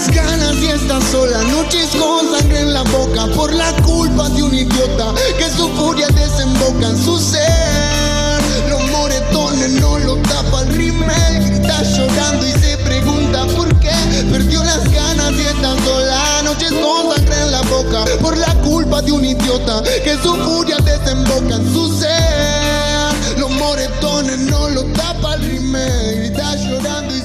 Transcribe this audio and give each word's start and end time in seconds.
las 0.00 0.14
ganas 0.14 0.56
y 0.56 0.66
está 0.66 0.98
sola, 1.10 1.42
noches 1.42 1.90
con 1.90 2.30
sangre 2.32 2.60
en 2.60 2.72
la 2.72 2.82
boca 2.84 3.26
por 3.36 3.52
la 3.52 3.70
culpa 3.82 4.30
de 4.30 4.42
un 4.42 4.54
idiota 4.54 5.12
que 5.36 5.50
su 5.50 5.68
furia 5.70 6.08
desemboca 6.08 6.88
en 6.88 7.04
su 7.04 7.18
ser. 7.18 8.40
Los 8.70 8.90
moretones 8.90 9.72
no 9.72 9.98
lo 9.98 10.16
tapa 10.16 10.62
el 10.62 10.74
rimel, 10.74 11.44
grita 11.44 11.82
llorando 11.82 12.46
y 12.46 12.52
se 12.52 12.78
pregunta 12.78 13.44
por 13.54 13.68
qué 13.80 13.92
perdió 14.30 14.64
las 14.64 14.90
ganas 14.90 15.32
y 15.32 15.42
está 15.42 15.76
sola, 15.84 16.42
noches 16.44 16.72
con 16.72 17.14
sangre 17.14 17.36
en 17.42 17.50
la 17.50 17.60
boca 17.62 18.04
por 18.22 18.38
la 18.38 18.54
culpa 18.62 19.02
de 19.02 19.12
un 19.12 19.24
idiota 19.24 19.82
que 19.82 20.16
su 20.22 20.34
furia 20.34 20.78
desemboca 20.78 21.56
en 21.56 21.72
su 21.74 21.98
ser. 21.98 23.38
Los 23.38 23.50
moretones 23.50 24.38
no 24.38 24.70
lo 24.70 24.84
tapa 24.94 25.34
el 25.34 25.42
rimel, 25.42 26.16
grita 26.16 26.56
llorando 26.56 27.14
y 27.14 27.19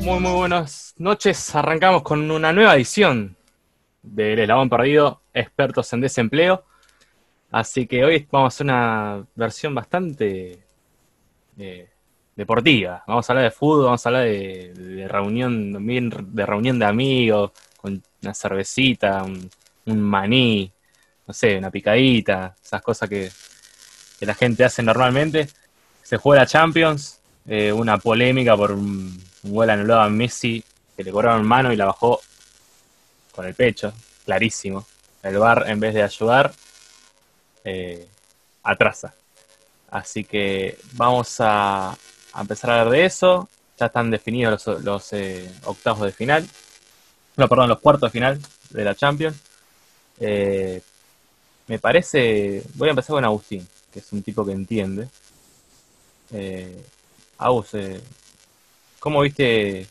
Muy, 0.00 0.18
muy 0.18 0.32
buenas 0.32 0.94
noches. 0.96 1.54
Arrancamos 1.54 2.02
con 2.02 2.30
una 2.30 2.54
nueva 2.54 2.74
edición 2.74 3.36
del 4.02 4.38
Eslabón 4.38 4.70
Perdido, 4.70 5.20
expertos 5.34 5.92
en 5.92 6.00
desempleo. 6.00 6.64
Así 7.50 7.86
que 7.86 8.02
hoy 8.02 8.26
vamos 8.30 8.46
a 8.46 8.56
hacer 8.56 8.64
una 8.64 9.26
versión 9.34 9.74
bastante 9.74 10.64
eh, 11.58 11.90
deportiva. 12.34 13.04
Vamos 13.06 13.28
a 13.28 13.32
hablar 13.32 13.44
de 13.44 13.50
fútbol, 13.50 13.84
vamos 13.84 14.06
a 14.06 14.08
hablar 14.08 14.24
de, 14.24 14.72
de 14.72 15.06
reunión, 15.06 15.72
de 16.34 16.46
reunión 16.46 16.78
de 16.78 16.86
amigos, 16.86 17.52
con 17.76 18.02
una 18.22 18.32
cervecita, 18.32 19.22
un, 19.22 19.50
un 19.84 20.00
maní, 20.00 20.72
no 21.26 21.34
sé, 21.34 21.58
una 21.58 21.70
picadita, 21.70 22.56
esas 22.62 22.80
cosas 22.80 23.06
que, 23.06 23.30
que 24.18 24.24
la 24.24 24.34
gente 24.34 24.64
hace 24.64 24.82
normalmente. 24.82 25.48
Se 26.02 26.16
juega 26.16 26.42
la 26.42 26.46
Champions, 26.46 27.20
eh, 27.46 27.70
una 27.70 27.98
polémica 27.98 28.56
por 28.56 28.72
un, 28.72 29.29
un 29.42 29.54
gol 29.54 29.70
anulado 29.70 30.02
a 30.02 30.08
Messi, 30.08 30.62
que 30.96 31.04
le 31.04 31.12
cobraron 31.12 31.46
mano 31.46 31.72
y 31.72 31.76
la 31.76 31.86
bajó 31.86 32.20
con 33.32 33.46
el 33.46 33.54
pecho, 33.54 33.92
clarísimo. 34.24 34.86
El 35.22 35.38
VAR, 35.38 35.68
en 35.68 35.80
vez 35.80 35.94
de 35.94 36.02
ayudar, 36.02 36.52
eh, 37.64 38.06
atrasa. 38.62 39.14
Así 39.90 40.24
que 40.24 40.78
vamos 40.92 41.36
a, 41.40 41.96
empezar 42.38 42.70
a 42.70 42.80
hablar 42.80 42.92
de 42.92 43.04
eso. 43.04 43.48
Ya 43.78 43.86
están 43.86 44.10
definidos 44.10 44.66
los, 44.82 45.12
eh, 45.12 45.50
octavos 45.64 46.02
de 46.02 46.12
final. 46.12 46.48
No, 47.36 47.48
perdón, 47.48 47.68
los 47.68 47.80
cuartos 47.80 48.08
de 48.08 48.12
final 48.12 48.40
de 48.70 48.84
la 48.84 48.94
Champions. 48.94 49.36
Eh, 50.18 50.80
me 51.66 51.78
parece. 51.78 52.62
Voy 52.74 52.88
a 52.88 52.90
empezar 52.90 53.14
con 53.14 53.24
Agustín, 53.24 53.66
que 53.92 54.00
es 54.00 54.12
un 54.12 54.22
tipo 54.22 54.44
que 54.44 54.52
entiende. 54.52 55.08
Eh, 56.32 56.84
Agus, 57.38 57.70
¿cómo 59.00 59.22
viste 59.22 59.88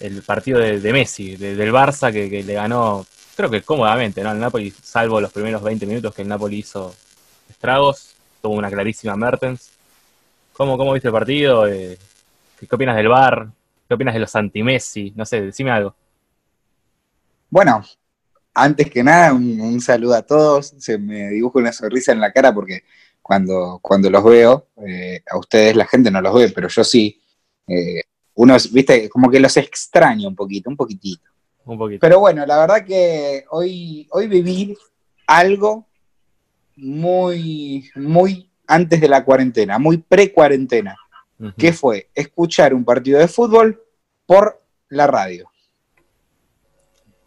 el 0.00 0.22
partido 0.22 0.58
de, 0.58 0.92
Messi, 0.92 1.36
de- 1.36 1.56
del 1.56 1.72
Barça, 1.72 2.12
que, 2.12 2.42
le 2.42 2.52
ganó, 2.54 3.06
creo 3.36 3.48
que 3.48 3.62
cómodamente, 3.62 4.22
¿no? 4.22 4.32
El 4.32 4.40
Napoli, 4.40 4.70
salvo 4.70 5.20
los 5.20 5.32
primeros 5.32 5.62
20 5.62 5.86
minutos 5.86 6.14
que 6.14 6.22
el 6.22 6.28
Napoli 6.28 6.58
hizo 6.58 6.94
estragos, 7.48 8.14
tuvo 8.42 8.54
una 8.54 8.70
clarísima 8.70 9.16
Mertens. 9.16 9.70
¿Cómo, 10.52 10.76
cómo 10.76 10.92
viste 10.92 11.08
el 11.08 11.14
partido? 11.14 11.66
Eh, 11.66 11.96
¿qué, 12.58 12.74
opinas 12.74 12.96
del 12.96 13.08
VAR? 13.08 13.48
¿Qué 13.86 13.94
opinas 13.94 14.14
de 14.14 14.20
los 14.20 14.34
anti-Messi? 14.34 15.12
No 15.16 15.24
sé, 15.24 15.40
decime 15.40 15.70
algo. 15.70 15.94
Bueno, 17.48 17.82
antes 18.52 18.90
que 18.90 19.02
nada, 19.02 19.32
un, 19.32 19.60
un 19.60 19.80
saludo 19.80 20.14
a 20.14 20.22
todos. 20.22 20.74
Se 20.78 20.98
me 20.98 21.28
dibuja 21.30 21.60
una 21.60 21.72
sonrisa 21.72 22.12
en 22.12 22.20
la 22.20 22.32
cara 22.32 22.52
porque 22.52 22.82
cuando, 23.22 23.78
cuando 23.80 24.10
los 24.10 24.24
veo, 24.24 24.68
eh, 24.86 25.22
a 25.30 25.38
ustedes 25.38 25.76
la 25.76 25.86
gente 25.86 26.10
no 26.10 26.20
los 26.20 26.34
ve, 26.34 26.48
pero 26.48 26.68
yo 26.68 26.82
sí. 26.82 27.20
Eh, 27.68 28.02
unos, 28.34 28.72
viste, 28.72 29.08
como 29.08 29.30
que 29.30 29.40
los 29.40 29.56
extraño 29.56 30.28
un 30.28 30.36
poquito, 30.36 30.70
un 30.70 30.76
poquitito. 30.76 31.28
Un 31.64 31.78
poquito. 31.78 32.00
Pero 32.00 32.20
bueno, 32.20 32.46
la 32.46 32.58
verdad 32.58 32.84
que 32.84 33.44
hoy, 33.50 34.06
hoy 34.10 34.26
viví 34.26 34.76
algo 35.26 35.86
muy, 36.76 37.90
muy 37.96 38.50
antes 38.66 39.00
de 39.00 39.08
la 39.08 39.24
cuarentena, 39.24 39.78
muy 39.78 39.98
pre-cuarentena. 39.98 40.96
Que 41.56 41.72
fue 41.72 42.08
escuchar 42.16 42.74
un 42.74 42.84
partido 42.84 43.20
de 43.20 43.28
fútbol 43.28 43.80
por 44.26 44.60
la 44.88 45.06
radio. 45.06 45.48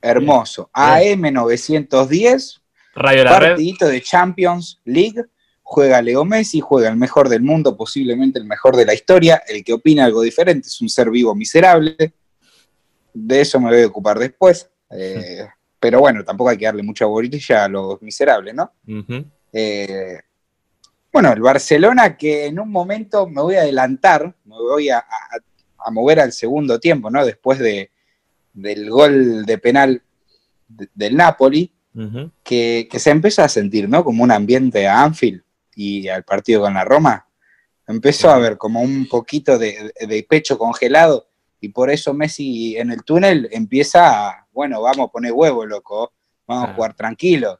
Hermoso. 0.02 0.70
AM 0.74 1.32
910, 1.32 2.62
Radio 2.94 3.24
La 3.24 3.40
Red. 3.40 3.48
partidito 3.50 3.88
de 3.88 4.02
Champions 4.02 4.82
League. 4.84 5.24
Juega 5.64 6.02
Leo 6.02 6.26
Messi, 6.26 6.60
juega 6.60 6.90
el 6.90 6.98
mejor 6.98 7.30
del 7.30 7.42
mundo, 7.44 7.78
posiblemente 7.78 8.40
el 8.40 8.46
mejor 8.46 8.76
de 8.76 8.86
la 8.86 8.94
historia. 8.94 9.42
El 9.48 9.64
que 9.64 9.74
opina 9.74 10.04
algo 10.06 10.22
diferente 10.22 10.68
es 10.68 10.82
un 10.82 10.90
ser 10.90 11.10
vivo 11.10 11.34
miserable. 11.36 11.96
De 13.14 13.42
eso 13.42 13.60
me 13.60 13.70
voy 13.70 13.82
a 13.82 13.88
ocupar 13.88 14.20
después. 14.20 14.68
Eh, 14.94 15.48
pero 15.80 16.02
bueno, 16.02 16.22
tampoco 16.26 16.50
hay 16.50 16.58
que 16.58 16.66
darle 16.66 16.84
mucha 16.84 17.06
bolilla 17.06 17.64
a 17.64 17.70
los 17.70 18.02
miserables, 18.02 18.54
¿no? 18.54 18.74
Eh, 19.54 20.20
bueno, 21.14 21.32
el 21.32 21.40
Barcelona 21.40 22.18
que 22.18 22.48
en 22.48 22.60
un 22.60 22.70
momento 22.70 23.26
me 23.26 23.42
voy 23.42 23.56
a 23.56 23.62
adelantar, 23.62 24.36
me 24.44 24.56
voy 24.56 24.90
a, 24.90 24.98
a- 24.98 25.06
a 25.86 25.92
mover 25.92 26.20
al 26.20 26.34
segundo 26.34 26.78
tiempo, 26.78 27.10
¿no? 27.10 27.26
Después 27.26 27.58
de, 27.60 27.90
del 28.54 28.90
gol 28.90 29.46
de 29.46 29.58
penal 29.60 30.02
de- 30.68 30.90
del 30.94 31.16
Napoli, 31.16 31.74
que, 32.44 32.90
que 32.92 33.00
se 33.00 33.10
empezó 33.12 33.42
a 33.42 33.48
sentir, 33.50 33.88
¿no? 33.88 34.04
Como 34.04 34.24
un 34.24 34.32
ambiente 34.32 34.88
a 34.90 35.02
Anfield 35.04 35.42
y 35.82 36.10
al 36.10 36.24
partido 36.24 36.62
con 36.62 36.74
la 36.74 36.86
Roma. 36.86 37.28
Empezó 37.88 38.30
a 38.30 38.36
haber 38.36 38.58
como 38.58 38.82
un 38.82 39.08
poquito 39.08 39.58
de, 39.58 39.92
de 40.00 40.24
pecho 40.30 40.58
congelado 40.58 41.28
y 41.60 41.70
por 41.70 41.90
eso 41.90 42.14
Messi 42.14 42.76
en 42.78 42.92
el 42.92 43.04
túnel 43.04 43.48
empieza 43.52 44.30
a, 44.30 44.48
bueno, 44.52 44.82
vamos 44.82 45.10
a 45.10 45.12
poner 45.12 45.32
huevo, 45.32 45.66
loco, 45.66 46.12
vamos 46.48 46.70
a 46.70 46.74
jugar 46.74 46.96
tranquilo. 46.96 47.60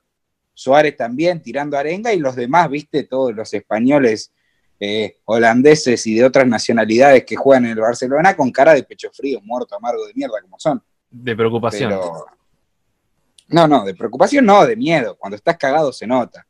Suárez 0.54 0.98
también 0.98 1.42
tirando 1.42 1.78
arenga 1.78 2.14
y 2.14 2.20
los 2.20 2.36
demás, 2.36 2.70
viste, 2.70 3.04
todos 3.04 3.34
los 3.34 3.54
españoles, 3.54 4.32
eh, 4.80 5.20
holandeses 5.26 6.06
y 6.08 6.16
de 6.16 6.26
otras 6.26 6.48
nacionalidades 6.48 7.24
que 7.26 7.36
juegan 7.36 7.66
en 7.66 7.72
el 7.72 7.80
Barcelona 7.80 8.36
con 8.36 8.52
cara 8.52 8.74
de 8.74 8.84
pecho 8.84 9.12
frío, 9.14 9.40
muerto, 9.42 9.76
amargo 9.76 10.08
de 10.08 10.14
mierda 10.16 10.42
como 10.42 10.60
son. 10.60 10.84
De 11.10 11.36
preocupación. 11.36 11.90
Pero. 11.90 12.26
No, 13.50 13.68
no, 13.68 13.86
de 13.86 13.94
preocupación 13.94 14.46
no, 14.46 14.66
de 14.66 14.76
miedo. 14.76 15.16
Cuando 15.18 15.36
estás 15.36 15.58
cagado 15.58 15.94
se 15.94 16.08
nota. 16.08 16.48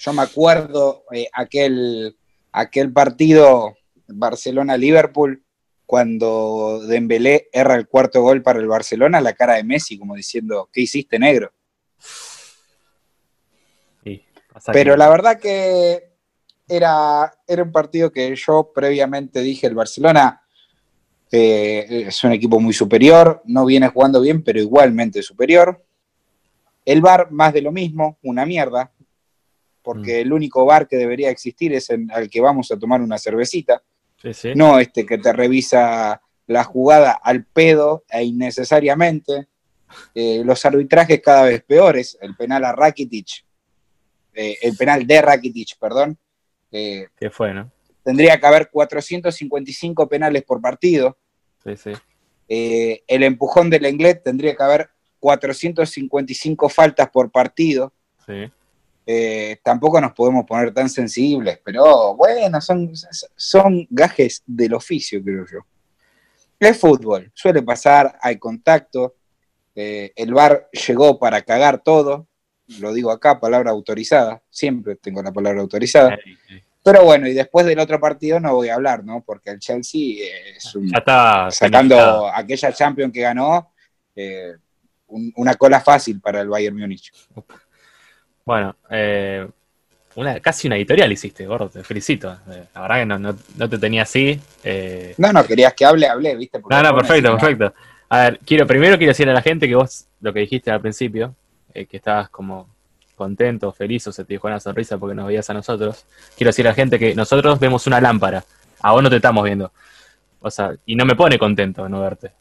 Yo 0.00 0.14
me 0.14 0.22
acuerdo 0.22 1.04
eh, 1.12 1.28
aquel, 1.30 2.16
aquel 2.52 2.90
partido 2.90 3.76
Barcelona-Liverpool, 4.08 5.44
cuando 5.84 6.80
Dembélé 6.86 7.48
erra 7.52 7.74
el 7.74 7.86
cuarto 7.86 8.22
gol 8.22 8.42
para 8.42 8.60
el 8.60 8.66
Barcelona, 8.66 9.20
la 9.20 9.34
cara 9.34 9.56
de 9.56 9.64
Messi 9.64 9.98
como 9.98 10.14
diciendo, 10.14 10.70
¿qué 10.72 10.80
hiciste, 10.80 11.18
negro? 11.18 11.52
Sí, 14.02 14.24
Pero 14.72 14.96
la 14.96 15.10
verdad 15.10 15.38
que 15.38 16.14
era, 16.66 17.30
era 17.46 17.62
un 17.62 17.72
partido 17.72 18.10
que 18.10 18.34
yo 18.34 18.72
previamente 18.74 19.42
dije, 19.42 19.66
el 19.66 19.74
Barcelona 19.74 20.40
eh, 21.30 22.04
es 22.06 22.24
un 22.24 22.32
equipo 22.32 22.58
muy 22.58 22.72
superior, 22.72 23.42
no 23.44 23.66
viene 23.66 23.88
jugando 23.88 24.22
bien, 24.22 24.42
pero 24.42 24.58
igualmente 24.60 25.22
superior. 25.22 25.84
El 26.86 27.02
VAR, 27.02 27.30
más 27.30 27.52
de 27.52 27.60
lo 27.60 27.70
mismo, 27.70 28.18
una 28.22 28.46
mierda, 28.46 28.90
porque 29.92 30.18
Mm. 30.18 30.20
el 30.26 30.32
único 30.32 30.64
VAR 30.64 30.86
que 30.86 30.96
debería 30.96 31.30
existir 31.30 31.72
es 31.74 31.90
el 31.90 32.06
al 32.12 32.30
que 32.30 32.40
vamos 32.40 32.70
a 32.70 32.78
tomar 32.78 33.00
una 33.00 33.18
cervecita, 33.18 33.82
Sí, 34.22 34.32
sí. 34.32 34.52
no 34.54 34.78
este 34.78 35.04
que 35.04 35.18
te 35.18 35.32
revisa 35.32 36.20
la 36.46 36.62
jugada 36.62 37.10
al 37.12 37.44
pedo 37.44 38.04
e 38.08 38.22
innecesariamente. 38.22 39.48
Eh, 40.14 40.42
los 40.44 40.64
arbitrajes 40.64 41.20
cada 41.20 41.42
vez 41.44 41.64
peores, 41.64 42.16
el 42.20 42.36
penal 42.36 42.64
a 42.64 42.72
Rakitic, 42.72 43.44
eh, 44.34 44.56
el 44.62 44.76
penal 44.76 45.04
de 45.06 45.22
Rakitic, 45.22 45.76
perdón, 45.80 46.16
eh, 46.70 47.08
¿Qué 47.16 47.30
fue, 47.30 47.52
no? 47.52 47.68
tendría 48.04 48.38
que 48.38 48.46
haber 48.46 48.70
455 48.70 50.08
penales 50.08 50.44
por 50.44 50.60
partido. 50.60 51.18
Sí, 51.64 51.76
sí. 51.76 51.90
Eh, 52.48 53.02
el 53.08 53.24
empujón 53.24 53.68
del 53.70 53.82
Lenglet 53.82 54.22
tendría 54.22 54.54
que 54.54 54.62
haber 54.62 54.90
455 55.18 56.68
faltas 56.68 57.10
por 57.10 57.30
partido. 57.30 57.92
Sí. 58.26 58.50
Eh, 59.12 59.58
tampoco 59.64 60.00
nos 60.00 60.12
podemos 60.12 60.44
poner 60.46 60.72
tan 60.72 60.88
sensibles, 60.88 61.58
pero 61.64 62.14
bueno, 62.14 62.60
son, 62.60 62.92
son 63.34 63.84
gajes 63.90 64.42
del 64.46 64.72
oficio, 64.74 65.20
creo 65.24 65.44
yo. 65.52 65.58
Es 66.60 66.78
fútbol, 66.78 67.28
suele 67.34 67.60
pasar, 67.62 68.16
hay 68.22 68.36
contacto. 68.38 69.16
eh, 69.74 70.12
el 70.14 70.32
VAR 70.32 70.68
llegó 70.86 71.18
para 71.18 71.42
cagar 71.42 71.82
todo, 71.82 72.28
lo 72.78 72.92
digo 72.92 73.10
acá, 73.10 73.40
palabra 73.40 73.70
autorizada, 73.72 74.42
siempre 74.48 74.94
tengo 74.94 75.22
la 75.24 75.32
palabra 75.32 75.60
autorizada. 75.60 76.16
Pero 76.84 77.04
bueno, 77.04 77.26
y 77.26 77.32
después 77.34 77.66
del 77.66 77.80
otro 77.80 77.98
partido 77.98 78.38
no 78.38 78.54
voy 78.54 78.68
a 78.68 78.74
hablar, 78.76 79.02
¿no? 79.04 79.22
Porque 79.22 79.50
el 79.50 79.58
Chelsea 79.58 80.24
es 80.56 80.72
un, 80.76 80.94
está 81.50 81.50
sacando 81.50 81.96
planificado. 81.96 82.28
aquella 82.34 82.72
Champions 82.72 83.12
que 83.12 83.20
ganó, 83.22 83.72
eh, 84.14 84.52
un- 85.08 85.32
una 85.36 85.54
cola 85.54 85.80
fácil 85.80 86.20
para 86.20 86.40
el 86.42 86.48
Bayern 86.48 86.76
Múnich. 86.78 87.10
Bueno, 88.44 88.74
eh, 88.90 89.46
una, 90.16 90.40
casi 90.40 90.66
una 90.66 90.76
editorial 90.76 91.12
hiciste, 91.12 91.46
gordo, 91.46 91.68
te 91.68 91.84
felicito. 91.84 92.36
Eh, 92.50 92.64
La 92.74 92.80
verdad 92.82 92.96
que 92.96 93.06
no, 93.06 93.18
no- 93.18 93.36
no 93.56 93.68
te 93.68 93.78
tenía 93.78 94.02
así. 94.02 94.40
eh, 94.64 95.14
No, 95.18 95.32
no, 95.32 95.44
querías 95.44 95.74
que 95.74 95.84
hable, 95.84 96.06
hablé, 96.08 96.34
¿viste? 96.36 96.58
Porque 96.58 96.74
no, 96.76 96.82
no, 96.82 96.94
perfecto, 96.96 97.36
perfecto. 97.36 97.74
A 98.08 98.22
ver, 98.22 98.40
quiero, 98.44 98.66
primero 98.66 98.98
quiero 98.98 99.10
decirle 99.12 99.30
a 99.32 99.36
la 99.36 99.42
gente 99.42 99.68
que 99.68 99.74
vos, 99.76 100.06
lo 100.20 100.32
que 100.32 100.40
dijiste 100.40 100.70
al 100.70 100.80
principio, 100.80 101.34
eh, 101.72 101.86
que 101.86 101.98
estabas 101.98 102.28
como 102.28 102.68
contento, 103.14 103.70
feliz, 103.72 104.06
o 104.08 104.12
se 104.12 104.24
te 104.24 104.34
dejó 104.34 104.48
una 104.48 104.58
sonrisa 104.58 104.98
porque 104.98 105.14
nos 105.14 105.26
veías 105.28 105.48
a 105.50 105.54
nosotros. 105.54 106.04
Quiero 106.36 106.48
decir 106.48 106.66
a 106.66 106.70
la 106.70 106.74
gente 106.74 106.98
que 106.98 107.14
nosotros 107.14 107.60
vemos 107.60 107.86
una 107.86 108.00
lámpara, 108.00 108.42
a 108.80 108.92
vos 108.92 109.02
no 109.02 109.10
te 109.10 109.16
estamos 109.16 109.44
viendo. 109.44 109.70
O 110.40 110.50
sea, 110.50 110.72
y 110.86 110.96
no 110.96 111.04
me 111.04 111.14
pone 111.14 111.38
contento 111.38 111.88
no 111.88 112.00
verte. 112.00 112.32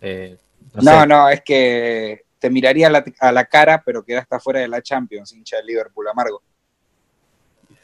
Eh, 0.00 0.36
no, 0.74 0.82
No, 0.82 1.00
sé. 1.00 1.06
no, 1.06 1.28
es 1.30 1.40
que 1.42 2.23
te 2.44 2.50
miraría 2.50 2.88
a 2.88 2.90
la, 2.90 3.04
a 3.20 3.32
la 3.32 3.46
cara, 3.46 3.82
pero 3.82 4.04
quedaste 4.04 4.38
fuera 4.38 4.60
de 4.60 4.68
la 4.68 4.82
Champions, 4.82 5.32
hincha 5.32 5.56
del 5.56 5.64
Liverpool 5.64 6.06
amargo. 6.08 6.42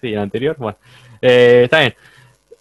Sí, 0.02 0.12
el 0.12 0.18
anterior, 0.18 0.54
bueno. 0.58 0.76
Eh, 1.18 1.62
está 1.64 1.80
bien. 1.80 1.94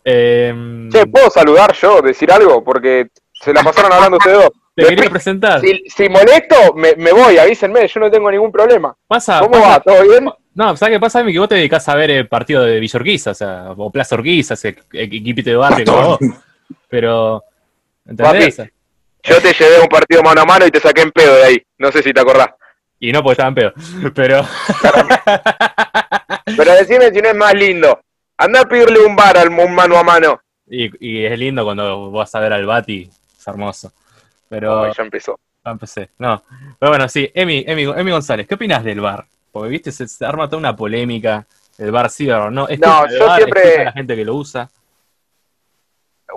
Eh, 0.06 0.88
Che, 0.90 1.08
¿puedo 1.08 1.30
saludar 1.30 1.74
yo, 1.74 2.02
decir 2.02 2.32
algo? 2.32 2.64
Porque 2.64 3.10
se 3.34 3.52
la 3.54 3.64
pasaron 3.64 3.92
hablando 3.92 4.16
ustedes 4.16 4.38
dos. 4.38 4.52
te 4.78 4.86
quería 4.86 5.10
presentar. 5.10 5.60
Si, 5.60 5.84
si 5.90 6.08
molesto, 6.08 6.74
me, 6.74 6.96
me 6.96 7.12
voy, 7.12 7.38
avísenme, 7.38 7.86
yo 7.86 8.00
no 8.00 8.10
tengo 8.10 8.32
ningún 8.32 8.50
problema. 8.54 8.96
Pasa, 9.06 9.40
¿Cómo 9.42 9.52
pasa- 9.52 9.68
va? 9.68 9.80
¿Todo 9.82 10.02
bien? 10.04 10.30
No, 10.56 10.78
¿sabes 10.78 10.96
qué 10.96 11.00
pasa? 11.02 11.26
Que 11.26 11.38
vos 11.38 11.50
te 11.50 11.56
dedicás 11.56 11.90
a 11.90 11.96
ver 11.96 12.12
el 12.12 12.30
partido 12.30 12.64
de 12.64 12.80
Villa 12.80 12.98
Urquiza, 12.98 13.32
o 13.32 13.36
sea, 13.36 13.72
o 13.76 13.92
Plaza 13.92 14.16
Urquiza, 14.16 14.54
ese 14.54 14.78
equipito 14.94 15.50
de 15.50 15.58
barrio 15.58 15.86
como 15.86 16.08
vos. 16.08 16.20
Pero, 16.88 17.44
¿entendés? 18.06 18.62
Yo 19.24 19.42
te 19.42 19.54
llevé 19.54 19.78
a 19.78 19.82
un 19.82 19.88
partido 19.88 20.24
mano 20.24 20.42
a 20.42 20.46
mano 20.46 20.66
y 20.66 20.72
te 20.72 20.80
saqué 20.80 21.02
en 21.02 21.12
pedo 21.12 21.36
de 21.36 21.44
ahí. 21.44 21.62
No 21.78 21.92
sé 21.92 22.02
si 22.02 22.14
te 22.14 22.20
acordás. 22.22 22.50
Y 23.00 23.12
no 23.12 23.22
porque 23.22 23.34
estaban 23.34 23.56
pedo. 23.56 23.74
Pero, 24.16 24.46
Pero 26.58 26.74
decime 26.74 27.12
si 27.12 27.22
no 27.22 27.30
es 27.30 27.36
más 27.36 27.54
lindo. 27.54 28.00
Anda 28.38 28.62
a 28.62 28.66
pedirle 28.66 29.00
un 29.06 29.16
bar 29.16 29.38
al 29.38 29.50
un 29.50 29.76
mano 29.76 29.98
a 29.98 30.04
mano. 30.04 30.42
y, 30.68 30.90
y 31.06 31.26
es 31.26 31.38
lindo 31.38 31.64
cuando 31.64 32.12
vas 32.12 32.34
a 32.36 32.40
ver 32.40 32.54
al 32.54 32.66
Bati, 32.66 33.10
es 33.38 33.48
hermoso. 33.48 33.92
Pero, 34.48 34.84
Ay, 34.84 34.92
ya 34.98 35.04
empezó. 35.04 35.40
ya 35.66 35.72
empecé. 35.72 36.10
No, 36.18 36.42
pero 36.80 36.92
bueno, 36.92 37.08
sí, 37.10 37.30
Emi, 37.34 37.64
Emi, 37.68 37.84
Emi 37.84 38.12
González, 38.12 38.48
¿qué 38.48 38.56
opinas 38.56 38.84
del 38.84 39.02
bar? 39.02 39.26
Porque, 39.52 39.70
viste, 39.70 39.92
se, 39.92 40.08
se 40.08 40.26
arma 40.26 40.48
toda 40.48 40.58
una 40.60 40.76
polémica, 40.76 41.46
el 41.78 41.92
bar 41.92 42.10
sí 42.10 42.28
no. 42.28 42.68
¿Es 42.68 42.80
No, 42.80 43.08
yo 43.10 43.36
siempre- 43.36 43.86
la 43.86 43.92
gente 43.92 44.16
que 44.16 44.26
lo 44.26 44.36
usa. 44.36 44.70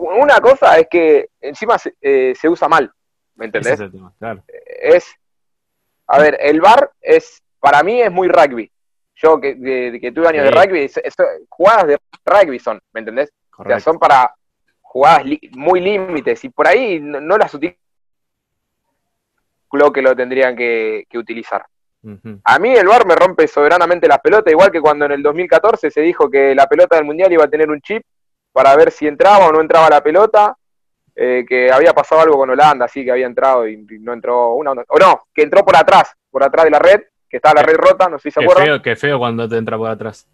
Una 0.04 0.40
cosa 0.40 0.78
es 0.78 0.86
que 0.90 1.28
encima 1.40 1.78
se, 1.78 1.94
eh, 2.00 2.34
se 2.38 2.48
usa 2.48 2.68
mal. 2.68 2.90
¿Me 3.34 3.46
Ese 3.46 3.56
entendés? 3.58 3.72
es 3.74 3.80
el 3.80 3.92
tema, 3.92 4.12
claro. 4.18 4.42
es. 4.82 5.14
A 6.06 6.18
ver, 6.18 6.36
el 6.40 6.60
bar 6.60 6.90
es. 7.00 7.42
Para 7.60 7.82
mí 7.82 8.00
es 8.02 8.10
muy 8.10 8.28
rugby. 8.28 8.70
Yo 9.14 9.40
que, 9.40 9.58
que, 9.60 9.98
que 10.00 10.12
tuve 10.12 10.28
años 10.28 10.48
Sí. 10.48 10.52
de 10.54 10.60
rugby, 10.62 10.80
es- 10.84 10.96
es- 10.96 11.14
jugadas 11.48 11.86
de 11.86 11.98
rugby 12.24 12.58
son, 12.58 12.80
¿me 12.92 13.00
entendés? 13.00 13.28
O 13.30 13.32
sea, 13.32 13.56
Correcto. 13.56 13.80
son 13.84 13.98
para 13.98 14.34
jugadas 14.80 15.24
li- 15.24 15.50
muy 15.56 15.80
límites 15.80 16.42
y 16.44 16.48
por 16.48 16.66
ahí 16.66 16.98
no, 17.00 17.20
no 17.20 17.38
las 17.38 17.54
utilizan 17.54 17.78
lo 19.72 19.92
que 19.92 20.02
lo 20.02 20.14
tendrían 20.14 20.54
que, 20.56 21.06
que 21.08 21.18
utilizar. 21.18 21.64
A 22.44 22.58
mí 22.58 22.74
el 22.74 22.88
bar 22.88 23.06
me 23.06 23.14
rompe 23.14 23.46
soberanamente 23.46 24.08
las 24.08 24.18
pelotas, 24.18 24.50
igual 24.50 24.72
que 24.72 24.80
cuando 24.80 25.04
en 25.04 25.12
el 25.12 25.22
2014 25.22 25.88
se 25.90 26.00
dijo 26.00 26.28
que 26.28 26.52
la 26.54 26.66
pelota 26.66 26.96
del 26.96 27.04
Mundial 27.04 27.32
iba 27.32 27.44
a 27.44 27.48
tener 27.48 27.70
un 27.70 27.80
chip 27.80 28.02
para 28.52 28.76
ver 28.76 28.90
si 28.90 29.06
entraba 29.06 29.46
o 29.48 29.52
no 29.52 29.60
entraba 29.60 29.88
la 29.90 30.02
pelota, 30.02 30.56
eh, 31.14 31.44
que 31.48 31.70
había 31.70 31.92
pasado 31.92 32.22
algo 32.22 32.36
con 32.38 32.50
Holanda, 32.50 32.86
así 32.86 33.04
que 33.04 33.10
había 33.12 33.26
entrado 33.26 33.66
y 33.66 33.74
y 33.74 33.98
no 33.98 34.12
entró 34.12 34.54
una, 34.54 34.72
o 34.72 34.98
no, 34.98 35.26
que 35.34 35.42
entró 35.42 35.64
por 35.64 35.76
atrás, 35.76 36.12
por 36.30 36.42
atrás 36.42 36.64
de 36.64 36.70
la 36.70 36.78
red, 36.78 37.00
que 37.28 37.36
estaba 37.38 37.60
la 37.60 37.66
red 37.66 37.76
rota, 37.76 38.08
no 38.08 38.18
sé 38.18 38.30
si 38.30 38.34
se 38.34 38.40
Qué 38.40 38.44
acuerdan. 38.46 38.64
feo, 38.66 38.82
qué 38.82 38.96
feo 38.96 39.18
cuando 39.18 39.48
te 39.48 39.56
entra 39.56 39.76
por 39.76 39.90
atrás. 39.90 40.26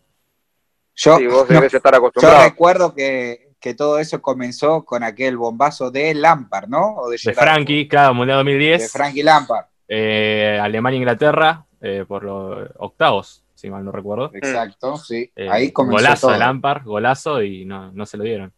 Yo, 0.94 1.17
Sí, 1.17 1.26
vos 1.26 1.49
no, 1.49 1.56
debes 1.56 1.73
estar 1.75 1.93
yo 1.93 1.99
acostumbrado. 1.99 2.44
recuerdo 2.44 2.94
que, 2.94 3.53
que 3.61 3.75
todo 3.75 3.99
eso 4.00 4.20
comenzó 4.20 4.85
con 4.85 5.05
aquel 5.05 5.37
bombazo 5.37 5.91
de 5.93 6.12
Lampard, 6.15 6.69
¿no? 6.69 6.97
O 6.97 7.09
de, 7.09 7.19
De 7.23 7.35
Frankie, 7.35 7.87
claro, 7.88 8.15
Mundial 8.15 8.38
2010. 8.38 8.82
De 8.82 8.88
Frankie 8.88 9.23
Lampard, 9.23 9.67
eh, 9.87 10.59
Alemania-Inglaterra 10.61 11.65
eh, 11.81 12.05
por 12.06 12.25
los 12.25 12.69
octavos, 12.79 13.44
si 13.58 13.69
mal 13.69 13.84
no 13.84 13.90
recuerdo. 13.90 14.31
exacto, 14.34 14.96
sí. 14.99 15.32
Eh, 15.34 15.49
Ahí 15.50 15.72
comenzó 15.72 15.96
golazo 15.96 16.31
de 16.31 16.38
Lampard, 16.38 16.84
golazo 16.84 17.43
y 17.43 17.64
no, 17.64 17.90
no 17.90 18.06
se 18.06 18.16
lo 18.16 18.22
dieron. 18.22 18.52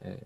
Eh, 0.00 0.24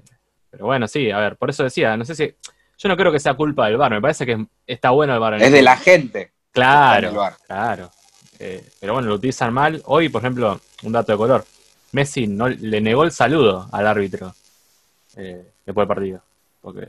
pero 0.49 0.67
bueno, 0.67 0.87
sí, 0.87 1.11
a 1.11 1.19
ver, 1.19 1.37
por 1.37 1.51
eso 1.51 1.65
decía, 1.65 1.97
no 1.97 2.05
sé 2.05 2.15
si. 2.15 2.33
Yo 2.79 2.89
no 2.89 2.97
creo 2.97 3.11
que 3.11 3.19
sea 3.19 3.35
culpa 3.35 3.67
del 3.67 3.77
bar, 3.77 3.91
me 3.91 4.01
parece 4.01 4.25
que 4.25 4.47
está 4.65 4.91
bueno 4.91 5.13
el 5.13 5.19
bar. 5.19 5.35
en 5.35 5.41
el 5.41 5.47
Es 5.47 5.53
de 5.53 5.63
la 5.63 5.77
gente. 5.77 6.31
Claro, 6.53 7.21
claro. 7.49 7.91
Eh, 8.39 8.65
pero 8.79 8.93
bueno, 8.93 9.09
lo 9.09 9.17
utilizan 9.17 9.53
mal. 9.53 9.83
Hoy, 9.87 10.09
por 10.09 10.23
ejemplo, 10.23 10.61
un 10.85 10.93
dato 10.93 11.11
de 11.11 11.19
color. 11.19 11.45
Messi 11.91 12.29
no 12.29 12.49
le 12.49 12.81
negó 12.81 13.03
el 13.03 13.11
saludo 13.11 13.69
al 13.73 13.89
árbitro 13.89 14.33
después 15.17 15.75
del 15.75 15.89
partido. 15.89 16.23
Porque, 16.61 16.87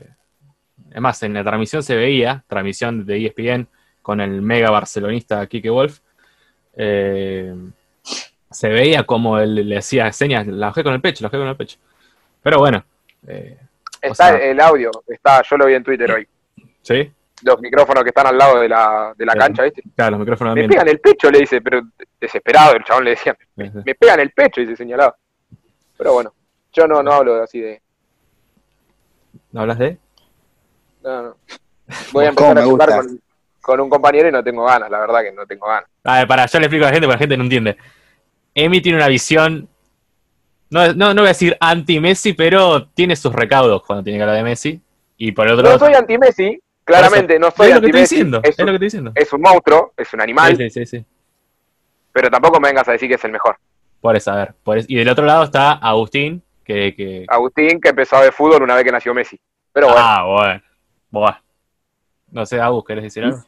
es 0.92 1.00
más, 1.00 1.20
en 1.24 1.34
la 1.34 1.42
transmisión 1.42 1.82
se 1.82 1.96
veía, 1.96 2.44
transmisión 2.46 3.04
de 3.04 3.26
ESPN 3.26 3.66
con 4.02 4.20
el 4.20 4.40
mega 4.40 4.70
barcelonista 4.70 5.44
Kike 5.48 5.68
Wolf, 5.70 5.98
eh, 6.76 7.54
se 8.50 8.68
veía 8.68 9.04
como 9.04 9.38
él 9.38 9.54
le 9.68 9.78
hacía 9.78 10.12
señas, 10.12 10.46
la 10.46 10.66
bajé 10.68 10.82
con 10.84 10.92
el 10.94 11.00
pecho, 11.00 11.22
la 11.22 11.28
bajé 11.28 11.38
con 11.38 11.48
el 11.48 11.56
pecho. 11.56 11.78
Pero 12.42 12.58
bueno, 12.58 12.84
eh, 13.26 13.58
Está 14.00 14.10
o 14.10 14.14
sea- 14.14 14.36
el 14.38 14.60
audio, 14.60 14.90
está, 15.06 15.42
yo 15.42 15.56
lo 15.56 15.66
vi 15.66 15.74
en 15.74 15.84
Twitter 15.84 16.10
hoy. 16.10 16.26
¿sí? 16.82 17.12
Los 17.44 17.60
micrófonos 17.60 18.02
que 18.04 18.10
están 18.10 18.26
al 18.26 18.38
lado 18.38 18.60
de 18.60 18.68
la, 18.68 19.14
de 19.16 19.26
la 19.26 19.34
cancha, 19.34 19.62
¿viste? 19.64 19.82
Claro, 19.96 20.12
los 20.12 20.20
micrófonos 20.20 20.54
Me 20.54 20.68
pegan 20.68 20.88
el 20.88 21.00
pecho, 21.00 21.30
le 21.30 21.40
dice, 21.40 21.60
pero 21.60 21.82
desesperado, 22.20 22.74
el 22.74 22.84
chabón 22.84 23.04
le 23.04 23.10
decía, 23.10 23.36
Sí, 23.56 23.64
sí. 23.64 23.78
me 23.84 23.94
pegan 23.94 24.20
el 24.20 24.30
pecho, 24.30 24.60
dice 24.60 24.76
señalado. 24.76 25.16
Pero 25.96 26.12
bueno, 26.14 26.32
yo 26.72 26.86
no, 26.86 27.02
no 27.02 27.12
hablo 27.12 27.42
así 27.42 27.60
de. 27.60 27.80
¿No 29.52 29.60
hablas 29.62 29.78
de? 29.78 29.98
No, 31.02 31.22
no. 31.22 31.36
Voy 32.12 32.26
a 32.26 32.32
¿Cómo 32.34 32.50
empezar 32.50 32.58
a 32.58 32.64
jugar 32.64 32.88
con, 32.96 33.20
con 33.60 33.80
un 33.80 33.90
compañero 33.90 34.28
y 34.28 34.32
no 34.32 34.42
tengo 34.42 34.64
ganas, 34.64 34.90
la 34.90 35.00
verdad 35.00 35.22
que 35.22 35.32
no 35.32 35.46
tengo 35.46 35.66
ganas. 35.66 35.88
A 36.04 36.18
ver, 36.18 36.26
para, 36.28 36.46
yo 36.46 36.58
le 36.58 36.66
explico 36.66 36.84
a 36.84 36.88
la 36.88 36.92
gente 36.94 37.06
porque 37.06 37.14
la 37.16 37.18
gente 37.18 37.36
no 37.36 37.44
entiende. 37.44 37.76
Emi 38.54 38.80
tiene 38.80 38.98
una 38.98 39.08
visión, 39.08 39.68
no, 40.70 40.92
no, 40.94 41.14
no 41.14 41.22
voy 41.22 41.26
a 41.26 41.28
decir 41.28 41.56
anti-Messi, 41.60 42.32
pero 42.32 42.86
tiene 42.88 43.14
sus 43.16 43.32
recaudos 43.32 43.82
cuando 43.84 44.02
tiene 44.02 44.18
que 44.18 44.22
hablar 44.22 44.36
de 44.36 44.42
Messi. 44.42 44.80
Y 45.16 45.32
por 45.32 45.46
otro 45.46 45.62
No 45.62 45.68
lado, 45.70 45.78
soy 45.78 45.94
anti-Messi, 45.94 46.60
claramente 46.84 47.38
no 47.38 47.50
soy 47.50 47.68
es 47.68 47.74
lo 47.76 47.80
que 47.80 47.86
estoy 47.86 48.00
anti-Messi. 48.00 48.14
diciendo, 48.16 48.40
Es, 48.42 48.50
es 48.50 48.58
lo 48.58 48.64
que 48.64 48.70
un- 48.70 48.74
estoy 48.74 48.86
diciendo. 48.86 49.12
es 49.14 49.32
un 49.32 49.40
monstruo, 49.40 49.92
es 49.96 50.12
un 50.12 50.20
animal, 50.20 50.56
Sí, 50.56 50.70
sí, 50.70 50.84
sí, 50.84 50.98
sí. 50.98 51.04
pero 52.12 52.30
tampoco 52.30 52.58
me 52.60 52.68
vengas 52.68 52.88
a 52.88 52.92
decir 52.92 53.08
que 53.08 53.14
es 53.14 53.24
el 53.24 53.32
mejor. 53.32 53.56
Por 54.00 54.16
eso, 54.16 54.32
a 54.32 54.36
ver. 54.36 54.54
por 54.64 54.78
eso- 54.78 54.86
Y 54.90 54.96
del 54.96 55.08
otro 55.08 55.24
lado 55.24 55.44
está 55.44 55.72
Agustín, 55.72 56.42
que... 56.64 56.94
que... 56.96 57.24
Agustín, 57.28 57.80
que 57.80 57.90
empezó 57.90 58.16
a 58.16 58.20
ver 58.22 58.32
fútbol 58.32 58.62
una 58.64 58.74
vez 58.74 58.84
que 58.84 58.90
nació 58.92 59.14
Messi. 59.14 59.38
Pero 59.72 59.86
bueno, 59.86 60.02
Ah, 60.04 60.24
bueno. 60.26 60.62
Buah. 61.10 61.36
No 62.32 62.44
sé, 62.46 62.60
Agus, 62.60 62.84
¿querés 62.84 63.04
decir 63.04 63.22
algo? 63.24 63.44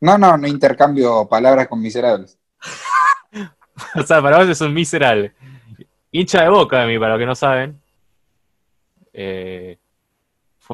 No, 0.00 0.16
no, 0.18 0.36
no 0.36 0.46
intercambio 0.46 1.28
palabras 1.28 1.66
con 1.68 1.80
miserables. 1.80 2.38
o 3.94 4.02
sea, 4.02 4.22
para 4.22 4.38
vos 4.38 4.48
es 4.48 4.60
un 4.60 4.72
miserable. 4.74 5.32
Hincha 6.10 6.42
de 6.42 6.48
boca 6.48 6.80
de 6.80 6.86
mí, 6.86 6.98
para 6.98 7.12
los 7.12 7.18
que 7.20 7.26
no 7.26 7.34
saben. 7.34 7.80
Eh, 9.12 9.78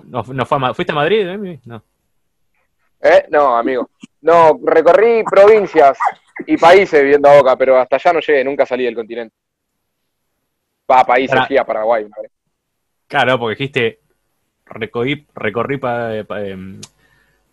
no, 0.04 0.23
no 0.23 0.47
fue 0.47 0.57
a 0.57 0.59
Ma- 0.59 0.75
¿Fuiste 0.75 0.93
a 0.93 0.97
Madrid, 0.97 1.26
Emi? 1.28 1.61
No. 1.64 1.83
¿eh? 3.00 3.26
No, 3.31 3.57
amigo. 3.57 3.90
No, 4.21 4.59
recorrí 4.64 5.23
provincias 5.25 5.99
y 6.47 6.57
países 6.57 7.02
viviendo 7.02 7.28
a 7.28 7.37
Boca, 7.38 7.57
pero 7.57 7.78
hasta 7.78 7.97
allá 7.97 8.12
no 8.12 8.21
llegué, 8.21 8.45
nunca 8.45 8.66
salí 8.66 8.85
del 8.85 8.95
continente. 8.95 9.35
Va 10.90 11.00
a 11.00 11.04
países, 11.07 11.47
fui 11.47 11.57
a 11.57 11.64
Paraguay 11.64 12.04
vez. 12.04 12.31
Claro, 13.07 13.38
porque 13.38 13.57
dijiste 13.57 14.00
recorrí, 14.66 15.26
recorrí 15.35 15.78
pa- 15.78 16.11
pa- 16.26 16.43
em, 16.43 16.81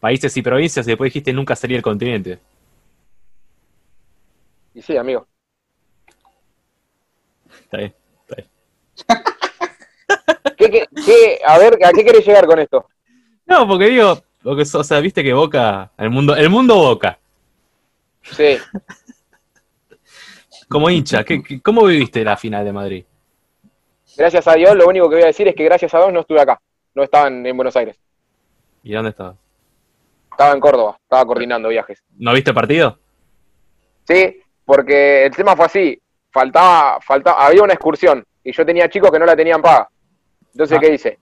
países 0.02 0.36
y 0.36 0.42
provincias 0.42 0.86
y 0.86 0.90
después 0.92 1.08
dijiste 1.08 1.32
nunca 1.32 1.56
salí 1.56 1.76
del 1.76 1.82
continente. 1.84 2.40
Y 4.74 4.82
sí, 4.82 4.98
amigo. 4.98 5.26
Está 7.64 7.78
bien. 7.78 7.94
¿Qué, 10.58 10.70
qué, 10.70 10.86
qué- 11.06 11.40
a 11.46 11.58
ver, 11.58 11.78
¿a 11.86 11.92
qué 11.92 12.04
querés 12.04 12.26
llegar 12.26 12.46
con 12.46 12.60
esto? 12.60 12.86
No, 13.46 13.68
porque 13.68 13.86
digo, 13.86 14.22
o 14.44 14.84
sea, 14.84 15.00
viste 15.00 15.24
que 15.24 15.34
Boca, 15.34 15.92
el 15.98 16.10
mundo, 16.10 16.36
el 16.36 16.50
mundo 16.50 16.76
Boca, 16.76 17.18
Sí. 18.24 18.58
como 20.68 20.90
hincha, 20.90 21.24
¿qué, 21.24 21.42
qué- 21.42 21.62
cómo 21.62 21.86
viviste 21.86 22.24
la 22.24 22.38
final 22.38 22.64
de 22.66 22.72
Madrid? 22.74 23.06
Gracias 24.18 24.48
a 24.48 24.54
Dios, 24.56 24.76
lo 24.76 24.88
único 24.88 25.10
que 25.10 25.16
voy 25.16 25.24
a 25.24 25.28
decir 25.28 25.48
es 25.48 25.56
que 25.56 25.64
gracias 25.64 25.94
a 25.94 25.98
Dios 26.00 26.14
no 26.14 26.20
estuve 26.22 26.42
acá. 26.42 26.62
No 26.94 27.04
estaba 27.04 27.28
en, 27.30 27.46
en 27.46 27.56
Buenos 27.56 27.76
Aires. 27.76 27.98
¿Y 28.84 28.92
dónde 28.94 29.12
estabas? 29.12 29.36
Estaba 30.32 30.54
en 30.54 30.60
Córdoba. 30.60 30.98
Estaba 31.02 31.26
coordinando 31.26 31.70
viajes. 31.70 32.04
¿No 32.18 32.34
viste 32.34 32.50
el 32.52 32.56
partido? 32.56 32.98
Sí, 34.08 34.42
porque 34.66 35.26
el 35.26 35.36
tema 35.36 35.56
fue 35.56 35.66
así. 35.66 36.02
Faltaba, 36.32 37.00
faltaba, 37.02 37.46
había 37.46 37.62
una 37.64 37.74
excursión 37.74 38.26
y 38.44 38.52
yo 38.54 38.66
tenía 38.66 38.90
chicos 38.90 39.12
que 39.12 39.20
no 39.20 39.26
la 39.26 39.36
tenían 39.36 39.62
paga. 39.62 39.90
Entonces, 40.54 40.78
Ah. 40.78 40.82
¿qué 40.82 40.94
hice? 40.94 41.20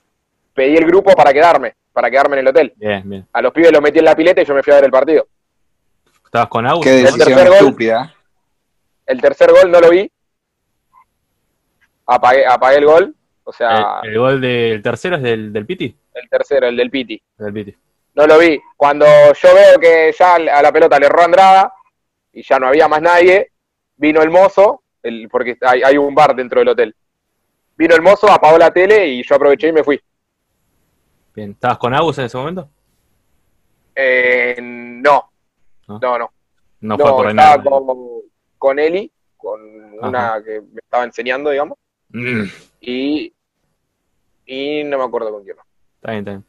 Pedí 0.54 0.76
el 0.78 0.86
grupo 0.86 1.14
para 1.14 1.34
quedarme, 1.34 1.76
para 1.92 2.10
quedarme 2.10 2.36
en 2.36 2.40
el 2.42 2.48
hotel. 2.48 2.74
Bien, 2.76 3.02
bien. 3.10 3.28
A 3.34 3.42
los 3.42 3.52
pibes 3.52 3.72
los 3.72 3.82
metí 3.82 4.00
en 4.00 4.06
la 4.06 4.16
pileta 4.16 4.42
y 4.42 4.46
yo 4.46 4.54
me 4.54 4.64
fui 4.64 4.72
a 4.72 4.78
ver 4.78 4.86
el 4.86 4.92
partido. 4.92 5.28
¿Estabas 6.26 6.48
con 6.50 6.66
Agus? 6.68 6.84
Qué 6.86 6.92
decisión 6.92 7.28
tercer 7.28 7.48
gol. 7.48 7.56
estúpida. 7.58 8.14
El 9.06 9.20
tercer 9.22 9.50
gol 9.52 9.72
no 9.72 9.80
lo 9.82 9.90
vi. 9.90 10.10
Apagué, 12.06 12.46
apagué 12.46 12.78
el 12.78 12.86
gol. 12.86 13.16
O 13.44 13.52
sea, 13.54 14.02
el, 14.04 14.12
el 14.12 14.20
gol 14.20 14.42
del 14.42 14.82
tercero 14.84 15.16
es 15.16 15.24
del, 15.24 15.52
del 15.52 15.66
Piti. 15.66 15.96
el 16.14 16.30
tercero, 16.30 16.68
el 16.68 16.78
del 16.78 16.92
Piti. 16.92 17.20
Del 17.38 17.52
Piti. 17.54 17.76
No 18.20 18.28
lo 18.28 18.38
vi. 18.38 18.62
Cuando 18.76 19.06
yo 19.06 19.56
veo 19.56 19.80
que 19.80 20.14
ya 20.18 20.36
a 20.36 20.62
la 20.62 20.72
pelota 20.74 21.00
le 21.00 21.06
erró 21.06 21.22
Andrada 21.24 21.74
y 22.34 22.44
ya 22.44 22.60
no 22.60 22.68
había 22.68 22.88
más 22.90 23.02
nadie, 23.02 23.52
vino 23.96 24.22
el 24.22 24.30
mozo, 24.30 24.84
el, 25.02 25.30
porque 25.30 25.58
hay, 25.62 25.82
hay 25.84 25.98
un 25.98 26.14
bar 26.14 26.36
dentro 26.36 26.60
del 26.60 26.68
hotel. 26.68 26.94
Vino 27.78 27.96
el 27.96 28.02
mozo, 28.02 28.30
apagó 28.30 28.58
la 28.58 28.72
tele 28.72 29.08
y 29.08 29.24
yo 29.24 29.36
aproveché 29.36 29.70
y 29.70 29.72
me 29.72 29.86
fui. 29.86 29.98
Bien. 31.34 31.52
¿Estabas 31.52 31.78
con 31.78 31.94
Agus 31.94 32.18
en 32.18 32.26
ese 32.26 32.38
momento? 32.38 32.70
Eh, 33.96 34.58
no, 34.62 35.32
¿No? 35.88 36.00
no, 36.00 36.18
no. 36.20 36.32
No, 36.82 36.98
No, 36.98 36.98
fue 36.98 37.12
por 37.12 37.30
estaba 37.30 37.58
nada. 37.58 37.64
con, 37.64 37.98
con 38.58 38.80
Eli, 38.80 39.10
con 39.38 39.62
una 40.02 40.42
que 40.44 40.62
me 40.62 40.80
estaba 40.84 41.04
enseñando, 41.06 41.50
digamos, 41.52 41.78
Mm, 42.12 42.44
y, 42.82 43.32
y 44.48 44.84
no 44.84 44.98
me 44.98 45.04
acuerdo 45.04 45.32
con 45.32 45.44
quién. 45.44 45.56
está 45.98 46.12
bien, 46.12 46.20
está 46.28 46.32
bien. 46.32 46.46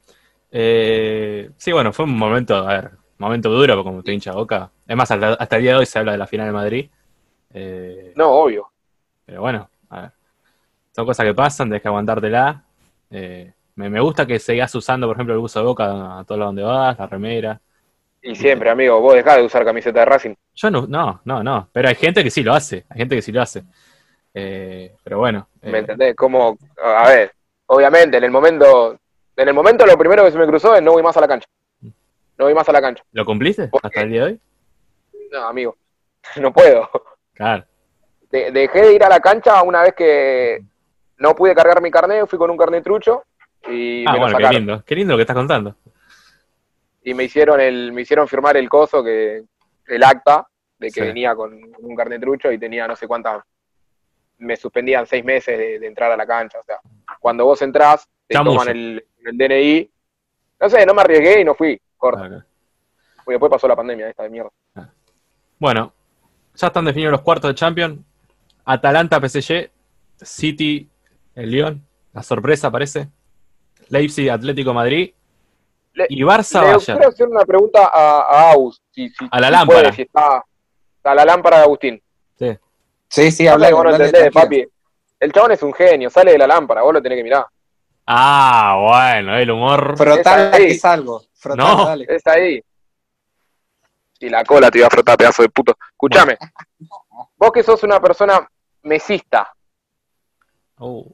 Eh, 0.50 1.50
sí, 1.56 1.72
bueno, 1.72 1.92
fue 1.92 2.04
un 2.04 2.16
momento, 2.16 2.56
a 2.56 2.74
ver, 2.74 2.90
momento 3.18 3.50
duro, 3.50 3.74
porque 3.74 3.88
como 3.90 4.02
te 4.02 4.12
hincha 4.12 4.32
boca. 4.32 4.70
Es 4.86 4.96
más, 4.96 5.10
hasta, 5.10 5.34
hasta 5.34 5.56
el 5.56 5.62
día 5.62 5.72
de 5.72 5.78
hoy 5.78 5.86
se 5.86 5.98
habla 5.98 6.12
de 6.12 6.18
la 6.18 6.26
final 6.26 6.46
de 6.46 6.52
Madrid. 6.52 6.90
Eh, 7.54 8.12
No, 8.16 8.30
obvio. 8.30 8.70
Pero 9.26 9.40
bueno, 9.42 9.68
a 9.90 10.00
ver. 10.02 10.10
Son 10.94 11.06
cosas 11.06 11.24
que 11.26 11.34
pasan, 11.34 11.68
tenés 11.68 11.82
que 11.82 11.88
aguantártela. 11.88 12.64
Eh, 13.10 13.52
me, 13.76 13.88
me 13.88 14.00
gusta 14.00 14.26
que 14.26 14.38
sigas 14.38 14.74
usando, 14.74 15.06
por 15.06 15.16
ejemplo, 15.16 15.34
el 15.34 15.40
buzo 15.40 15.60
de 15.60 15.66
boca 15.66 16.18
a 16.18 16.24
todos 16.24 16.38
lados 16.38 16.54
donde 16.54 16.62
vas, 16.62 16.98
la 16.98 17.06
remera. 17.06 17.60
Y 18.22 18.34
siempre, 18.34 18.68
amigo, 18.68 19.00
vos 19.00 19.14
dejás 19.14 19.36
de 19.36 19.44
usar 19.44 19.64
camiseta 19.64 20.00
de 20.00 20.04
Racing. 20.06 20.34
Yo 20.54 20.70
no, 20.70 20.86
no, 20.86 21.20
no, 21.24 21.42
no. 21.42 21.68
Pero 21.72 21.88
hay 21.88 21.94
gente 21.94 22.22
que 22.22 22.30
sí 22.30 22.42
lo 22.42 22.52
hace. 22.52 22.84
Hay 22.90 22.98
gente 22.98 23.16
que 23.16 23.22
sí 23.22 23.32
lo 23.32 23.40
hace. 23.40 23.62
Eh, 24.34 24.94
pero 25.02 25.18
bueno. 25.18 25.48
eh, 25.62 25.70
¿Me 25.70 25.78
entendés? 25.78 26.14
Como, 26.14 26.58
a 26.82 27.08
ver, 27.08 27.32
obviamente, 27.66 28.18
en 28.18 28.24
el 28.24 28.30
momento, 28.30 28.98
en 29.42 29.48
el 29.48 29.54
momento 29.54 29.86
lo 29.86 29.96
primero 29.98 30.24
que 30.24 30.30
se 30.32 30.38
me 30.38 30.46
cruzó 30.46 30.74
es 30.74 30.82
no 30.82 30.92
voy 30.92 31.02
más 31.02 31.16
a 31.16 31.20
la 31.20 31.28
cancha. 31.28 31.48
No 31.82 32.44
voy 32.46 32.54
más 32.54 32.68
a 32.68 32.72
la 32.72 32.80
cancha. 32.80 33.04
¿Lo 33.12 33.24
cumpliste 33.24 33.68
¿Por 33.68 33.80
hasta 33.84 34.00
el 34.02 34.10
día 34.10 34.24
de 34.24 34.26
hoy? 34.32 34.40
No, 35.32 35.46
amigo, 35.46 35.76
no 36.40 36.52
puedo. 36.52 36.88
Claro. 37.34 37.64
De- 38.30 38.50
dejé 38.52 38.82
de 38.82 38.94
ir 38.94 39.04
a 39.04 39.08
la 39.08 39.20
cancha 39.20 39.62
una 39.62 39.82
vez 39.82 39.94
que 39.94 40.62
no 41.18 41.34
pude 41.34 41.54
cargar 41.54 41.82
mi 41.82 41.90
carnet, 41.90 42.26
fui 42.26 42.38
con 42.38 42.50
un 42.50 42.56
carnet 42.56 42.82
trucho 42.84 43.24
y 43.68 44.04
Ah, 44.06 44.12
me 44.12 44.18
lo 44.18 44.24
bueno, 44.24 44.38
qué 44.38 44.54
lindo. 44.54 44.84
Qué 44.86 44.94
lindo 44.94 45.12
lo 45.12 45.18
que 45.18 45.22
estás 45.22 45.36
contando. 45.36 45.76
Y 47.02 47.14
me 47.14 47.24
hicieron 47.24 47.60
el, 47.60 47.92
me 47.92 48.02
hicieron 48.02 48.28
firmar 48.28 48.56
el 48.56 48.68
coso 48.68 49.02
que, 49.02 49.42
el 49.86 50.04
acta 50.04 50.46
de 50.78 50.86
que 50.88 51.00
Sí. 51.00 51.06
venía 51.06 51.34
con 51.34 51.58
un 51.78 51.96
carnet 51.96 52.20
trucho 52.20 52.50
y 52.52 52.58
tenía 52.58 52.86
no 52.86 52.94
sé 52.96 53.06
cuántas, 53.06 53.42
me 54.38 54.56
suspendían 54.56 55.06
seis 55.06 55.24
meses 55.24 55.58
de, 55.58 55.78
de 55.78 55.86
entrar 55.86 56.10
a 56.12 56.16
la 56.16 56.26
cancha. 56.26 56.58
O 56.58 56.62
sea, 56.62 56.78
cuando 57.20 57.44
vos 57.44 57.60
entrás, 57.62 58.08
te 58.26 58.34
toman 58.36 58.68
el, 58.68 59.04
el 59.24 59.36
DNI. 59.38 59.90
No 60.60 60.70
sé, 60.70 60.84
no 60.86 60.94
me 60.94 61.00
arriesgué 61.02 61.40
y 61.40 61.44
no 61.44 61.54
fui, 61.54 61.80
corto. 61.96 62.22
Ah, 62.22 62.26
ok. 62.26 62.44
Porque 63.24 63.32
después 63.34 63.50
pasó 63.50 63.68
la 63.68 63.76
pandemia 63.76 64.08
esta 64.08 64.22
de 64.24 64.30
mierda. 64.30 64.50
Bueno, 65.58 65.92
ya 66.54 66.66
están 66.68 66.84
definidos 66.84 67.12
los 67.12 67.20
cuartos 67.22 67.50
de 67.50 67.54
Champions. 67.54 68.00
Atalanta, 68.64 69.20
PSG, 69.20 69.70
City, 70.16 70.88
el 71.34 71.50
Lyon. 71.50 71.86
La 72.12 72.22
sorpresa 72.22 72.70
parece. 72.70 73.08
Leipzig, 73.88 74.30
Atlético 74.30 74.72
Madrid. 74.74 75.12
Le- 75.94 76.06
Y 76.08 76.22
Barça, 76.22 76.60
Le 76.60 76.66
Bayern. 76.72 76.84
quiero 76.98 77.08
hacer 77.08 77.28
una 77.28 77.44
pregunta 77.44 77.84
a, 77.92 78.20
a 78.20 78.52
Aus. 78.52 78.80
Si, 78.90 79.08
si- 79.10 79.28
A 79.30 79.40
la 79.40 79.46
si 79.48 79.52
lámpara. 79.52 79.80
puede, 79.80 79.92
si 79.92 80.02
está, 80.02 80.44
a 81.04 81.14
la 81.14 81.24
lámpara 81.24 81.58
de 81.58 81.62
Agustín. 81.64 82.02
Sí. 82.38 82.58
Sí, 83.08 83.30
sí, 83.32 83.46
habla. 83.48 83.70
no 83.70 83.90
entendés, 83.94 84.30
papi. 84.32 84.66
El 85.18 85.32
chabón 85.32 85.52
es 85.52 85.62
un 85.62 85.72
genio, 85.74 86.08
sale 86.10 86.32
de 86.32 86.38
la 86.38 86.46
lámpara, 86.46 86.82
vos 86.82 86.94
lo 86.94 87.02
tenés 87.02 87.16
que 87.18 87.24
mirar. 87.24 87.44
Ah, 88.12 88.76
bueno, 88.80 89.36
el 89.38 89.50
humor. 89.52 89.96
Frotarla 89.96 90.56
que 90.56 90.66
es 90.72 90.84
algo. 90.84 91.22
Frotarla, 91.34 91.74
No. 91.76 91.84
dale. 91.86 92.06
Es 92.08 92.26
ahí. 92.26 92.60
Y 94.18 94.28
la 94.28 94.44
cola 94.44 94.68
te 94.70 94.78
iba 94.78 94.88
a 94.88 94.90
frotar, 94.90 95.16
pedazo 95.16 95.42
de 95.42 95.48
puto. 95.48 95.76
Escuchame. 95.92 96.36
Vos 97.36 97.52
que 97.52 97.62
sos 97.62 97.82
una 97.84 98.00
persona 98.00 98.46
mesista, 98.82 99.48
Uh, 100.82 101.04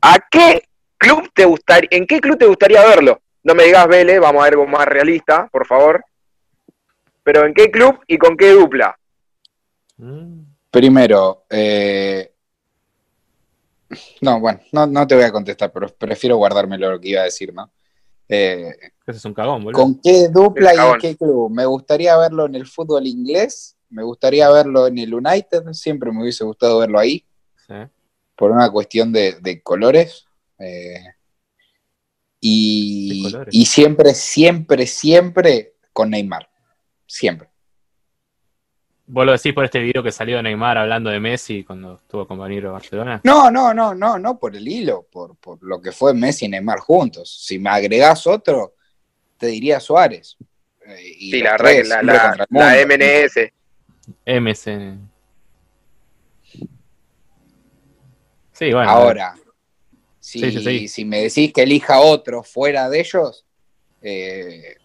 ¿a 0.00 0.18
qué 0.28 0.64
club 0.98 1.30
te 1.32 1.44
gustaría, 1.44 1.88
en 1.92 2.04
qué 2.04 2.20
club 2.20 2.36
te 2.36 2.46
gustaría 2.46 2.84
verlo? 2.84 3.20
No 3.44 3.54
me 3.54 3.62
digas 3.62 3.86
Vélez, 3.86 4.18
vamos 4.20 4.40
a 4.42 4.44
ver 4.46 4.54
algo 4.54 4.66
más 4.66 4.84
realista, 4.86 5.46
por 5.52 5.64
favor. 5.68 6.04
Pero 7.22 7.46
¿en 7.46 7.54
qué 7.54 7.70
club 7.70 8.00
y 8.08 8.18
con 8.18 8.36
qué 8.36 8.50
dupla? 8.50 8.98
mm, 9.98 10.40
Primero, 10.68 11.44
eh, 11.48 12.31
no, 14.20 14.40
bueno, 14.40 14.60
no, 14.72 14.86
no 14.86 15.06
te 15.06 15.14
voy 15.14 15.24
a 15.24 15.32
contestar, 15.32 15.70
pero 15.72 15.88
prefiero 15.88 16.36
guardármelo 16.36 16.90
lo 16.90 17.00
que 17.00 17.08
iba 17.10 17.20
a 17.20 17.24
decir, 17.24 17.52
¿no? 17.54 17.72
Eh, 18.28 18.70
ese 19.06 19.18
es 19.18 19.24
un 19.24 19.34
cagón, 19.34 19.62
boludo. 19.64 19.82
¿Con 19.82 20.00
qué 20.00 20.28
dupla 20.28 20.74
y 20.74 20.78
en 20.78 20.98
qué 21.00 21.16
club? 21.16 21.50
Me 21.50 21.66
gustaría 21.66 22.16
verlo 22.16 22.46
en 22.46 22.54
el 22.54 22.66
fútbol 22.66 23.06
inglés, 23.06 23.76
me 23.90 24.02
gustaría 24.02 24.48
verlo 24.50 24.86
en 24.86 24.98
el 24.98 25.12
United, 25.12 25.64
siempre 25.72 26.10
me 26.12 26.22
hubiese 26.22 26.44
gustado 26.44 26.78
verlo 26.78 26.98
ahí, 26.98 27.24
Sí. 27.66 27.74
por 28.36 28.50
una 28.50 28.70
cuestión 28.70 29.12
de, 29.12 29.34
de 29.40 29.62
colores. 29.62 30.24
eh, 30.58 31.04
y, 32.40 33.22
¿Qué 33.22 33.30
colores? 33.30 33.54
y 33.54 33.66
siempre, 33.66 34.14
siempre, 34.14 34.86
siempre 34.86 35.74
con 35.92 36.10
Neymar. 36.10 36.48
Siempre. 37.06 37.48
Vos 39.12 39.26
lo 39.26 39.32
decís 39.32 39.52
por 39.52 39.66
este 39.66 39.78
video 39.78 40.02
que 40.02 40.10
salió 40.10 40.38
de 40.38 40.42
Neymar 40.42 40.78
hablando 40.78 41.10
de 41.10 41.20
Messi 41.20 41.64
cuando 41.64 41.96
estuvo 42.02 42.26
compañero 42.26 42.68
de 42.68 42.72
Barcelona. 42.72 43.20
No, 43.24 43.50
no, 43.50 43.74
no, 43.74 43.94
no, 43.94 44.18
no 44.18 44.38
por 44.38 44.56
el 44.56 44.66
hilo, 44.66 45.06
por, 45.12 45.36
por 45.36 45.62
lo 45.62 45.82
que 45.82 45.92
fue 45.92 46.14
Messi 46.14 46.46
y 46.46 46.48
Neymar 46.48 46.78
juntos. 46.78 47.44
Si 47.46 47.58
me 47.58 47.68
agregás 47.68 48.26
otro, 48.26 48.72
te 49.36 49.48
diría 49.48 49.80
Suárez. 49.80 50.38
Eh, 50.86 50.96
y 51.18 51.30
Sí, 51.30 51.40
la 51.42 51.50
verdad 51.52 51.66
que 51.68 51.74
tres, 51.74 51.88
la, 51.88 51.94
siempre 52.00 52.14
la, 52.48 52.74
la. 52.74 52.86
MNS. 52.86 53.52
MC. 54.24 54.98
Sí, 58.52 58.72
bueno. 58.72 58.90
Ahora, 58.90 59.34
si, 60.18 60.38
Sí, 60.38 60.52
sí, 60.52 60.64
sí. 60.64 60.88
si 60.88 61.04
me 61.04 61.20
decís 61.24 61.52
que 61.52 61.64
elija 61.64 62.00
otro 62.00 62.42
fuera 62.42 62.88
de 62.88 63.00
ellos, 63.00 63.44
eh, 64.00 64.76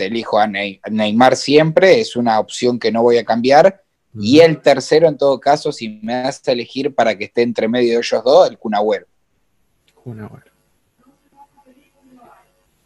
te 0.00 0.06
elijo 0.06 0.38
a, 0.38 0.46
Ney- 0.46 0.80
a 0.82 0.88
Neymar 0.88 1.36
siempre, 1.36 2.00
es 2.00 2.16
una 2.16 2.40
opción 2.40 2.78
que 2.78 2.90
no 2.90 3.02
voy 3.02 3.18
a 3.18 3.24
cambiar. 3.24 3.82
Y 4.18 4.40
el 4.40 4.62
tercero, 4.62 5.06
en 5.08 5.18
todo 5.18 5.38
caso, 5.38 5.70
si 5.72 6.00
me 6.02 6.14
das 6.14 6.40
a 6.48 6.52
elegir 6.52 6.94
para 6.94 7.16
que 7.18 7.24
esté 7.24 7.42
entre 7.42 7.68
medio 7.68 7.92
de 7.92 7.98
ellos 7.98 8.24
dos, 8.24 8.48
el 8.50 8.56
Kun 8.58 8.74
Agüero. 8.74 9.06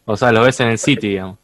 O 0.05 0.17
sea, 0.17 0.31
lo 0.33 0.43
ves 0.43 0.59
en 0.59 0.67
el 0.67 0.77
City, 0.77 1.07
digamos. 1.09 1.37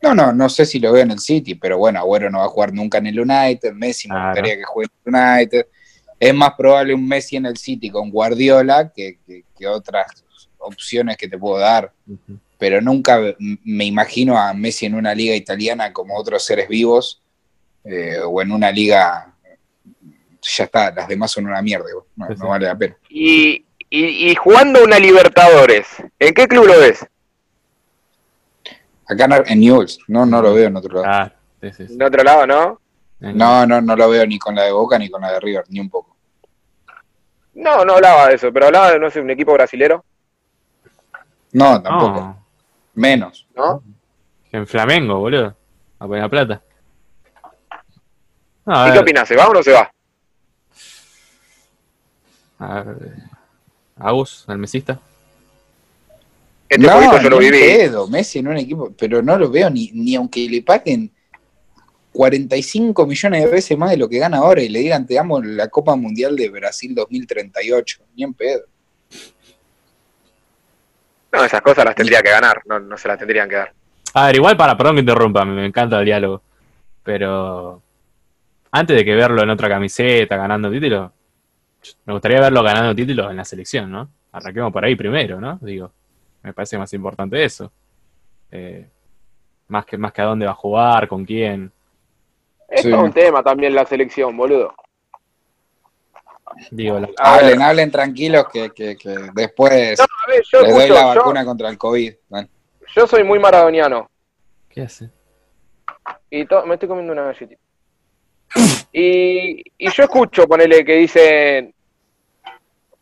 No, 0.00 0.14
no, 0.14 0.32
no 0.32 0.48
sé 0.48 0.64
si 0.64 0.78
lo 0.78 0.92
veo 0.92 1.02
en 1.02 1.10
el 1.10 1.18
City, 1.18 1.56
pero 1.56 1.76
bueno, 1.76 1.98
Agüero 1.98 2.30
no 2.30 2.38
va 2.38 2.44
a 2.44 2.48
jugar 2.48 2.72
nunca 2.72 2.98
en 2.98 3.08
el 3.08 3.18
United, 3.20 3.72
Messi 3.72 4.06
me 4.08 4.14
Claro. 4.14 4.28
gustaría 4.30 4.56
que 4.56 4.62
juegue 4.64 4.90
en 5.04 5.14
el 5.16 5.20
United. 5.34 5.66
Es 6.20 6.34
más 6.34 6.54
probable 6.56 6.94
un 6.94 7.06
Messi 7.06 7.36
en 7.36 7.46
el 7.46 7.56
City 7.56 7.90
con 7.90 8.10
Guardiola 8.10 8.92
que, 8.94 9.18
que- 9.26 9.44
que 9.56 9.66
otras 9.66 10.24
opciones 10.58 11.16
que 11.16 11.28
te 11.28 11.36
puedo 11.36 11.58
dar, 11.58 11.92
Ujú. 12.06 12.38
Pero 12.58 12.80
nunca 12.80 13.20
me 13.38 13.84
imagino 13.84 14.36
a 14.36 14.52
Messi 14.52 14.86
en 14.86 14.94
una 14.96 15.14
liga 15.14 15.34
italiana 15.34 15.92
como 15.92 16.16
otros 16.16 16.44
seres 16.44 16.68
vivos 16.68 17.22
eh, 17.84 18.18
o 18.24 18.42
en 18.42 18.50
una 18.52 18.70
liga, 18.72 19.32
ya 20.42 20.64
está, 20.64 20.90
las 20.92 21.06
demás 21.08 21.30
son 21.30 21.46
una 21.46 21.62
mierda, 21.62 21.86
no, 22.16 22.26
Sí, 22.26 22.34
sí. 22.34 22.40
no 22.40 22.48
vale 22.48 22.66
la 22.66 22.76
pena. 22.76 22.96
Y, 23.08 23.64
y, 23.88 24.30
y 24.30 24.34
jugando 24.34 24.82
una 24.84 24.98
Libertadores, 24.98 25.86
¿en 26.18 26.34
qué 26.34 26.46
club 26.48 26.66
lo 26.66 26.78
ves? 26.80 27.06
Acá 29.06 29.24
en- 29.24 29.52
en 29.52 29.60
Newell's, 29.60 29.98
no, 30.08 30.26
no 30.26 30.42
lo 30.42 30.52
veo 30.52 30.66
en 30.68 30.76
otro 30.76 30.94
lado. 31.02 31.04
Claro, 31.04 31.34
sí, 31.62 31.70
sí, 31.72 31.86
sí. 31.88 31.94
En 31.94 32.02
otro 32.02 32.22
lado, 32.22 32.46
¿no? 32.46 32.80
No, 33.20 33.66
no, 33.66 33.80
no 33.80 33.96
lo 33.96 34.08
veo 34.10 34.26
ni 34.26 34.38
con 34.38 34.54
la 34.54 34.64
de 34.64 34.72
Boca 34.72 34.98
ni 34.98 35.08
con 35.08 35.22
la 35.22 35.32
de 35.32 35.40
River, 35.40 35.64
ni 35.68 35.80
un 35.80 35.88
poco. 35.88 36.16
No, 37.54 37.84
no 37.84 37.94
hablaba 37.94 38.28
de 38.28 38.34
eso, 38.36 38.52
pero 38.52 38.66
hablaba 38.66 38.92
de, 38.92 38.98
no 39.00 39.10
sé, 39.10 39.20
un 39.20 39.30
equipo 39.30 39.52
brasilero, 39.54 40.04
No, 41.52 41.82
tampoco, 41.82 42.20
No, 42.20 42.46
menos. 42.98 43.46
¿no? 43.56 43.82
en 44.52 44.66
Flamengo, 44.66 45.18
boludo. 45.18 45.54
A 45.98 46.06
poner 46.06 46.22
la 46.22 46.28
plata. 46.28 46.62
No, 48.64 48.74
a 48.74 48.88
¿Y 48.88 48.90
qué 48.90 48.98
ver, 48.98 49.02
opinás? 49.02 49.28
¿Se 49.28 49.36
va 49.36 49.48
o 49.48 49.54
no 49.54 49.62
se 49.62 49.72
va? 49.72 49.90
a 52.60 52.82
ver, 52.82 53.14
Agus, 53.96 54.44
el 54.48 54.58
mesista. 54.58 55.00
Este 56.68 56.86
no, 56.86 57.22
yo 57.22 57.30
lo 57.30 57.38
viví. 57.38 57.58
pedo, 57.58 58.08
Messi 58.08 58.40
en 58.40 58.48
un 58.48 58.58
equipo, 58.58 58.92
pero 58.98 59.22
no 59.22 59.38
lo 59.38 59.50
veo 59.50 59.70
ni, 59.70 59.90
ni 59.94 60.14
aunque 60.16 60.48
le 60.48 60.60
paguen 60.62 61.10
45 62.12 63.06
millones 63.06 63.44
de 63.44 63.50
veces 63.50 63.78
más 63.78 63.90
de 63.90 63.96
lo 63.96 64.08
que 64.08 64.18
gana 64.18 64.38
ahora 64.38 64.60
y 64.62 64.68
le 64.68 64.80
digan 64.80 65.06
te 65.06 65.14
damos 65.14 65.44
la 65.46 65.68
Copa 65.68 65.96
Mundial 65.96 66.36
de 66.36 66.50
Brasil 66.50 66.94
2038, 66.94 68.02
ni 68.16 68.24
en 68.24 68.34
pedo. 68.34 68.64
No, 71.32 71.44
esas 71.44 71.60
cosas 71.60 71.84
las 71.84 71.94
tendría 71.94 72.22
que 72.22 72.30
ganar, 72.30 72.62
no, 72.66 72.78
no 72.80 72.96
se 72.96 73.08
las 73.08 73.18
tendrían 73.18 73.48
que 73.48 73.56
dar. 73.56 73.72
A 74.14 74.26
ver, 74.26 74.36
igual 74.36 74.56
para, 74.56 74.76
perdón 74.76 74.94
que 74.96 75.00
interrumpa, 75.00 75.44
me, 75.44 75.52
me 75.54 75.66
encanta 75.66 75.98
el 75.98 76.04
diálogo. 76.04 76.42
Pero. 77.02 77.82
antes 78.72 78.96
de 78.96 79.04
que 79.04 79.14
verlo 79.14 79.42
en 79.42 79.50
otra 79.50 79.68
camiseta 79.68 80.36
ganando 80.36 80.70
título, 80.70 81.12
me 82.04 82.12
gustaría 82.12 82.40
verlo 82.40 82.62
ganando 82.62 82.94
títulos 82.94 83.30
en 83.30 83.36
la 83.36 83.44
selección, 83.44 83.90
¿no? 83.90 84.08
Arranquemos 84.32 84.72
por 84.72 84.84
ahí 84.84 84.94
primero, 84.94 85.40
¿no? 85.40 85.58
Digo, 85.62 85.90
me 86.42 86.52
parece 86.52 86.76
más 86.78 86.92
importante 86.92 87.42
eso. 87.42 87.72
Eh, 88.50 88.86
más, 89.68 89.84
que, 89.86 89.96
más 89.98 90.12
que 90.12 90.22
a 90.22 90.26
dónde 90.26 90.46
va 90.46 90.52
a 90.52 90.54
jugar, 90.56 91.08
con 91.08 91.24
quién. 91.24 91.70
Esto 92.68 92.88
Sí. 92.88 92.94
es 92.94 93.00
un 93.00 93.12
tema 93.12 93.42
también 93.42 93.74
la 93.74 93.86
selección, 93.86 94.36
boludo. 94.36 94.74
Digo, 96.70 96.98
la-. 97.00 97.08
Hablen, 97.18 97.62
hablen 97.62 97.90
tranquilos 97.90 98.46
que, 98.52 98.70
que, 98.70 98.96
que 98.96 99.14
después 99.34 99.98
No, 99.98 100.04
ver, 100.26 100.42
yo 100.50 100.62
les 100.62 100.74
doy 100.74 100.88
la 100.88 101.14
yo- 101.14 101.20
vacuna 101.20 101.44
contra 101.44 101.68
el 101.68 101.78
COVID. 101.78 102.14
Bueno, 102.28 102.48
yo 102.94 103.06
soy 103.06 103.24
muy 103.24 103.38
maradoniano. 103.38 104.10
¿qué 104.68 104.82
hace? 104.82 105.10
Y 106.30 106.44
to- 106.46 106.64
me 106.66 106.74
estoy 106.74 106.88
comiendo 106.88 107.12
una 107.12 107.24
galletita. 107.24 107.60
Y, 108.92 109.62
y 109.76 109.90
yo 109.90 110.02
escucho, 110.04 110.46
ponele 110.46 110.84
que 110.84 110.94
dicen, 110.96 111.74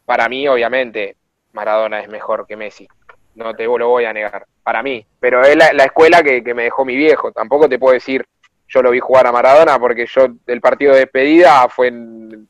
para 0.05 0.29
mí, 0.29 0.47
obviamente, 0.49 1.17
Maradona 1.53 2.01
es 2.01 2.09
mejor 2.09 2.47
que 2.47 2.57
Messi. 2.57 2.87
No 3.35 3.55
te 3.55 3.65
lo 3.65 3.89
voy 3.89 4.05
a 4.05 4.13
negar. 4.13 4.47
Para 4.63 4.83
mí. 4.83 5.05
Pero 5.21 5.43
es 5.43 5.55
la, 5.57 5.73
la 5.73 5.85
escuela 5.85 6.23
que, 6.23 6.43
que 6.43 6.55
me 6.55 6.65
dejó 6.65 6.85
mi 6.85 6.97
viejo. 6.97 7.31
Tampoco 7.33 7.69
te 7.69 7.79
puedo 7.79 7.95
decir, 7.95 8.25
yo 8.69 8.83
lo 8.83 8.91
vi 8.91 8.99
jugar 9.01 9.27
a 9.27 9.33
Maradona 9.33 9.79
porque 9.79 10.07
yo, 10.07 10.27
el 10.47 10.61
partido 10.61 10.93
de 10.95 11.01
despedida 11.01 11.69
fue 11.69 11.89
en. 11.89 12.49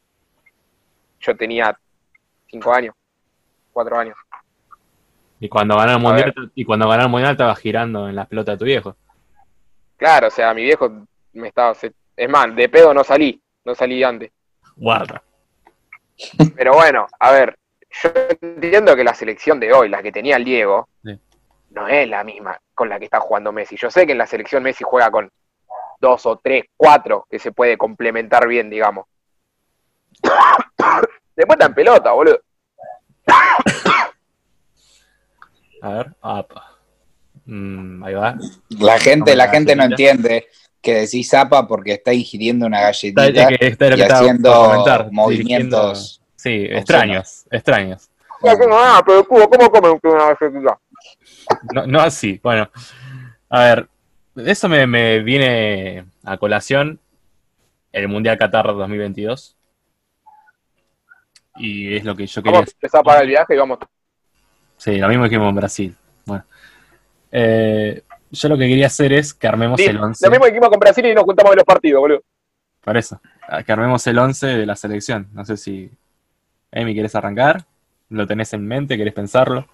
Yo 1.26 1.36
tenía 1.36 1.76
cinco 2.46 2.72
años, 2.72 2.94
cuatro 3.72 3.98
años. 3.98 4.16
Y 5.40 5.48
cuando 5.48 5.76
ganó 5.76 5.92
el 5.92 6.00
mundial, 6.00 6.34
y 6.54 6.64
cuando 6.64 6.88
ganó 6.88 7.02
el 7.04 7.08
mundial 7.10 7.32
estaba 7.32 7.54
girando 7.56 8.08
en 8.08 8.14
las 8.14 8.26
pelotas 8.28 8.54
de 8.54 8.58
tu 8.58 8.64
viejo. 8.64 8.96
Claro, 9.96 10.28
o 10.28 10.30
sea, 10.30 10.54
mi 10.54 10.62
viejo 10.62 10.90
me 11.32 11.48
estaba. 11.48 11.74
Es 12.16 12.30
más, 12.30 12.54
de 12.54 12.68
pedo 12.68 12.94
no 12.94 13.02
salí. 13.04 13.40
No 13.64 13.74
salí 13.74 14.02
antes. 14.02 14.30
Guarda. 14.76 15.22
Pero 16.54 16.74
bueno, 16.74 17.06
a 17.18 17.30
ver, 17.32 17.58
yo 17.90 18.10
entiendo 18.40 18.94
que 18.94 19.04
la 19.04 19.12
selección 19.14 19.58
de 19.58 19.72
hoy, 19.72 19.88
la 19.88 20.02
que 20.02 20.12
tenía 20.12 20.36
el 20.36 20.44
Diego, 20.44 20.88
Sí. 21.04 21.18
no 21.70 21.88
es 21.88 22.08
la 22.08 22.22
misma 22.24 22.58
con 22.74 22.88
la 22.88 22.98
que 22.98 23.06
está 23.06 23.20
jugando 23.20 23.52
Messi. 23.52 23.76
Yo 23.76 23.90
sé 23.90 24.06
que 24.06 24.12
en 24.12 24.18
la 24.18 24.26
selección 24.26 24.62
Messi 24.62 24.84
juega 24.84 25.10
con 25.10 25.30
dos 26.00 26.24
o 26.26 26.36
tres, 26.36 26.64
cuatro, 26.76 27.26
que 27.28 27.38
se 27.38 27.52
puede 27.52 27.76
complementar 27.76 28.46
bien, 28.46 28.70
digamos. 28.70 29.06
Después 31.36 31.56
está 31.56 31.66
en 31.66 31.74
pelota, 31.74 32.12
boludo. 32.12 32.40
A 35.82 35.88
ver, 35.90 36.14
apa. 36.22 36.72
Mm, 37.44 38.02
ahí 38.02 38.14
va. 38.14 38.36
la 38.80 38.98
gente, 38.98 39.36
la 39.36 39.44
la 39.46 39.50
gente 39.52 39.76
no 39.76 39.84
entiende 39.84 40.48
que 40.80 40.94
decís 40.94 41.28
zapa 41.28 41.66
porque 41.66 41.92
está 41.92 42.12
ingiriendo 42.12 42.66
una 42.66 42.80
galletita 42.80 43.26
Está, 43.26 43.42
es 43.48 43.58
que- 43.58 43.66
está 43.66 43.96
y 43.96 44.02
haciendo 44.02 44.52
comentar, 44.52 45.12
movimientos. 45.12 46.20
Sí, 46.34 46.66
extraños, 46.68 47.44
extraños. 47.50 48.08
No 48.42 49.02
pero 49.04 49.26
cubo, 49.26 49.48
¿cómo 49.48 49.70
come 49.70 49.98
una 50.02 50.34
galletita? 50.34 50.78
No, 51.72 51.86
no 51.86 52.00
así, 52.00 52.40
bueno. 52.42 52.68
A 53.48 53.62
ver, 53.62 53.88
eso 54.36 54.68
me, 54.68 54.86
me 54.86 55.20
viene 55.20 56.04
a 56.24 56.36
colación 56.36 56.98
el 57.92 58.08
Mundial 58.08 58.38
Qatar 58.38 58.66
2022. 58.66 59.55
Y 61.58 61.96
es 61.96 62.04
lo 62.04 62.14
que 62.14 62.26
yo 62.26 62.42
quería 62.42 62.58
Vamos 62.60 62.70
a 62.70 62.76
empezar 62.76 63.00
a 63.00 63.04
pagar 63.04 63.22
el 63.22 63.28
viaje 63.28 63.54
y 63.54 63.58
vamos. 63.58 63.78
Sí, 64.76 64.96
lo 64.98 65.08
mismo 65.08 65.24
dijimos 65.24 65.48
en 65.48 65.54
Brasil. 65.54 65.96
Bueno. 66.26 66.44
Eh, 67.32 68.02
yo 68.30 68.48
lo 68.48 68.58
que 68.58 68.68
quería 68.68 68.86
hacer 68.86 69.12
es 69.12 69.32
que 69.32 69.46
armemos 69.48 69.80
Sí, 69.80 69.86
el 69.86 69.98
11. 69.98 70.26
lo 70.26 70.30
mismo 70.30 70.44
que 70.44 70.50
hicimos 70.50 70.68
con 70.68 70.78
Brasil 70.80 71.06
y 71.06 71.14
nos 71.14 71.24
juntamos 71.24 71.50
de 71.52 71.56
los 71.56 71.64
partidos, 71.64 72.00
boludo. 72.00 72.22
Por 72.82 72.96
eso. 72.96 73.20
ah, 73.48 73.62
Que 73.62 73.72
armemos 73.72 74.06
el 74.06 74.18
11 74.18 74.46
de 74.46 74.66
la 74.66 74.76
selección. 74.76 75.28
No 75.32 75.44
sé 75.44 75.56
si. 75.56 75.90
Amy, 76.72 76.92
¿quieres 76.94 77.14
arrancar? 77.14 77.64
¿Lo 78.10 78.26
tenés 78.26 78.52
en 78.52 78.66
mente? 78.66 78.96
¿Querés 78.96 79.14
pensarlo? 79.14 79.66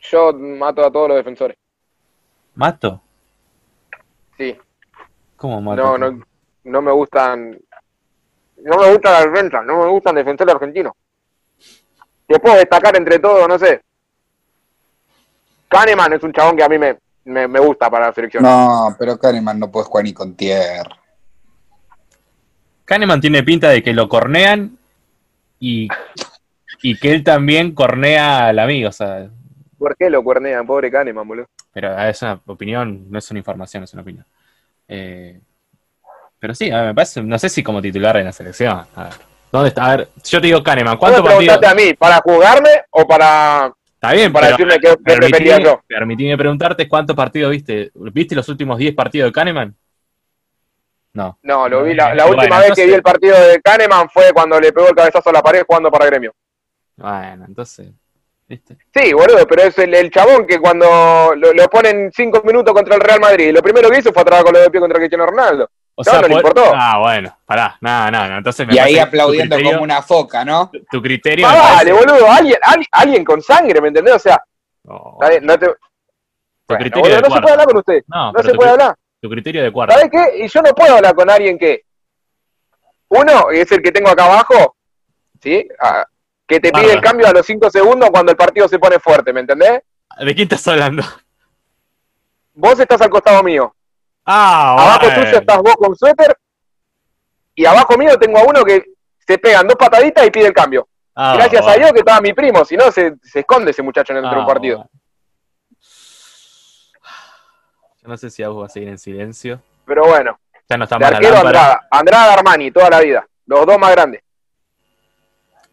Yo 0.00 0.32
mato 0.32 0.84
a 0.86 0.90
todos 0.92 1.08
los 1.08 1.16
defensores. 1.16 1.56
¿Mato? 2.54 3.02
Sí, 4.36 4.56
¿Cómo 5.36 5.60
mato? 5.60 5.98
no, 5.98 6.10
no, 6.10 6.24
no 6.64 6.82
me 6.82 6.92
gustan. 6.92 7.58
No 8.62 8.76
me 8.78 8.90
gusta 8.92 9.12
la 9.12 9.26
defensa, 9.30 9.62
no 9.62 9.84
me 9.84 9.90
gustan 9.90 10.14
defensores 10.16 10.54
argentinos. 10.54 10.92
Te 12.26 12.38
puedo 12.38 12.56
destacar 12.56 12.96
entre 12.96 13.18
todos, 13.18 13.48
no 13.48 13.58
sé. 13.58 13.80
Kahneman 15.68 16.12
es 16.14 16.22
un 16.22 16.32
chabón 16.32 16.56
que 16.56 16.64
a 16.64 16.68
mí 16.68 16.78
me, 16.78 16.98
me, 17.24 17.46
me 17.48 17.60
gusta 17.60 17.90
para 17.90 18.06
la 18.08 18.12
selección. 18.12 18.42
No, 18.42 18.94
pero 18.98 19.18
Kahneman 19.18 19.58
no 19.58 19.70
puede 19.70 19.86
jugar 19.86 20.04
ni 20.04 20.12
con 20.12 20.34
tierra. 20.34 20.98
Kahneman 22.84 23.20
tiene 23.20 23.42
pinta 23.42 23.68
de 23.68 23.82
que 23.82 23.92
lo 23.92 24.08
cornean 24.08 24.78
y, 25.60 25.88
y 26.82 26.98
que 26.98 27.12
él 27.12 27.22
también 27.22 27.74
cornea 27.74 28.48
al 28.48 28.58
amigo. 28.58 28.88
O 28.88 28.92
sea, 28.92 29.28
¿Por 29.78 29.96
qué 29.96 30.10
lo 30.10 30.22
cuernean, 30.24 30.66
pobre 30.66 30.90
Kahneman, 30.90 31.26
boludo? 31.28 31.46
pero 31.72 31.96
es 32.00 32.20
una 32.22 32.40
opinión, 32.46 33.06
no 33.10 33.18
es 33.18 33.30
una 33.30 33.38
información, 33.38 33.84
es 33.84 33.92
una 33.92 34.02
opinión. 34.02 34.24
Eh, 34.88 35.38
pero 36.38 36.54
sí, 36.54 36.70
a 36.70 36.78
ver, 36.78 36.86
me 36.88 36.94
parece, 36.94 37.22
no 37.22 37.38
sé 37.38 37.48
si 37.48 37.62
como 37.62 37.82
titular 37.82 38.16
en 38.16 38.26
la 38.26 38.32
selección. 38.32 38.86
A 38.94 39.04
ver, 39.04 39.12
¿dónde 39.52 39.68
está? 39.68 39.84
A 39.86 39.96
ver, 39.96 40.08
yo 40.24 40.40
te 40.40 40.46
digo 40.48 40.62
Kahneman, 40.62 40.98
¿Vos 40.98 40.98
¿cuántos 40.98 41.22
me 41.22 41.30
partidos? 41.30 41.58
preguntaste 41.58 41.66
a 41.66 41.74
mí 41.86 41.94
para 41.94 42.16
jugarme 42.20 42.70
o 42.90 43.06
para, 43.06 43.72
Está 43.94 44.12
bien, 44.12 44.32
para 44.32 44.48
pero 44.56 44.56
decirme 44.56 44.78
qué, 44.80 44.96
prefería 45.18 45.58
yo? 45.58 45.80
permitime 45.86 46.36
preguntarte 46.36 46.88
cuántos 46.88 47.16
partidos 47.16 47.50
viste. 47.50 47.90
¿Viste 47.94 48.34
los 48.36 48.48
últimos 48.48 48.78
10 48.78 48.94
partidos 48.94 49.28
de 49.28 49.32
Kahneman? 49.32 49.76
No. 51.14 51.38
No, 51.42 51.68
lo 51.68 51.82
vi. 51.82 51.94
La, 51.94 52.14
la 52.14 52.26
Bueno, 52.26 52.42
última 52.42 52.60
vez 52.60 52.72
que 52.74 52.86
vi 52.86 52.92
el 52.94 53.02
partido 53.02 53.36
de 53.40 53.60
Kahneman 53.60 54.08
fue 54.10 54.30
cuando 54.32 54.60
le 54.60 54.72
pegó 54.72 54.88
el 54.88 54.94
cabezazo 54.94 55.30
a 55.30 55.32
la 55.32 55.42
pared 55.42 55.64
jugando 55.66 55.90
para 55.90 56.06
gremio. 56.06 56.32
Bueno, 56.96 57.44
entonces, 57.48 57.88
¿viste? 58.46 58.76
Sí, 58.94 59.12
boludo, 59.12 59.46
pero 59.48 59.62
es 59.62 59.78
el, 59.78 59.94
el 59.94 60.10
chabón 60.10 60.46
que 60.46 60.58
cuando 60.60 61.34
lo, 61.36 61.52
lo 61.52 61.68
ponen 61.68 62.10
cinco 62.14 62.42
minutos 62.44 62.72
contra 62.74 62.94
el 62.94 63.00
Real 63.00 63.20
Madrid, 63.20 63.52
lo 63.52 63.62
primero 63.62 63.88
que 63.90 63.98
hizo 63.98 64.12
fue 64.12 64.22
atrabar 64.22 64.44
con 64.44 64.52
los 64.54 64.62
de 64.62 64.70
pie 64.70 64.80
contra 64.80 64.98
Cristiano 64.98 65.26
Ronaldo. 65.26 65.68
O 66.00 66.02
No, 66.04 66.12
no 66.12 66.20
le 66.20 66.28
por- 66.28 66.36
importó. 66.38 66.62
Ah, 66.76 66.98
bueno, 67.00 67.36
pará, 67.44 67.76
nada, 67.80 68.08
nada. 68.12 68.36
Entonces 68.38 68.64
me 68.68 68.74
Y 68.74 68.78
ahí 68.78 68.98
aplaudiendo 69.00 69.56
criterio, 69.56 69.78
como 69.78 69.82
una 69.82 70.00
foca, 70.00 70.44
¿no? 70.44 70.70
Tu 70.92 71.02
criterio. 71.02 71.44
Ah, 71.44 71.56
vale, 71.74 71.90
parece- 71.92 72.06
boludo, 72.12 72.30
alguien, 72.30 72.56
alguien, 72.62 72.86
alguien 72.92 73.24
con 73.24 73.42
sangre, 73.42 73.80
¿me 73.80 73.88
entendés? 73.88 74.14
O 74.14 74.18
sea, 74.20 74.40
No, 74.84 75.18
bien, 75.28 75.44
no 75.44 75.58
te. 75.58 75.66
tu 75.66 75.72
Bueno, 76.68 76.80
criterio 76.82 77.00
boludo, 77.02 77.16
de 77.16 77.28
no 77.28 77.34
se 77.34 77.40
puede 77.40 77.52
hablar 77.52 77.66
con 77.66 77.76
usted. 77.78 78.02
No, 78.06 78.30
No 78.32 78.42
se 78.44 78.54
puede 78.54 78.70
hablar. 78.70 78.94
tu 79.20 79.28
criterio 79.28 79.62
de 79.64 79.72
cuarto. 79.72 79.92
¿Sabes 79.94 80.08
qué? 80.12 80.44
Y 80.44 80.48
yo 80.48 80.62
no 80.62 80.72
puedo 80.72 80.94
hablar 80.94 81.14
con 81.16 81.28
alguien 81.28 81.58
que. 81.58 81.82
Uno, 83.08 83.50
es 83.50 83.72
el 83.72 83.82
que 83.82 83.90
tengo 83.90 84.08
acá 84.10 84.26
abajo, 84.26 84.76
¿sí? 85.42 85.66
Ah, 85.80 86.04
que 86.46 86.60
te 86.60 86.70
pide 86.70 86.92
el 86.92 87.00
cambio 87.00 87.26
a 87.26 87.32
los 87.32 87.44
cinco 87.44 87.70
segundos 87.70 88.08
cuando 88.10 88.30
el 88.30 88.36
partido 88.38 88.68
se 88.68 88.78
pone 88.78 89.00
fuerte, 89.00 89.32
¿me 89.32 89.40
entendés? 89.40 89.80
¿De 90.20 90.32
quién 90.34 90.44
estás 90.44 90.68
hablando? 90.68 91.02
Vos 92.54 92.78
estás 92.78 93.00
al 93.00 93.10
costado 93.10 93.42
mío. 93.42 93.74
Ah, 94.30 94.72
Abajo 94.74 95.06
bueno. 95.06 95.24
tuyo 95.24 95.38
estás 95.38 95.58
vos 95.62 95.74
con 95.76 95.96
suéter. 95.96 96.36
Y 97.54 97.64
abajo 97.64 97.96
mío 97.96 98.16
tengo 98.18 98.38
a 98.38 98.42
uno 98.44 98.62
que 98.62 98.84
se 99.26 99.38
pegan 99.38 99.66
dos 99.66 99.76
pataditas 99.76 100.26
y 100.26 100.30
pide 100.30 100.46
el 100.48 100.52
cambio. 100.52 100.86
Ah, 101.14 101.32
Gracias 101.36 101.66
a. 101.66 101.72
Dios 101.74 101.92
que 101.92 102.00
estaba 102.00 102.20
mi 102.20 102.34
primo, 102.34 102.62
si 102.64 102.76
no 102.76 102.92
se, 102.92 103.14
se 103.22 103.40
esconde 103.40 103.70
ese 103.70 103.82
muchacho 103.82 104.12
dentro 104.12 104.30
de 104.30 104.36
Ah, 104.36 104.40
un 104.40 104.46
partido. 104.46 104.76
bueno. 104.76 104.90
Yo 108.02 108.08
no 108.08 108.16
sé 108.18 108.30
si 108.30 108.44
vos 108.44 108.56
vas 108.62 108.70
a 108.70 108.74
seguir 108.74 108.90
en 108.90 108.98
silencio. 108.98 109.60
Pero 109.86 110.04
bueno, 110.06 110.38
Ya 110.68 110.76
no 110.76 110.84
está 110.84 110.98
de. 110.98 111.06
Andrada. 111.40 111.86
Andrada 111.90 112.34
Armani, 112.34 112.70
toda 112.70 112.90
la 112.90 113.00
vida. 113.00 113.26
Los 113.46 113.64
dos 113.66 113.78
más 113.78 113.90
grandes. 113.92 114.22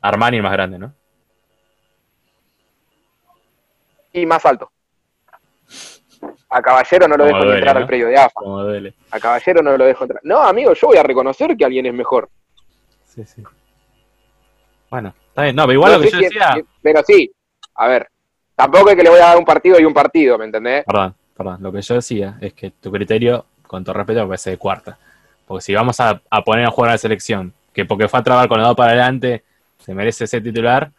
Armani 0.01 0.37
el 0.37 0.43
más 0.43 0.51
grande, 0.53 0.79
¿no? 0.79 0.93
Y 4.13 4.25
más 4.25 4.45
alto. 4.45 4.71
A 6.49 6.61
Caballero 6.61 7.07
no 7.07 7.17
lo 7.17 7.23
Como 7.25 7.27
dejo 7.27 7.39
duele, 7.45 7.55
entrar 7.59 7.75
¿no? 7.75 7.81
al 7.81 7.87
predio 7.87 8.07
de 8.07 8.17
AFA. 8.17 8.31
Como 8.33 8.63
duele. 8.63 8.93
A 9.11 9.19
Caballero 9.19 9.61
no 9.61 9.77
lo 9.77 9.85
dejo 9.85 10.03
entrar. 10.03 10.21
No, 10.23 10.41
amigo, 10.41 10.73
yo 10.73 10.87
voy 10.87 10.97
a 10.97 11.03
reconocer 11.03 11.55
que 11.57 11.65
alguien 11.65 11.85
es 11.85 11.93
mejor. 11.93 12.29
Sí, 13.05 13.25
sí. 13.25 13.43
Bueno, 14.89 15.13
está 15.29 15.43
bien. 15.43 15.55
No, 15.55 15.63
pero 15.63 15.73
igual 15.73 15.91
No 15.93 15.97
lo 15.97 16.03
que 16.03 16.11
yo 16.11 16.17
decía. 16.19 16.55
pero 16.81 17.01
sí, 17.05 17.31
a 17.75 17.87
ver, 17.87 18.07
tampoco 18.55 18.89
es 18.89 18.95
que 18.95 19.03
le 19.03 19.09
voy 19.09 19.19
a 19.19 19.25
dar 19.27 19.37
un 19.37 19.45
partido 19.45 19.79
y 19.79 19.85
un 19.85 19.93
partido, 19.93 20.37
¿me 20.37 20.45
entendés? 20.45 20.85
Perdón, 20.85 21.15
perdón. 21.35 21.57
Lo 21.61 21.71
que 21.71 21.81
yo 21.81 21.95
decía 21.95 22.37
es 22.41 22.53
que 22.53 22.71
tu 22.71 22.91
criterio, 22.91 23.45
con 23.67 23.83
todo 23.83 23.93
respeto, 23.95 24.21
me 24.21 24.27
parece 24.27 24.51
de 24.51 24.57
cuarta. 24.57 24.97
Porque 25.47 25.61
si 25.63 25.73
vamos 25.73 25.99
a, 25.99 26.21
a 26.29 26.41
poner 26.43 26.65
a 26.65 26.71
jugar 26.71 26.89
a 26.89 26.93
la 26.93 26.97
selección, 26.97 27.53
que 27.73 27.85
porque 27.85 28.07
fue 28.07 28.19
a 28.19 28.23
trabar 28.23 28.47
con 28.47 28.57
los 28.59 28.67
dos 28.67 28.77
para 28.77 28.91
adelante, 28.91 29.43
se 29.79 29.93
merece 29.93 30.25
ser 30.27 30.41
titular, 30.41 30.91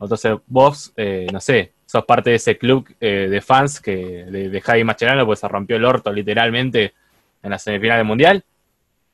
entonces 0.00 0.34
vos, 0.46 0.92
eh, 0.96 1.26
no 1.32 1.40
sé, 1.40 1.72
sos 1.94 2.04
parte 2.04 2.30
de 2.30 2.36
ese 2.36 2.58
club 2.58 2.88
eh, 3.00 3.28
de 3.30 3.40
fans 3.40 3.80
que 3.80 3.94
de, 4.24 4.48
de 4.48 4.60
Javi 4.60 4.82
Mascherano, 4.82 5.24
pues 5.24 5.38
se 5.38 5.46
rompió 5.46 5.76
el 5.76 5.84
orto 5.84 6.12
literalmente 6.12 6.92
en 7.40 7.50
la 7.50 7.58
semifinal 7.58 7.98
del 7.98 8.06
Mundial. 8.06 8.44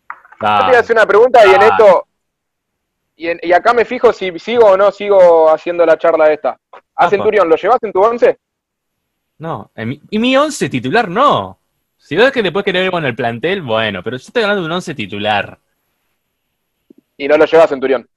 Yo 0.09 0.47
Ah, 0.49 0.59
te 0.61 0.67
voy 0.69 0.77
a 0.77 0.81
hacer 0.81 0.97
una 0.97 1.07
pregunta 1.07 1.47
y 1.47 1.51
en 1.55 1.63
esto. 1.63 2.07
Y, 3.17 3.29
en- 3.29 3.41
y 3.43 3.53
acá 3.53 3.75
me 3.75 3.85
fijo 3.85 4.15
si 4.15 4.39
sigo 4.39 4.65
o 4.65 4.77
no 4.79 4.91
sigo 4.91 5.51
haciendo 5.51 5.85
la 5.85 5.99
charla 5.99 6.33
esta. 6.33 6.59
¿A. 6.95 7.11
Centurión 7.11 7.51
lo 7.51 7.57
llevas 7.57 7.79
en 7.83 7.93
tu 7.93 8.01
once? 8.01 8.39
No, 9.39 9.71
en 9.75 9.89
mi- 9.91 10.01
y 10.11 10.19
mi 10.19 10.35
11 10.39 10.71
titular 10.71 11.07
no. 11.11 11.59
Si 11.99 12.17
ves 12.17 12.33
que 12.33 12.43
después 12.43 12.65
querés 12.65 12.83
ver 12.85 12.91
con 12.91 13.05
el 13.05 13.15
plantel, 13.15 13.61
bueno, 13.61 14.03
pero 14.03 14.17
yo 14.17 14.25
estoy 14.27 14.43
hablando 14.43 14.63
de 14.63 14.67
un 14.69 14.73
11 14.73 14.95
titular. 14.95 15.59
Y 17.19 17.29
no 17.29 17.37
lo 17.37 17.45
lleva 17.45 17.65
a 17.65 17.69
Centurión. 17.69 18.09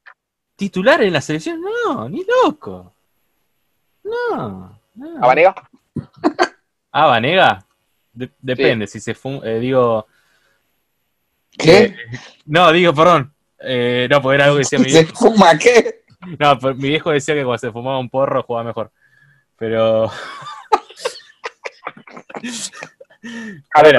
¿Titular 0.56 1.02
en 1.02 1.12
la 1.12 1.20
selección? 1.20 1.60
No, 1.62 2.08
ni 2.08 2.24
loco. 2.46 2.93
No. 4.04 4.80
no. 4.96 5.24
¿A 5.24 5.28
Vanega? 5.28 5.56
Ah, 6.96 7.08
Vanega. 7.08 7.66
De- 8.12 8.30
depende, 8.40 8.86
si 8.86 9.00
se 9.00 9.16
fuma. 9.16 9.44
digo. 9.46 10.06
¿Qué? 11.58 11.96
No, 12.46 12.72
digo, 12.72 12.94
perdón. 12.94 13.34
Eh, 13.60 14.08
no, 14.12 14.22
porque 14.22 14.36
era 14.36 14.46
algo 14.46 14.58
que 14.58 14.60
decía 14.60 14.78
mi 14.78 14.90
¿Se 14.92 15.04
viejo. 15.04 15.16
fuma 15.16 15.58
qué? 15.58 16.04
No, 16.40 16.58
pero 16.60 16.76
mi 16.76 16.88
viejo 16.90 17.10
decía 17.12 17.34
que 17.36 17.44
cuando 17.44 17.58
se 17.58 17.72
fumaba 17.72 17.98
un 18.00 18.10
porro 18.10 18.44
jugaba 18.44 18.64
mejor. 18.64 18.92
Pero. 19.58 20.06
A 23.74 23.82
ver. 23.82 23.98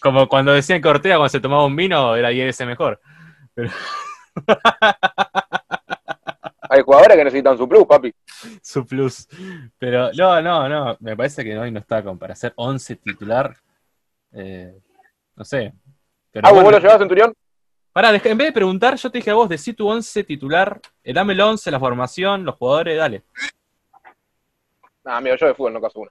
Como 0.00 0.28
cuando 0.28 0.52
decían 0.52 0.80
que 0.82 0.88
Ortega 0.88 1.16
cuando 1.16 1.30
se 1.30 1.40
tomaba 1.40 1.64
un 1.64 1.74
vino 1.76 2.14
era 2.14 2.28
10 2.28 2.46
veces 2.46 2.66
mejor. 2.66 3.00
Hay 6.76 6.82
jugadores 6.82 7.16
que 7.16 7.24
necesitan 7.24 7.56
su 7.56 7.68
plus, 7.68 7.84
papi. 7.86 8.14
Su 8.62 8.86
plus. 8.86 9.26
Pero 9.78 10.10
no, 10.12 10.42
no, 10.42 10.68
no. 10.68 10.96
Me 11.00 11.16
parece 11.16 11.42
que 11.42 11.56
hoy 11.58 11.70
no 11.70 11.78
está 11.80 12.02
como 12.02 12.18
para 12.18 12.34
hacer 12.34 12.52
11 12.56 12.96
titular. 12.96 13.56
Eh, 14.32 14.78
no 15.34 15.44
sé. 15.44 15.72
Pero 16.30 16.46
Ah, 16.46 16.52
¿vos 16.52 16.62
bueno. 16.62 16.78
lo 16.78 16.82
llevas 16.82 16.96
a 16.96 16.98
Centurión? 16.98 17.32
Pará, 17.92 18.10
en 18.14 18.36
vez 18.38 18.48
de 18.48 18.52
preguntar, 18.52 18.94
yo 18.96 19.10
te 19.10 19.18
dije 19.18 19.30
a 19.30 19.34
vos, 19.34 19.48
decí 19.48 19.72
tu 19.72 19.88
11 19.88 20.22
titular, 20.24 20.78
eh, 21.02 21.14
dame 21.14 21.32
el 21.32 21.40
11, 21.40 21.70
la 21.70 21.80
formación, 21.80 22.44
los 22.44 22.56
jugadores, 22.56 22.98
dale. 22.98 23.22
Nah, 25.04 25.16
amigo, 25.16 25.36
yo 25.36 25.46
de 25.46 25.54
fútbol 25.54 25.72
no 25.72 25.80
caso 25.80 26.00
uno. 26.00 26.10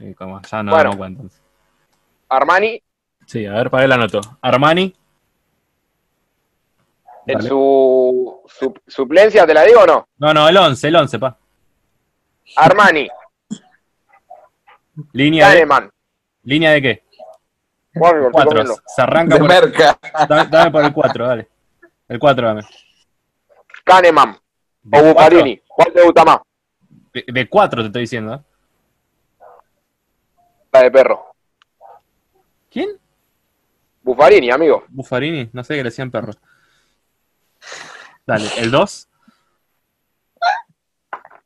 Y 0.00 0.14
como 0.14 0.40
ya 0.40 0.62
no 0.62 0.72
Bueno. 0.72 0.92
entonces. 1.06 1.42
Armani, 2.30 2.82
Sí, 3.26 3.44
a 3.46 3.52
ver, 3.52 3.70
para 3.70 3.84
él 3.84 3.92
anoto. 3.92 4.20
Armani. 4.40 4.94
En 7.26 7.42
su, 7.42 8.42
su- 8.46 8.74
suplencia, 8.86 9.46
¿te 9.46 9.54
la 9.54 9.62
digo 9.62 9.80
o 9.80 9.86
no? 9.86 10.08
No, 10.18 10.34
no, 10.34 10.48
el 10.48 10.56
11, 10.56 10.88
el 10.88 10.96
11, 10.96 11.18
pa. 11.18 11.38
Armani, 12.56 13.08
Línea 15.12 15.48
de, 15.48 15.54
Kahneman. 15.54 15.90
¿Línea 16.44 16.70
de 16.72 16.82
qué? 16.82 17.04
Estoy 17.92 18.30
4. 18.30 18.50
comiendo. 18.50 18.74
Se 18.86 19.02
arranca 19.02 19.34
De 19.34 19.40
por, 19.40 19.48
merca. 19.48 19.98
dame, 20.28 20.48
dame 20.50 20.70
por 20.70 20.84
el 20.84 20.92
4, 20.92 21.26
dale. 21.26 21.48
El 22.08 22.18
4 22.18 22.46
dame. 22.46 22.62
Kahneman 23.84 24.36
¿De 24.82 24.98
o 24.98 25.14
cuatro? 25.14 25.14
Buffarini. 25.38 25.62
¿Cuál 25.66 25.92
te 25.92 26.02
gusta 26.02 26.24
más? 26.24 26.38
De- 27.12 27.24
De 27.28 27.48
4 27.48 27.82
te 27.82 27.86
estoy 27.86 28.00
diciendo. 28.02 28.34
¿eh? 28.34 28.40
La 30.72 30.82
de 30.82 30.90
perro. 30.90 31.26
¿Quién? 32.70 32.90
Buffarini, 34.02 34.50
amigo. 34.50 34.84
Buffarini, 34.88 35.48
no 35.52 35.64
sé 35.64 35.74
qué 35.74 35.78
le 35.82 35.90
decían 35.90 36.10
perro. 36.10 36.32
Dale, 38.26 38.48
el 38.56 38.70
2, 38.70 39.08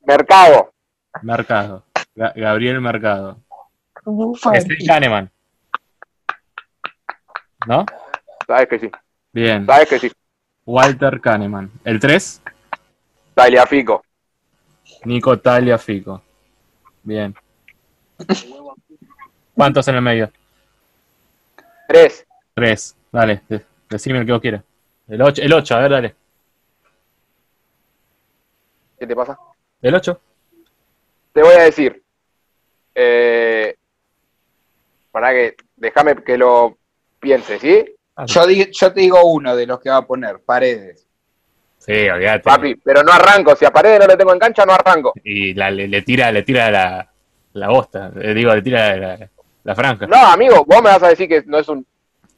Mercado. 0.05 0.73
Mercado. 1.21 1.83
Ga- 2.15 2.33
Gabriel 2.35 2.81
Mercado. 2.81 3.39
Es 4.53 4.65
el 4.65 4.77
Kahneman. 4.87 5.29
¿No? 7.67 7.85
Sabes 8.47 8.67
que 8.69 8.79
sí. 8.79 8.91
Bien. 9.33 9.65
Sabes 9.65 9.89
que 9.89 9.99
sí. 9.99 10.11
Walter 10.65 11.19
Kahneman. 11.19 11.69
El 11.83 11.99
3, 11.99 12.41
Tagliafico. 13.35 14.03
Nico 15.05 15.37
Tagliafico. 15.39 16.21
Bien. 17.03 17.35
¿Cuántos 19.53 19.87
en 19.89 19.95
el 19.95 20.01
medio? 20.01 20.31
Tres. 21.87 22.25
3. 22.53 22.95
Dale, 23.11 23.41
de- 23.49 23.65
decime 23.89 24.19
el 24.19 24.25
que 24.25 24.31
vos 24.31 24.41
quieras. 24.41 24.63
El 25.07 25.21
8, 25.21 25.41
el 25.41 25.53
8, 25.53 25.75
a 25.75 25.79
ver, 25.79 25.91
dale. 25.91 26.15
¿Qué 28.99 29.07
te 29.07 29.15
pasa? 29.15 29.37
El 29.81 29.95
8. 29.95 30.21
Te 31.33 31.41
voy 31.41 31.53
a 31.55 31.63
decir. 31.63 32.01
Eh, 32.95 33.75
para 35.11 35.31
que. 35.31 35.55
Déjame 35.75 36.15
que 36.23 36.37
lo 36.37 36.77
piense, 37.19 37.57
¿sí? 37.59 37.85
Yo, 38.25 38.45
di- 38.45 38.69
yo 38.71 38.91
te 38.91 38.99
digo 38.99 39.23
uno 39.23 39.55
de 39.55 39.65
los 39.65 39.79
que 39.79 39.89
va 39.89 39.97
a 39.97 40.05
poner, 40.05 40.39
Paredes. 40.45 41.07
Sí, 41.77 42.09
olvídate. 42.09 42.41
Papi, 42.43 42.75
pero 42.75 43.01
no 43.03 43.13
arranco. 43.13 43.55
Si 43.55 43.63
a 43.63 43.71
Paredes 43.71 43.99
no 44.01 44.07
le 44.07 44.17
tengo 44.17 44.33
en 44.33 44.39
cancha, 44.39 44.65
no 44.65 44.73
arranco. 44.73 45.13
Y 45.23 45.53
la- 45.53 45.71
le, 45.71 45.87
le 45.87 46.01
tira, 46.01 46.29
le 46.31 46.43
tira 46.43 46.69
la, 46.69 47.09
la 47.53 47.69
bosta. 47.69 48.11
Eh, 48.21 48.33
digo, 48.33 48.53
le 48.53 48.61
tira 48.61 48.97
la, 48.97 49.29
la 49.63 49.75
franja. 49.75 50.05
No, 50.05 50.17
amigo, 50.17 50.65
vos 50.65 50.77
me 50.83 50.89
vas 50.89 51.01
a 51.03 51.07
decir 51.09 51.29
que 51.29 51.43
no 51.45 51.59
es 51.59 51.69
un. 51.69 51.85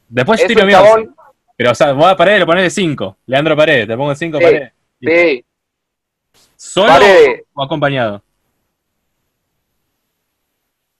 Después 0.08 0.40
yo 0.42 0.48
tiro 0.48 0.64
once. 0.94 1.10
Pero, 1.58 1.72
o 1.72 1.76
sea, 1.76 1.94
vos 1.94 2.06
a 2.06 2.16
Paredes 2.16 2.40
le 2.42 2.46
ponés 2.46 2.64
de 2.66 2.70
5. 2.70 3.18
Leandro 3.26 3.56
Paredes, 3.58 3.88
te 3.88 3.98
pongo 3.98 4.14
5 4.14 4.38
Sí. 4.38 4.44
Paredes. 4.44 4.72
Sí, 5.02 5.46
¿Solo 6.64 6.94
o 7.56 7.64
acompañado? 7.64 8.24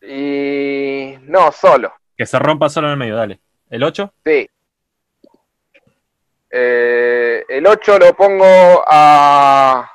y. 0.02 1.16
No, 1.22 1.52
solo. 1.52 1.94
Que 2.18 2.26
se 2.26 2.40
rompa 2.40 2.68
solo 2.68 2.88
en 2.88 2.94
el 2.94 2.98
medio, 2.98 3.16
dale. 3.16 3.40
¿El 3.70 3.84
8? 3.84 4.12
Sí. 4.26 4.50
Eh, 6.50 7.46
el 7.48 7.68
8 7.68 8.00
lo 8.00 8.16
pongo 8.16 8.44
a. 8.88 9.88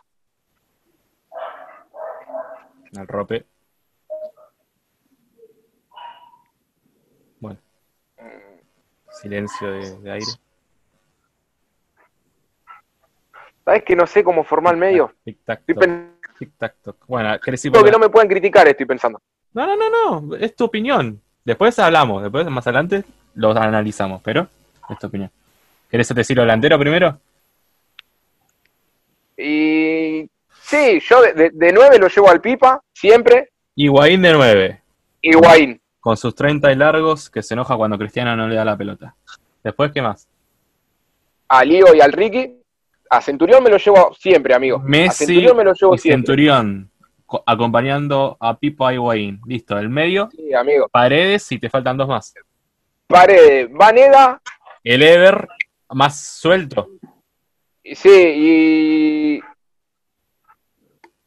Al 2.96 3.08
rope. 3.08 3.44
Bueno. 7.40 7.58
Silencio 9.10 9.72
de, 9.72 9.98
de 9.98 10.12
aire. 10.12 10.26
¿Sabes 13.66 13.82
que 13.82 13.96
no 13.96 14.06
sé 14.06 14.22
cómo 14.22 14.44
formar 14.44 14.74
el 14.74 14.80
medio? 14.80 15.12
Tic 15.24 15.38
tac 15.44 15.58
Estoy 15.58 15.74
toc. 15.74 15.84
pensando 15.84 16.16
Tic 16.38 16.50
tac 16.56 16.74
toc. 16.84 16.96
Bueno, 17.08 17.36
¿querés 17.40 17.64
ir 17.64 17.72
que 17.72 17.80
por 17.80 17.90
no 17.90 17.98
me 17.98 18.08
pueden 18.08 18.28
criticar, 18.28 18.68
estoy 18.68 18.86
pensando. 18.86 19.20
No, 19.54 19.66
no, 19.66 19.76
no, 19.76 20.20
no. 20.20 20.36
Es 20.36 20.54
tu 20.54 20.66
opinión. 20.66 21.20
Después 21.44 21.76
hablamos. 21.80 22.22
Después, 22.22 22.46
más 22.46 22.64
adelante, 22.68 23.02
los 23.34 23.56
analizamos. 23.56 24.22
Pero 24.22 24.46
es 24.88 24.98
tu 25.00 25.08
opinión. 25.08 25.32
¿Querés 25.90 26.14
decirlo 26.14 26.42
delantero 26.44 26.78
primero? 26.78 27.18
Y. 29.36 30.30
Sí, 30.62 31.00
yo 31.00 31.22
de, 31.22 31.32
de, 31.32 31.50
de 31.52 31.72
9 31.72 31.98
lo 31.98 32.06
llevo 32.06 32.30
al 32.30 32.40
Pipa, 32.40 32.80
siempre. 32.92 33.50
Higuaín 33.74 34.22
de 34.22 34.32
9. 34.32 34.82
Y 35.22 35.34
Guaín. 35.34 35.80
Con 35.98 36.16
sus 36.16 36.36
30 36.36 36.70
y 36.70 36.76
largos, 36.76 37.28
que 37.30 37.42
se 37.42 37.54
enoja 37.54 37.76
cuando 37.76 37.98
Cristiano 37.98 38.36
no 38.36 38.46
le 38.46 38.54
da 38.54 38.64
la 38.64 38.76
pelota. 38.76 39.16
Después, 39.64 39.90
¿qué 39.90 40.02
más? 40.02 40.28
A 41.48 41.64
Lío 41.64 41.92
y 41.96 42.00
al 42.00 42.12
Ricky. 42.12 42.60
A 43.10 43.20
Centurión 43.20 43.62
me 43.62 43.70
lo 43.70 43.76
llevo 43.76 44.12
siempre, 44.18 44.54
amigo. 44.54 44.78
a 44.78 44.82
Messi 44.82 45.26
Centurión 45.26 45.56
me 45.56 45.64
lo 45.64 45.72
llevo 45.74 45.94
y 45.94 45.98
siempre. 45.98 46.16
Centurión 46.34 46.90
co- 47.24 47.42
acompañando 47.46 48.36
a 48.40 48.58
Pipa 48.58 48.92
Higuaín. 48.92 49.40
Listo, 49.46 49.78
el 49.78 49.88
medio, 49.88 50.28
Sí, 50.30 50.52
amigo. 50.54 50.88
Paredes 50.88 51.50
y 51.52 51.58
te 51.58 51.68
faltan 51.70 51.96
dos 51.96 52.08
más. 52.08 52.34
Paredes, 53.06 53.68
Vaneda. 53.72 54.40
El 54.82 55.02
Ever, 55.02 55.46
más 55.90 56.20
suelto. 56.20 56.88
Sí, 57.84 58.10
y. 58.10 59.40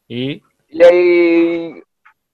Y 0.08 0.44
Y, 0.70 1.84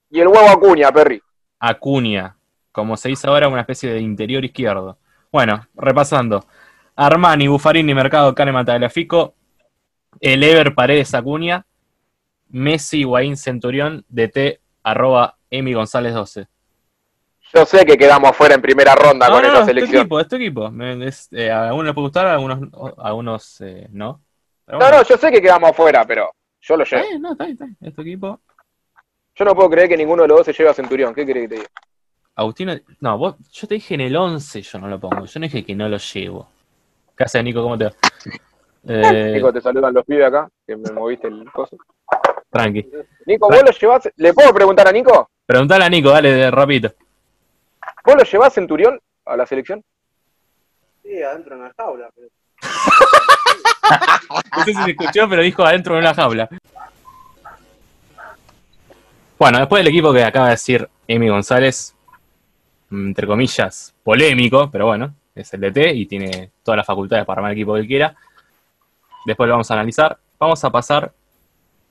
y 0.09 0.19
el 0.19 0.27
huevo 0.27 0.49
Acuña, 0.49 0.91
Perry. 0.91 1.21
Acuña, 1.59 2.35
como 2.71 2.97
se 2.97 3.09
dice 3.09 3.27
ahora, 3.27 3.47
una 3.47 3.61
especie 3.61 3.91
de 3.91 3.99
interior 3.99 4.43
izquierdo. 4.43 4.97
Bueno, 5.31 5.67
repasando. 5.75 6.45
Armani, 6.95 7.47
Buffarini, 7.47 7.93
Mercado, 7.93 8.33
Kahneman, 8.33 8.65
Tagliafico, 8.65 9.35
el 10.21 10.43
Ever, 10.43 10.73
Paredes, 10.75 11.13
Acuña, 11.13 11.65
Messi, 12.49 12.99
Higuaín, 13.01 13.37
Centurión, 13.37 14.05
DT, 14.09 14.59
arroba 14.83 15.37
Emi 15.49 15.73
González 15.73 16.13
12. 16.13 16.47
Yo 17.53 17.65
sé 17.65 17.85
que 17.85 17.97
quedamos 17.97 18.31
afuera 18.31 18.55
en 18.55 18.61
primera 18.61 18.95
ronda 18.95 19.27
No, 19.27 19.35
con 19.35 19.41
no, 19.43 19.47
esa 19.49 19.53
no, 19.53 19.59
es 19.59 19.65
tu 19.65 19.69
selección. 19.71 20.01
equipo, 20.01 20.19
es 20.19 20.27
tu 20.27 20.35
equipo. 20.35 20.71
Es- 21.03 21.27
eh, 21.31 21.51
a 21.51 21.67
algunos 21.67 21.85
les 21.85 21.93
puede 21.93 22.05
gustar, 22.07 22.27
a 22.27 22.33
algunos, 22.33 22.59
a 22.97 23.07
algunos 23.07 23.61
eh, 23.61 23.87
no. 23.91 24.21
Pero 24.65 24.79
No, 24.79 24.85
bueno. 24.85 24.97
no, 24.97 25.03
yo 25.03 25.17
sé 25.17 25.31
que 25.31 25.41
quedamos 25.41 25.69
afuera, 25.69 26.05
pero 26.05 26.29
yo 26.61 26.77
lo 26.77 26.83
llevo. 26.83 27.03
bien, 27.07 27.21
no, 27.21 27.31
está 27.33 27.43
bien, 27.45 27.53
está 27.53 27.65
bien, 27.65 27.77
es 27.81 27.93
tu 27.93 28.01
equipo. 28.01 28.41
Yo 29.35 29.45
no 29.45 29.53
puedo 29.55 29.69
creer 29.69 29.89
que 29.89 29.97
ninguno 29.97 30.23
de 30.23 30.27
los 30.29 30.37
dos 30.37 30.45
se 30.45 30.53
lleve 30.53 30.69
a 30.69 30.73
Centurión. 30.73 31.13
¿Qué 31.13 31.25
querés 31.25 31.43
que 31.43 31.49
te 31.49 31.55
diga? 31.55 31.67
Agustino, 32.35 32.73
no, 32.99 33.17
vos, 33.17 33.35
yo 33.51 33.67
te 33.67 33.75
dije 33.75 33.93
en 33.95 34.01
el 34.01 34.15
11, 34.15 34.61
yo 34.61 34.79
no 34.79 34.87
lo 34.87 34.99
pongo. 34.99 35.25
Yo 35.25 35.39
no 35.39 35.45
dije 35.45 35.63
que 35.63 35.75
no 35.75 35.87
lo 35.87 35.97
llevo. 35.97 36.49
¿Qué 37.17 37.23
haces, 37.23 37.43
Nico? 37.43 37.61
¿Cómo 37.63 37.77
te 37.77 37.85
va? 37.85 37.91
Eh, 38.87 39.31
Nico, 39.35 39.51
te 39.53 39.61
saludan 39.61 39.93
los 39.93 40.05
pibes 40.05 40.25
acá, 40.27 40.49
que 40.67 40.75
me 40.75 40.91
moviste 40.91 41.27
el 41.27 41.49
coso. 41.51 41.77
tranqui. 42.49 42.89
Nico, 43.25 43.49
¿vos 43.49 43.63
lo 43.63 43.71
llevás? 43.71 44.09
¿Le 44.17 44.33
puedo 44.33 44.53
preguntar 44.53 44.87
a 44.87 44.91
Nico? 44.91 45.29
Preguntale 45.45 45.85
a 45.85 45.89
Nico, 45.89 46.09
dale, 46.09 46.31
de- 46.31 46.51
rapidito. 46.51 46.93
¿Vos 48.03 48.15
lo 48.15 48.23
llevás 48.23 48.53
Centurión 48.53 48.99
a 49.25 49.35
la 49.37 49.45
selección? 49.45 49.83
Sí, 51.03 51.21
adentro 51.21 51.55
de 51.55 51.61
una 51.61 51.73
jaula. 51.77 52.09
Pero... 52.15 52.27
No 54.57 54.63
sé 54.63 54.73
si 54.73 54.83
se 54.83 54.91
escuchó, 54.91 55.29
pero 55.29 55.43
dijo 55.43 55.63
adentro 55.63 55.93
de 55.93 55.99
una 55.99 56.13
jaula. 56.15 56.49
Bueno, 59.37 59.59
después 59.59 59.81
del 59.81 59.89
equipo 59.89 60.11
que 60.13 60.23
acaba 60.23 60.45
de 60.47 60.51
decir 60.53 60.89
Emi 61.07 61.29
González, 61.29 61.93
entre 62.89 63.27
comillas, 63.27 63.93
polémico, 64.03 64.69
pero 64.71 64.87
bueno, 64.87 65.13
es 65.35 65.53
el 65.53 65.61
DT 65.61 65.93
y 65.93 66.05
tiene 66.05 66.51
todas 66.63 66.77
las 66.77 66.85
facultades 66.87 67.25
para 67.25 67.39
armar 67.39 67.51
el 67.51 67.57
equipo 67.57 67.73
que 67.73 67.81
él 67.81 67.87
quiera. 67.87 68.15
Después 69.25 69.47
lo 69.47 69.53
vamos 69.53 69.69
a 69.69 69.73
analizar. 69.73 70.17
Vamos 70.39 70.63
a 70.63 70.69
pasar 70.69 71.13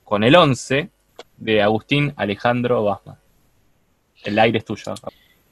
con 0.03 0.25
el 0.25 0.35
11 0.35 0.89
de 1.37 1.63
Agustín 1.63 2.13
Alejandro 2.17 2.83
Basma. 2.85 3.19
El 4.23 4.39
aire 4.39 4.59
es 4.59 4.65
tuyo. 4.65 4.95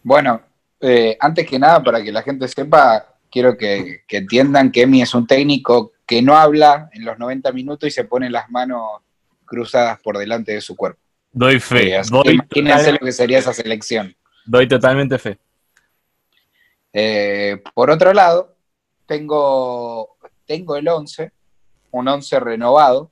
Bueno, 0.03 0.41
eh, 0.81 1.17
antes 1.21 1.47
que 1.47 1.59
nada, 1.59 1.83
para 1.83 2.03
que 2.03 2.11
la 2.13 2.23
gente 2.23 2.49
sepa, 2.49 3.15
quiero 3.31 3.57
que, 3.57 4.03
que 4.09 4.17
entiendan 4.19 4.71
que 4.73 4.83
Emi 4.83 5.03
es 5.03 5.15
un 5.15 5.27
técnico 5.27 5.93
que 6.07 6.23
no 6.23 6.37
habla 6.37 6.89
en 6.93 7.05
los 7.05 7.19
90 7.19 7.53
minutos 7.53 7.87
y 7.89 7.91
se 7.93 8.05
pone 8.05 8.31
las 8.31 8.51
manos 8.51 8.83
cruzadas 9.45 10.01
por 10.01 10.17
delante 10.19 10.53
de 10.53 10.61
su 10.61 10.75
cuerpo. 10.77 11.01
Doy 11.31 11.57
Eh, 11.57 11.61
fe. 11.61 11.79
que 11.87 12.03
Doy, 12.11 12.35
imagínense 12.35 12.79
total- 12.85 12.99
lo 13.01 13.07
que 13.07 13.13
sería 13.13 13.39
esa 13.39 13.53
selección. 13.53 14.15
doy 14.47 14.67
totalmente 14.69 15.19
fe. 15.19 15.39
Eh, 16.93 17.63
por 17.75 17.91
otro 17.91 18.13
lado, 18.13 18.55
tengo, 19.07 20.17
tengo 20.47 20.77
el 20.77 20.89
11, 20.89 21.33
un 21.93 22.09
11 22.09 22.41
renovado, 22.41 23.11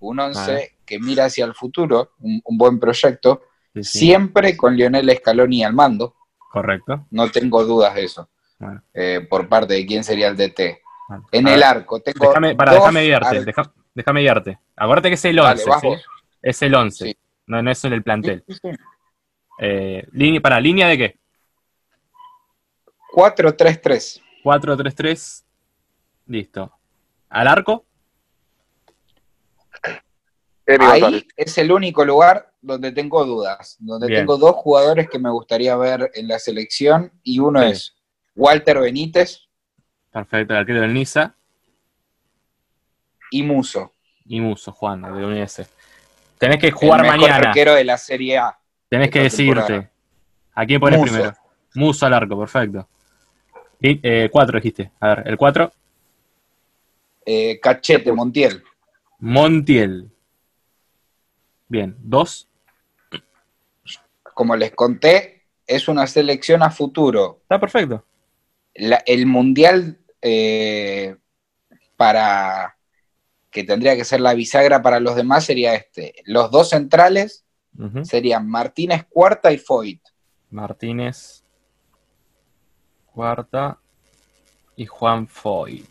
un 0.00 0.18
11 0.20 0.40
Vale. 0.52 0.70
que 0.84 0.98
mira 0.98 1.26
hacia 1.26 1.44
el 1.44 1.54
futuro, 1.54 2.12
un, 2.20 2.40
un 2.44 2.58
buen 2.58 2.78
proyecto, 2.78 3.42
Sí, 3.74 3.82
sí, 3.84 3.98
siempre 4.00 4.54
con 4.56 4.76
Lionel 4.76 5.10
Scaloni 5.16 5.64
al 5.64 5.72
mando, 5.72 6.14
Correcto. 6.50 7.06
no 7.10 7.30
tengo 7.30 7.64
dudas 7.64 7.94
de 7.94 8.04
eso, 8.04 8.28
Bueno. 8.58 8.82
eh, 8.92 9.26
por 9.30 9.48
parte 9.48 9.72
de 9.74 9.86
quién 9.86 10.04
sería 10.04 10.28
el 10.28 10.36
DT. 10.36 10.80
En 11.32 11.46
A 11.46 11.50
el 11.54 11.56
ver, 11.60 11.64
arco, 11.64 12.00
tengo. 12.00 12.26
Déjame, 12.28 12.54
para, 12.54 12.72
déjame 12.74 13.02
guiarte. 13.04 13.36
ar- 13.38 13.44
deja- 13.44 13.72
déjame 13.94 14.20
guiarte. 14.22 14.58
Acuérdate 14.76 15.08
que 15.08 15.14
es 15.14 15.24
el 15.26 15.36
Dale, 15.36 15.52
11. 15.62 15.70
vas 15.70 15.80
¿sí? 15.80 15.88
Es 16.42 16.62
el 16.62 16.74
11. 16.74 17.04
Sí. 17.06 17.16
No, 17.46 17.62
no 17.62 17.70
es 17.70 17.84
en 17.84 17.92
el 17.94 18.02
plantel. 18.02 18.44
Eh, 19.58 20.06
para, 20.42 20.60
¿línea 20.60 20.86
de 20.88 20.98
qué? 20.98 21.18
4-3-3. 23.12 24.20
4-3-3. 24.44 25.44
Listo. 26.26 26.72
¿Al 27.28 27.46
arco? 27.48 27.84
Emi 30.66 30.84
Ahí 30.84 31.26
es 31.36 31.58
el 31.58 31.72
único 31.72 32.04
lugar 32.04 32.52
donde 32.60 32.92
tengo 32.92 33.24
dudas, 33.24 33.76
donde 33.80 34.06
Bien. 34.06 34.20
tengo 34.20 34.36
dos 34.38 34.54
jugadores 34.56 35.08
que 35.10 35.18
me 35.18 35.30
gustaría 35.30 35.74
ver 35.76 36.10
en 36.14 36.28
la 36.28 36.38
selección 36.38 37.12
y 37.22 37.40
uno 37.40 37.60
Sí. 37.60 37.66
es 37.66 37.96
Walter 38.36 38.78
Benítez 38.80 39.40
Perfecto, 40.12 40.52
el 40.54 40.60
arquero 40.60 40.80
del 40.82 40.92
Niza. 40.94 41.34
y 43.30 43.42
Muso. 43.42 43.94
Y 44.26 44.40
Muso, 44.40 44.70
Juan, 44.72 45.00
de 45.02 45.24
UNS. 45.24 45.62
Tenés 46.38 46.58
que 46.58 46.70
jugar 46.70 47.00
el 47.00 47.06
mejor 47.10 47.20
mañana. 47.20 47.48
arquero 47.48 47.74
de 47.74 47.84
la 47.84 47.96
Serie 47.96 48.36
A. 48.38 48.58
Tenés 48.90 49.10
que 49.10 49.20
decirte. 49.22 49.90
¿A 50.54 50.66
quién 50.66 50.78
pones 50.80 50.98
Muso. 51.00 51.12
primero? 51.14 51.36
Muso 51.74 52.04
al 52.06 52.12
arco, 52.14 52.38
perfecto. 52.38 52.86
Y, 53.82 54.00
eh, 54.02 54.28
cuatro 54.32 54.58
dijiste. 54.58 54.90
A 55.00 55.08
ver, 55.08 55.22
el 55.28 55.36
4, 55.36 55.72
Eh, 57.24 57.60
Cachete, 57.60 58.12
Montiel. 58.12 58.62
Montiel. 59.18 60.10
Bien, 61.68 61.96
dos. 62.00 62.48
Como 64.34 64.56
les 64.56 64.72
conté, 64.72 65.42
es 65.66 65.88
una 65.88 66.06
selección 66.06 66.62
a 66.62 66.70
futuro. 66.70 67.38
Está 67.42 67.60
perfecto. 67.60 68.04
La- 68.74 69.02
el 69.06 69.26
Mundial 69.26 69.98
eh, 70.20 71.16
para 71.96 72.76
que 73.50 73.64
tendría 73.64 73.94
que 73.96 74.04
ser 74.04 74.20
la 74.20 74.34
bisagra 74.34 74.80
para 74.82 74.98
los 75.00 75.14
demás 75.14 75.44
sería 75.44 75.74
este. 75.74 76.14
Los 76.24 76.50
dos 76.50 76.70
centrales 76.70 77.44
serían 78.04 78.48
Martínez 78.48 79.04
Cuarta 79.08 79.52
y 79.52 79.58
Foyt. 79.58 80.00
Martínez. 80.50 81.41
Cuarta. 83.14 83.78
Y 84.76 84.86
Juan 84.86 85.26
Foyt. 85.28 85.88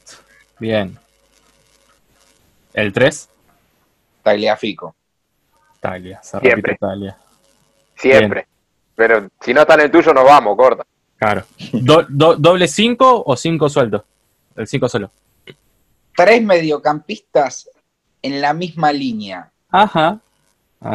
Bien. 0.60 0.98
El 2.74 2.92
3, 2.94 3.30
Tagliafico. 4.24 4.96
Talia. 5.80 6.22
Se 6.24 6.40
Siempre. 6.40 6.52
repite 6.52 6.78
Talia. 6.78 7.18
Siempre. 7.96 8.48
Pero 8.96 9.30
si 9.42 9.54
no 9.54 9.62
está 9.62 9.74
en 9.76 9.82
el 9.82 9.92
tuyo, 9.92 10.14
nos 10.14 10.24
vamos, 10.26 10.56
corta. 10.56 10.86
Claro. 11.18 11.44
Do- 11.74 12.06
do- 12.10 12.36
¿Doble 12.36 12.68
5 12.68 13.24
o 13.26 13.36
5 13.36 13.70
suelto? 13.70 14.06
El 14.56 14.68
5 14.68 14.90
solo. 14.90 15.12
Tres 16.16 16.42
mediocampistas 16.44 17.70
en 18.22 18.42
la 18.42 18.54
misma 18.54 18.92
línea. 18.92 19.52
Ajá. 19.70 20.20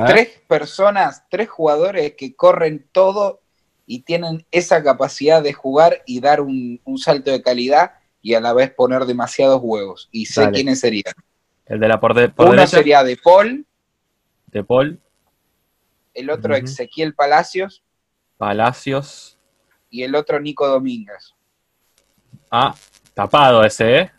Tres 0.06 0.40
personas, 0.48 1.24
tres 1.28 1.48
jugadores 1.48 2.14
que 2.16 2.34
corren 2.34 2.86
todo 2.90 3.40
y 3.86 4.00
tienen 4.02 4.44
esa 4.50 4.82
capacidad 4.82 5.42
de 5.42 5.52
jugar 5.52 6.02
y 6.06 6.20
dar 6.20 6.40
un, 6.40 6.80
un 6.84 6.98
salto 6.98 7.30
de 7.30 7.40
calidad 7.42 7.92
y 8.20 8.34
a 8.34 8.40
la 8.40 8.52
vez 8.52 8.72
poner 8.72 9.04
demasiados 9.06 9.60
huevos. 9.62 10.08
Y 10.10 10.26
sé 10.26 10.40
Dale. 10.42 10.52
quiénes 10.54 10.80
serían. 10.80 11.14
El 11.66 11.78
de 11.80 11.88
la 11.88 12.00
por, 12.00 12.14
de, 12.14 12.28
por 12.28 12.46
Uno 12.46 12.56
derecha. 12.56 12.76
sería 12.78 13.04
De 13.04 13.16
Paul, 13.16 13.64
De 14.46 14.64
Paul. 14.64 15.00
el 16.14 16.30
otro. 16.30 16.54
Ezequiel 16.56 17.14
Palacios 17.14 17.82
Palacios. 18.36 19.38
y 19.90 20.02
el 20.02 20.14
otro 20.14 20.40
Nico 20.40 20.66
Domínguez. 20.66 21.34
Ah, 22.50 22.74
tapado 23.14 23.64
ese, 23.64 23.98
¿eh? 23.98 24.10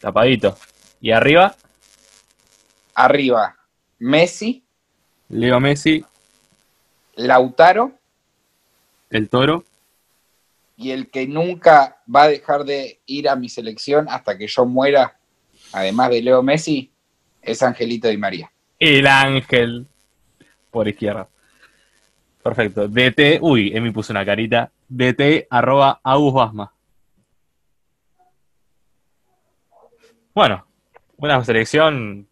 Tapadito. 0.00 0.56
Y 1.00 1.10
arriba, 1.10 1.54
Arriba, 2.94 3.56
Messi, 3.98 4.64
Leo 5.28 5.58
Messi, 5.60 6.04
Lautaro 7.16 7.92
el 9.10 9.28
toro. 9.28 9.64
y 10.76 10.90
el 10.90 11.08
que 11.08 11.26
nunca 11.26 12.02
va 12.12 12.24
a 12.24 12.28
dejar 12.28 12.64
de 12.64 13.00
ir 13.06 13.28
a 13.28 13.36
mi 13.36 13.48
selección 13.48 14.06
hasta 14.08 14.36
que 14.36 14.48
yo 14.48 14.66
muera, 14.66 15.16
además 15.72 16.10
de 16.10 16.22
Leo 16.22 16.42
Messi, 16.42 16.90
es 17.40 17.62
Angelito 17.62 18.08
Di 18.08 18.16
María. 18.16 18.50
El 18.78 19.06
ángel. 19.06 19.86
Por 20.70 20.88
izquierda. 20.88 21.28
Perfecto. 22.42 22.88
DT. 22.88 23.38
Uy, 23.40 23.70
Emi 23.74 23.92
puso 23.92 24.12
una 24.12 24.24
carita. 24.24 24.72
DT 24.88 25.46
arroba 25.48 26.00
Agus 26.02 26.34
Basma. 26.34 26.72
Bueno, 30.34 30.66
una 31.18 31.44
selección 31.44 32.26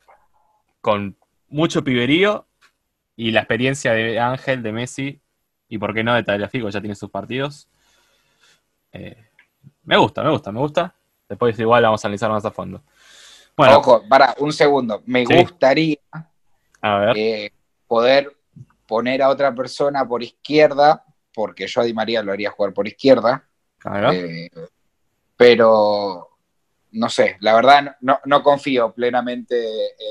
con 0.80 1.16
mucho 1.48 1.84
piberío 1.84 2.46
y 3.16 3.30
la 3.30 3.40
experiencia 3.40 3.92
de 3.92 4.18
Ángel, 4.18 4.62
de 4.62 4.72
Messi 4.72 5.20
y 5.68 5.78
por 5.78 5.94
qué 5.94 6.02
no 6.04 6.14
de 6.14 6.22
Tagliafico, 6.22 6.68
ya 6.68 6.80
tiene 6.80 6.94
sus 6.94 7.10
partidos. 7.10 7.68
Eh, 8.92 9.16
me 9.84 9.96
gusta, 9.96 10.22
me 10.22 10.30
gusta, 10.30 10.52
me 10.52 10.60
gusta. 10.60 10.94
Después 11.28 11.58
igual 11.58 11.82
vamos 11.82 12.04
a 12.04 12.08
analizar 12.08 12.30
más 12.30 12.44
a 12.44 12.50
fondo. 12.50 12.82
Bueno, 13.56 13.78
Ojo, 13.78 14.02
para 14.08 14.34
un 14.38 14.52
segundo, 14.52 15.02
me 15.06 15.24
Sí. 15.26 15.34
gustaría 15.34 15.98
a 16.80 16.98
ver. 16.98 17.16
eh, 17.16 17.50
poder 17.86 18.36
poner 18.86 19.22
a 19.22 19.28
otra 19.28 19.54
persona 19.54 20.06
por 20.06 20.22
izquierda, 20.22 21.04
porque 21.34 21.66
yo 21.66 21.80
a 21.80 21.84
Di 21.84 21.94
María 21.94 22.22
lo 22.22 22.32
haría 22.32 22.50
jugar 22.50 22.72
por 22.74 22.86
izquierda, 22.88 23.46
eh, 24.12 24.50
pero 25.36 26.28
no 26.92 27.08
sé, 27.08 27.36
la 27.40 27.54
verdad 27.54 27.96
no, 28.00 28.20
no 28.26 28.42
confío 28.42 28.92
plenamente 28.92 29.56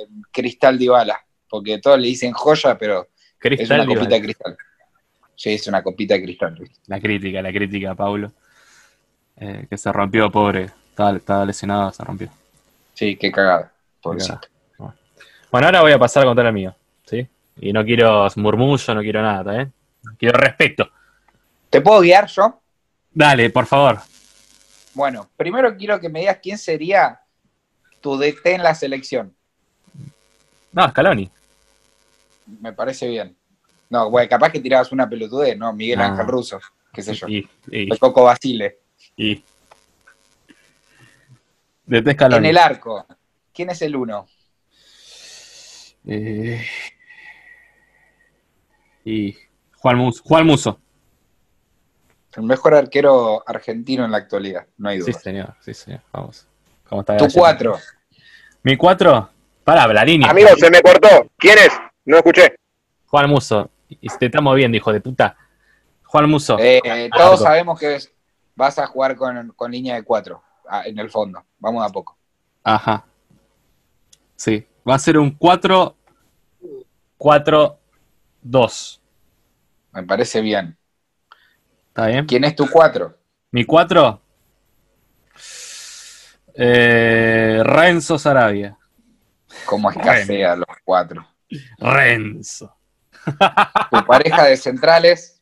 en 0.02 0.22
Cristal 0.32 0.78
Dybala, 0.80 1.24
porque 1.52 1.80
todos 1.80 2.00
le 2.00 2.08
dicen 2.08 2.32
joya, 2.32 2.78
pero 2.78 3.10
es 3.42 3.70
una 3.70 3.86
copita 3.86 4.16
de 4.16 4.22
cristal. 4.22 4.58
Sí, 5.36 5.50
es 5.54 5.68
una 5.68 5.84
copita 5.84 6.14
de 6.14 6.24
cristal. 6.24 6.58
La 6.88 7.00
crítica, 7.02 7.42
la 7.42 7.52
crítica 7.52 7.94
Paulo. 7.94 8.32
Eh, 9.36 9.68
que 9.70 9.78
se 9.78 9.92
rompió, 9.92 10.32
pobre. 10.32 10.70
Estaba, 10.90 11.18
estaba 11.18 11.46
lesionado, 11.46 11.92
se 11.92 12.04
rompió. 12.06 12.30
Sí, 12.94 13.18
qué 13.18 13.32
cagada. 13.32 13.74
Bueno, 15.52 15.68
ahora 15.68 15.82
voy 15.82 15.92
a 15.92 16.00
pasar 16.00 16.24
a 16.24 16.28
contar 16.28 16.46
el 16.46 16.54
mío. 16.54 16.74
¿sí? 17.06 17.28
Y 17.60 17.74
no 17.74 17.84
quiero 17.84 18.28
murmullo, 18.38 18.96
no 18.96 19.02
quiero 19.02 19.22
nada, 19.22 19.62
¿eh? 19.62 19.72
Quiero 20.18 20.40
respeto. 20.40 20.90
¿Te 21.70 21.82
puedo 21.82 22.00
guiar 22.00 22.28
yo? 22.28 22.62
Dale, 23.14 23.50
por 23.50 23.66
favor. 23.66 24.00
Bueno, 24.94 25.30
primero 25.36 25.76
quiero 25.76 26.00
que 26.00 26.08
me 26.08 26.22
digas 26.22 26.40
quién 26.42 26.58
sería 26.58 27.20
tu 28.00 28.18
DT 28.18 28.46
en 28.46 28.64
la 28.64 28.74
selección. 28.74 29.36
No, 30.72 30.88
Scaloni. 30.90 31.30
Me 32.60 32.74
parece 32.74 33.08
bien. 33.08 33.36
No, 33.90 34.10
bueno, 34.10 34.30
capaz 34.30 34.52
que 34.52 34.60
tirabas 34.60 34.92
una 34.92 35.08
pelotudez, 35.10 35.58
¿no? 35.58 35.72
Miguel 35.74 36.00
No. 36.00 36.06
Ángel 36.06 36.28
Russo, 36.28 36.60
qué 36.94 37.02
sé 37.02 37.14
yo. 37.14 37.28
Y, 37.28 37.48
y, 37.72 37.92
El 37.92 38.00
Coco 38.00 38.24
Basile. 38.24 38.80
y. 39.16 39.44
De. 41.86 41.98
En 42.38 42.46
el 42.46 42.58
arco, 42.58 43.06
¿quién 43.54 43.70
es 43.70 43.82
el 43.82 43.96
uno? 43.96 44.26
Eh, 46.08 46.66
y 49.04 49.36
Juan 49.78 49.98
Muso. 49.98 50.24
Juan 50.24 50.46
Muso. 50.46 50.80
El 52.36 52.44
mejor 52.44 52.76
arquero 52.76 53.44
argentino 53.46 54.06
en 54.06 54.12
la 54.12 54.18
actualidad, 54.20 54.66
no 54.78 54.88
hay 54.90 55.02
Sí, 55.02 55.12
duda. 55.12 55.20
señor. 55.20 55.54
Sí, 55.60 55.74
señor. 55.74 56.02
Vamos. 56.14 56.48
¿Cómo 56.88 57.02
está 57.02 57.18
tu 57.18 57.28
cuatro, 57.34 57.78
Mi 58.64 58.78
cuatro. 58.78 59.30
La 59.66 60.04
línea. 60.04 60.30
Amigo, 60.30 60.50
se 60.58 60.70
me 60.70 60.82
cortó. 60.82 61.30
¿Quién 61.38 61.58
es? 61.60 61.72
No 62.06 62.18
escuché. 62.18 62.56
Juan 63.08 63.30
Muso. 63.30 63.70
Y 63.88 64.08
te 64.08 64.28
estamos 64.28 64.56
viendo, 64.56 64.78
hijo 64.78 64.92
de 64.94 65.02
puta. 65.02 65.36
Juan 66.04 66.30
Muso. 66.30 66.58
eh, 66.60 66.82
Arco. 66.90 67.18
todos 67.18 67.42
sabemos 67.42 67.80
que 67.80 68.00
vas 68.56 68.78
a 68.80 68.88
jugar 68.88 69.16
con, 69.16 69.50
con 69.56 69.72
línea 69.72 69.96
de 69.96 70.04
cuatro 70.04 70.42
ah, 70.70 70.84
en 70.86 70.98
el 71.00 71.10
fondo. 71.10 71.44
Vamos 71.60 71.86
a 71.86 71.90
poco. 71.92 72.18
Ajá. 72.64 73.06
Sí. 74.36 74.66
Va 74.88 74.96
a 74.96 75.00
ser 75.00 75.18
un 75.18 75.32
4, 75.32 75.96
4, 77.18 77.80
2. 78.42 79.02
Me 79.94 80.04
parece 80.04 80.42
bien. 80.42 80.78
¿Está 81.90 82.08
bien? 82.08 82.26
¿Quién 82.26 82.44
es 82.46 82.56
tu 82.56 82.68
cuatro? 82.70 83.18
Mi 83.52 83.66
4. 83.66 84.22
Eh, 86.56 87.62
Renzo 87.64 88.18
Sarabia. 88.18 88.78
¿Cómo 89.66 89.92
escasea 89.92 90.56
los 90.56 90.68
cuatro? 90.84 91.26
Renzo. 91.78 92.76
Tu 93.92 94.06
pareja 94.06 94.46
de 94.46 94.58
centrales, 94.58 95.38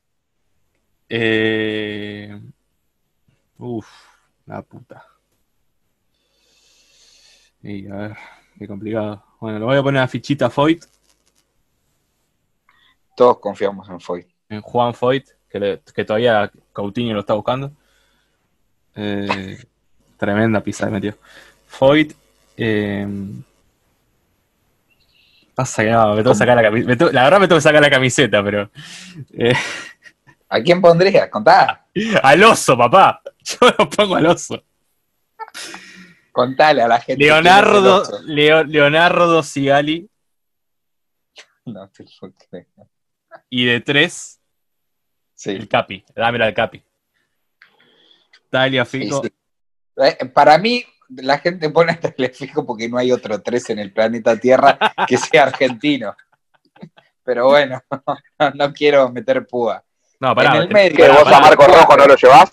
Eh, 1.12 2.39
uf, 3.58 3.88
la 4.45 4.62
puta. 4.62 5.04
Y 7.63 7.88
a 7.89 7.95
ver, 7.95 8.17
qué 8.58 8.67
complicado. 8.67 9.24
Bueno, 9.39 9.60
lo 9.60 9.65
voy 9.65 9.78
a 9.78 9.84
poner 9.84 10.02
a 10.04 10.08
fichita 10.08 10.50
Foyt, 10.50 10.84
todos 13.15 13.39
confiamos 13.39 13.89
en 13.89 14.00
Foy. 14.00 14.28
en 14.50 14.62
Juan 14.62 14.93
Foyt, 14.93 15.28
que, 15.50 15.60
le- 15.60 15.82
que 15.93 16.06
todavía 16.06 16.52
Coutinho 16.72 17.13
lo 17.13 17.19
está 17.22 17.34
buscando. 17.34 17.72
Eh, 18.95 19.58
tremenda 20.17 20.62
pizza 20.62 20.86
metió. 20.89 21.17
Foyt. 21.67 22.13
Eh, 22.56 23.06
pasa 25.60 25.84
que 25.84 25.89
no, 25.91 26.10
me 26.15 26.17
tengo 26.24 26.32
que 26.32 26.38
sacar 26.38 26.56
la 26.56 26.63
camiseta. 26.63 27.12
La 27.12 27.24
verdad 27.24 27.39
me 27.39 27.48
tengo 27.48 27.58
que 27.58 27.63
sacar 27.63 27.82
la 27.82 27.89
camiseta, 27.89 28.43
pero. 28.43 28.72
eh, 29.34 29.54
¿A 30.50 30.62
quién 30.62 30.82
pondrías? 30.82 31.30
Contá. 31.30 31.86
al 32.24 32.43
oso, 32.43 32.78
papá. 32.78 33.22
Yo 33.43 33.58
lo 33.78 33.89
pongo 33.89 34.15
al 34.15 34.26
oso. 34.28 34.63
Contale 36.32 36.82
a 36.82 36.88
la 36.88 37.00
gente. 37.02 37.24
Leonardo, 37.24 38.04
Leo- 38.26 38.63
Leonardo 38.63 39.43
Sigali. 39.43 40.10
No 41.65 41.89
te 41.89 42.04
lo 42.04 42.32
creo. 42.50 42.65
y 43.50 43.65
de 43.65 43.82
tres, 43.82 44.39
Sí. 45.36 45.52
el 45.52 45.67
Capi. 45.67 46.04
Dámela 46.15 46.45
al 46.45 46.54
Capi. 46.54 46.82
Talia 48.50 48.86
Fico. 48.86 49.22
sí. 49.24 49.30
Eh, 49.98 50.26
Para 50.34 50.58
mí, 50.58 50.84
la 51.10 51.38
gente 51.39 51.69
pone 51.69 52.00
fijo 52.34 52.65
porque 52.65 52.88
no 52.89 52.98
hay 52.98 53.12
otro 53.12 53.41
tres 53.41 53.69
en 53.69 53.80
el 53.80 53.91
planeta 53.91 54.38
Tierra 54.38 54.78
que 55.08 55.17
sea 55.17 55.43
argentino. 55.43 56.15
Pero 57.24 57.48
bueno, 57.48 57.82
no, 58.39 58.50
no 58.56 58.74
quiero 58.74 59.10
meter 59.10 59.45
púa. 59.45 59.84
No, 60.19 60.36
pará. 60.36 60.56
en 60.56 60.62
el 60.63 60.67
te- 60.67 60.74
medio. 60.74 60.95
¿Que 60.98 61.10
vos 61.10 61.24
pará. 61.24 61.38
a 61.38 61.41
Marco 61.41 61.65
Rojo 61.67 61.98
no 61.98 62.06
lo 62.08 62.15
llevás? 62.15 62.50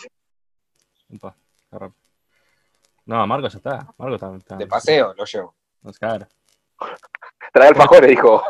No, 3.05 3.27
Marco 3.27 3.49
ya 3.49 3.57
está. 3.59 3.87
Marco 3.99 4.15
está. 4.17 4.37
está- 4.37 4.57
De 4.57 4.67
paseo 4.67 5.15
lo 5.15 5.25
llevo. 5.25 5.55
no 5.83 5.93
se 5.93 5.99
caga. 5.99 6.29
Trae 7.53 7.69
alfajores, 7.69 8.11
dijo. 8.11 8.43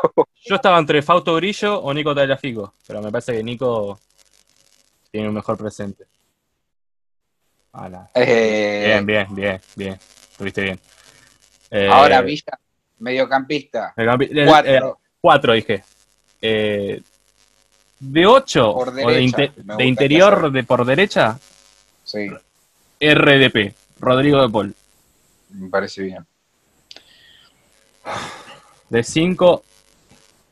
Yo 0.45 0.55
estaba 0.55 0.77
entre 0.79 1.01
Fausto 1.01 1.35
Grillo 1.35 1.79
o 1.81 1.93
Nico 1.93 2.13
Tagliafico, 2.15 2.73
pero 2.85 3.01
me 3.01 3.11
parece 3.11 3.33
que 3.37 3.43
Nico 3.43 3.99
tiene 5.11 5.29
un 5.29 5.35
mejor 5.35 5.57
presente. 5.57 6.05
Ala. 7.77 8.09
Eh, 8.13 8.83
Bien, 8.87 9.05
bien, 9.05 9.35
bien, 9.35 9.61
bien. 9.75 9.99
Estuviste 10.31 10.61
bien. 10.61 10.79
Eh, 11.69 11.87
Ahora 11.91 12.21
Villa, 12.21 12.57
mediocampista. 12.99 13.93
Cuatro. 13.95 14.71
eh, 14.73 14.93
cuatro, 15.21 15.53
dije. 15.53 15.83
Eh, 16.41 17.01
de 17.99 18.25
ocho, 18.25 18.73
Por 18.73 18.89
o 18.89 18.93
de, 19.11 19.83
interior 19.85 20.51
de 20.51 20.63
por 20.63 20.85
derecha, 20.85 21.39
Sí, 22.03 22.29
RDP, 22.99 23.73
Rodrigo 23.99 24.41
de 24.41 24.49
Paul. 24.49 24.75
me 25.49 25.69
parece 25.69 26.03
bien. 26.03 26.25
De 28.89 29.03
cinco, 29.03 29.63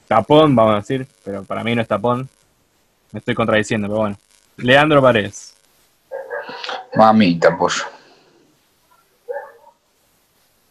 tapón, 0.07 0.55
vamos 0.55 0.73
a 0.73 0.77
decir, 0.77 1.07
pero 1.23 1.43
para 1.43 1.63
mí 1.63 1.73
no 1.75 1.81
es 1.81 1.87
tapón. 1.87 2.27
Me 3.11 3.19
estoy 3.19 3.33
contradiciendo, 3.35 3.87
pero 3.87 3.99
bueno. 3.99 4.17
Leandro 4.57 5.01
Paredes. 5.01 5.54
Mamita, 6.95 7.57
pollo. 7.57 7.83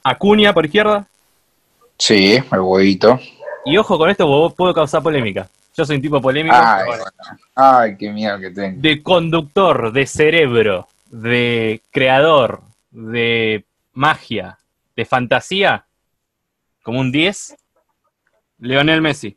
Acuña 0.02 0.52
por 0.52 0.66
izquierda. 0.66 1.06
Sí, 1.98 2.34
el 2.34 2.60
huevito. 2.60 3.18
Y 3.64 3.76
ojo 3.76 3.96
con 3.96 4.10
esto, 4.10 4.54
puedo 4.54 4.74
causar 4.74 5.02
polémica. 5.02 5.48
Yo 5.76 5.84
soy 5.84 5.96
un 5.96 6.02
tipo 6.02 6.20
polémico. 6.20 6.54
Ay, 6.56 6.86
bueno. 6.86 7.04
Ay, 7.54 7.96
qué 7.96 8.10
miedo 8.10 8.38
que 8.38 8.50
tengo. 8.50 8.80
De 8.80 9.02
conductor, 9.02 9.92
de 9.92 10.06
cerebro, 10.06 10.88
de 11.10 11.80
creador, 11.90 12.60
de 12.90 13.64
magia, 13.92 14.58
de 14.94 15.04
fantasía, 15.04 15.84
como 16.82 17.00
un 17.00 17.10
10, 17.10 17.56
Leonel 18.58 19.00
Messi. 19.00 19.36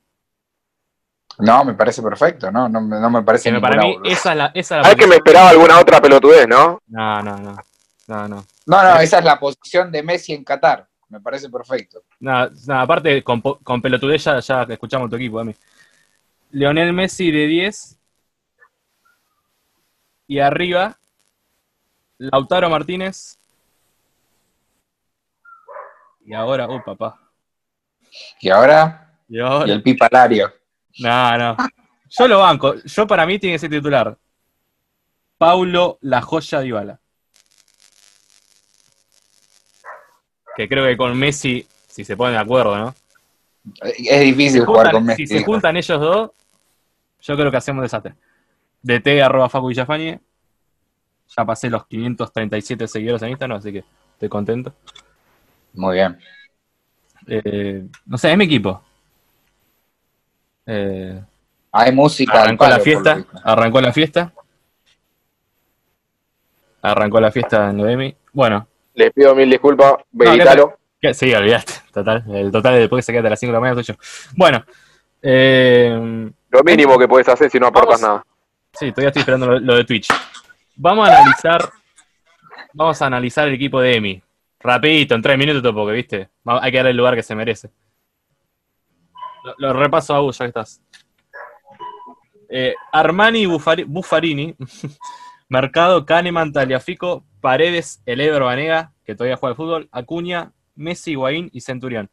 No, 1.39 1.63
me 1.63 1.73
parece 1.75 2.01
perfecto, 2.01 2.51
¿no? 2.51 2.67
No, 2.67 2.81
me- 2.81 2.99
no 2.99 3.09
me 3.09 3.21
parece 3.21 3.51
ninguna 3.51 3.69
para 3.69 3.81
mí 3.83 3.97
esa 4.05 4.31
es 4.31 4.37
la, 4.37 4.45
esa 4.55 4.77
es 4.77 4.83
la 4.83 4.89
Hay 4.89 4.95
que 4.95 5.07
me 5.07 5.15
esperaba 5.15 5.49
alguna 5.49 5.79
otra 5.79 6.01
pelotudez, 6.01 6.47
¿no? 6.47 6.81
No, 6.87 7.21
no, 7.21 7.37
no. 7.37 7.55
No, 8.07 8.27
no. 8.27 8.45
No, 8.65 8.83
no, 8.83 8.99
esa 8.99 9.19
es 9.19 9.25
la 9.25 9.39
posición 9.39 9.91
de 9.91 10.01
Messi 10.01 10.33
en 10.33 10.43
Qatar. 10.43 10.87
Me 11.09 11.21
parece 11.21 11.49
perfecto. 11.49 12.01
No, 12.19 12.49
no, 12.67 12.79
aparte, 12.79 13.23
con, 13.23 13.41
con 13.41 13.81
pelotudez 13.81 14.23
ya, 14.23 14.39
ya 14.39 14.63
escuchamos 14.63 15.09
tu 15.09 15.15
equipo, 15.15 15.39
a 15.39 15.43
mí. 15.43 15.53
Leonel 16.51 16.91
Messi 16.93 17.31
de 17.31 17.45
10. 17.45 17.97
Y 20.27 20.39
arriba, 20.39 20.97
Lautaro 22.17 22.69
Martínez. 22.69 23.37
Y 26.25 26.33
ahora, 26.33 26.67
oh 26.67 26.83
papá. 26.83 27.17
Y 28.41 28.49
ahora, 28.49 29.13
Y 29.29 29.39
ahora, 29.39 29.67
y 29.67 29.71
el 29.71 29.81
pipalario. 29.83 30.51
No, 30.99 31.37
no. 31.37 31.57
Yo 32.09 32.27
lo 32.27 32.39
banco. 32.39 32.75
Yo 32.83 33.05
para 33.07 33.25
mí 33.25 33.37
tiene 33.39 33.55
que 33.55 33.59
ser 33.59 33.69
titular. 33.69 34.17
Paulo 35.37 35.97
La 36.01 36.21
Joya 36.21 36.61
Dybala. 36.61 36.99
Que 40.55 40.67
creo 40.67 40.85
que 40.85 40.97
con 40.97 41.17
Messi, 41.17 41.67
si 41.87 42.03
se 42.03 42.17
ponen 42.17 42.33
de 42.33 42.39
acuerdo, 42.39 42.75
¿no? 42.77 42.95
Es 43.83 44.21
difícil 44.21 44.61
Se 44.61 44.65
jugar 44.65 44.87
juntan- 44.87 44.91
con 44.93 45.05
Messi. 45.05 45.27
si 45.27 45.37
se 45.37 45.43
juntan 45.43 45.77
ellos 45.77 45.99
dos, 46.01 46.31
yo 47.21 47.35
creo 47.35 47.51
que 47.51 47.57
hacemos 47.57 47.83
desastre. 47.83 48.15
DT 48.81 49.21
arroba 49.21 49.49
Facu 49.49 49.67
Villafañe. 49.67 50.19
Ya 51.35 51.45
pasé 51.45 51.69
los 51.69 51.85
537 51.85 52.87
seguidores 52.87 53.21
en 53.21 53.29
Instagram, 53.29 53.57
así 53.57 53.71
que 53.73 53.83
estoy 54.13 54.29
contento. 54.29 54.73
Muy 55.73 55.95
bien. 55.95 56.17
Eh, 57.27 57.85
no 58.05 58.17
sé, 58.17 58.31
es 58.31 58.37
mi 58.37 58.45
equipo. 58.45 58.81
Eh, 60.67 61.19
Hay 61.71 61.91
música. 61.91 62.41
arrancó 62.43 62.65
palo, 62.65 62.77
la 62.77 62.83
fiesta, 62.83 63.23
arrancó 63.43 63.81
la 63.81 63.93
fiesta. 63.93 64.33
Arrancó 66.81 67.19
la 67.19 67.31
fiesta 67.31 67.69
en 67.69 67.77
Noemi. 67.77 68.15
Bueno, 68.33 68.67
Les 68.93 69.11
pido 69.11 69.35
mil 69.35 69.49
disculpas, 69.49 69.95
Benitalo. 70.11 70.77
que- 71.01 71.13
sí, 71.13 71.33
olvidaste. 71.33 71.73
Total, 71.91 72.23
el 72.33 72.51
total 72.51 72.73
de 72.75 72.79
después 72.81 73.03
que 73.05 73.11
se 73.11 73.13
queda 73.17 73.27
a 73.27 73.29
las 73.31 73.39
5 73.39 73.51
de 73.51 73.53
la 73.53 73.59
mañana 73.59 73.83
soy 73.83 73.95
yo. 73.95 73.99
Bueno, 74.35 74.63
eh, 75.21 76.29
Lo 76.49 76.63
mínimo 76.63 76.97
que 76.97 77.07
puedes 77.07 77.27
hacer 77.27 77.49
si 77.49 77.59
no 77.59 77.67
aportas 77.67 78.01
Vamos. 78.01 78.23
nada. 78.23 78.25
Sí, 78.73 78.91
todavía 78.91 79.07
estoy 79.09 79.21
esperando 79.21 79.47
lo, 79.47 79.59
lo 79.59 79.75
de 79.75 79.83
Twitch. 79.85 80.07
Vamos 80.75 81.09
a 81.09 81.17
analizar. 81.19 81.69
Vamos 82.73 83.01
a 83.01 83.05
analizar 83.07 83.47
el 83.47 83.55
equipo 83.55 83.81
de 83.81 83.95
Emi. 83.95 84.21
Rapidito, 84.59 85.15
en 85.15 85.21
tres 85.21 85.37
minutos, 85.37 85.73
porque 85.73 85.93
viste. 85.93 86.29
Hay 86.45 86.71
que 86.71 86.77
darle 86.77 86.91
el 86.91 86.97
lugar 86.97 87.15
que 87.15 87.23
se 87.23 87.35
merece. 87.35 87.69
Lo, 89.47 89.55
lo 89.57 89.73
repaso 89.73 90.13
a 90.13 90.19
vos, 90.19 90.37
ya 90.37 90.45
que 90.45 90.49
estás. 90.49 90.81
Eh, 92.49 92.73
Armani 92.91 93.45
Buffari- 93.45 93.85
Buffarini. 93.87 94.55
Mercado, 95.49 96.05
Kahneman, 96.05 96.51
Taliafico, 96.51 97.25
Paredes, 97.39 98.01
Elever 98.05 98.43
Banega, 98.43 98.91
que 99.05 99.15
todavía 99.15 99.37
juega 99.37 99.51
al 99.51 99.55
fútbol, 99.55 99.89
Acuña, 99.93 100.51
Messi, 100.75 101.11
Higuaín 101.11 101.49
y 101.53 101.61
Centurión. 101.61 102.09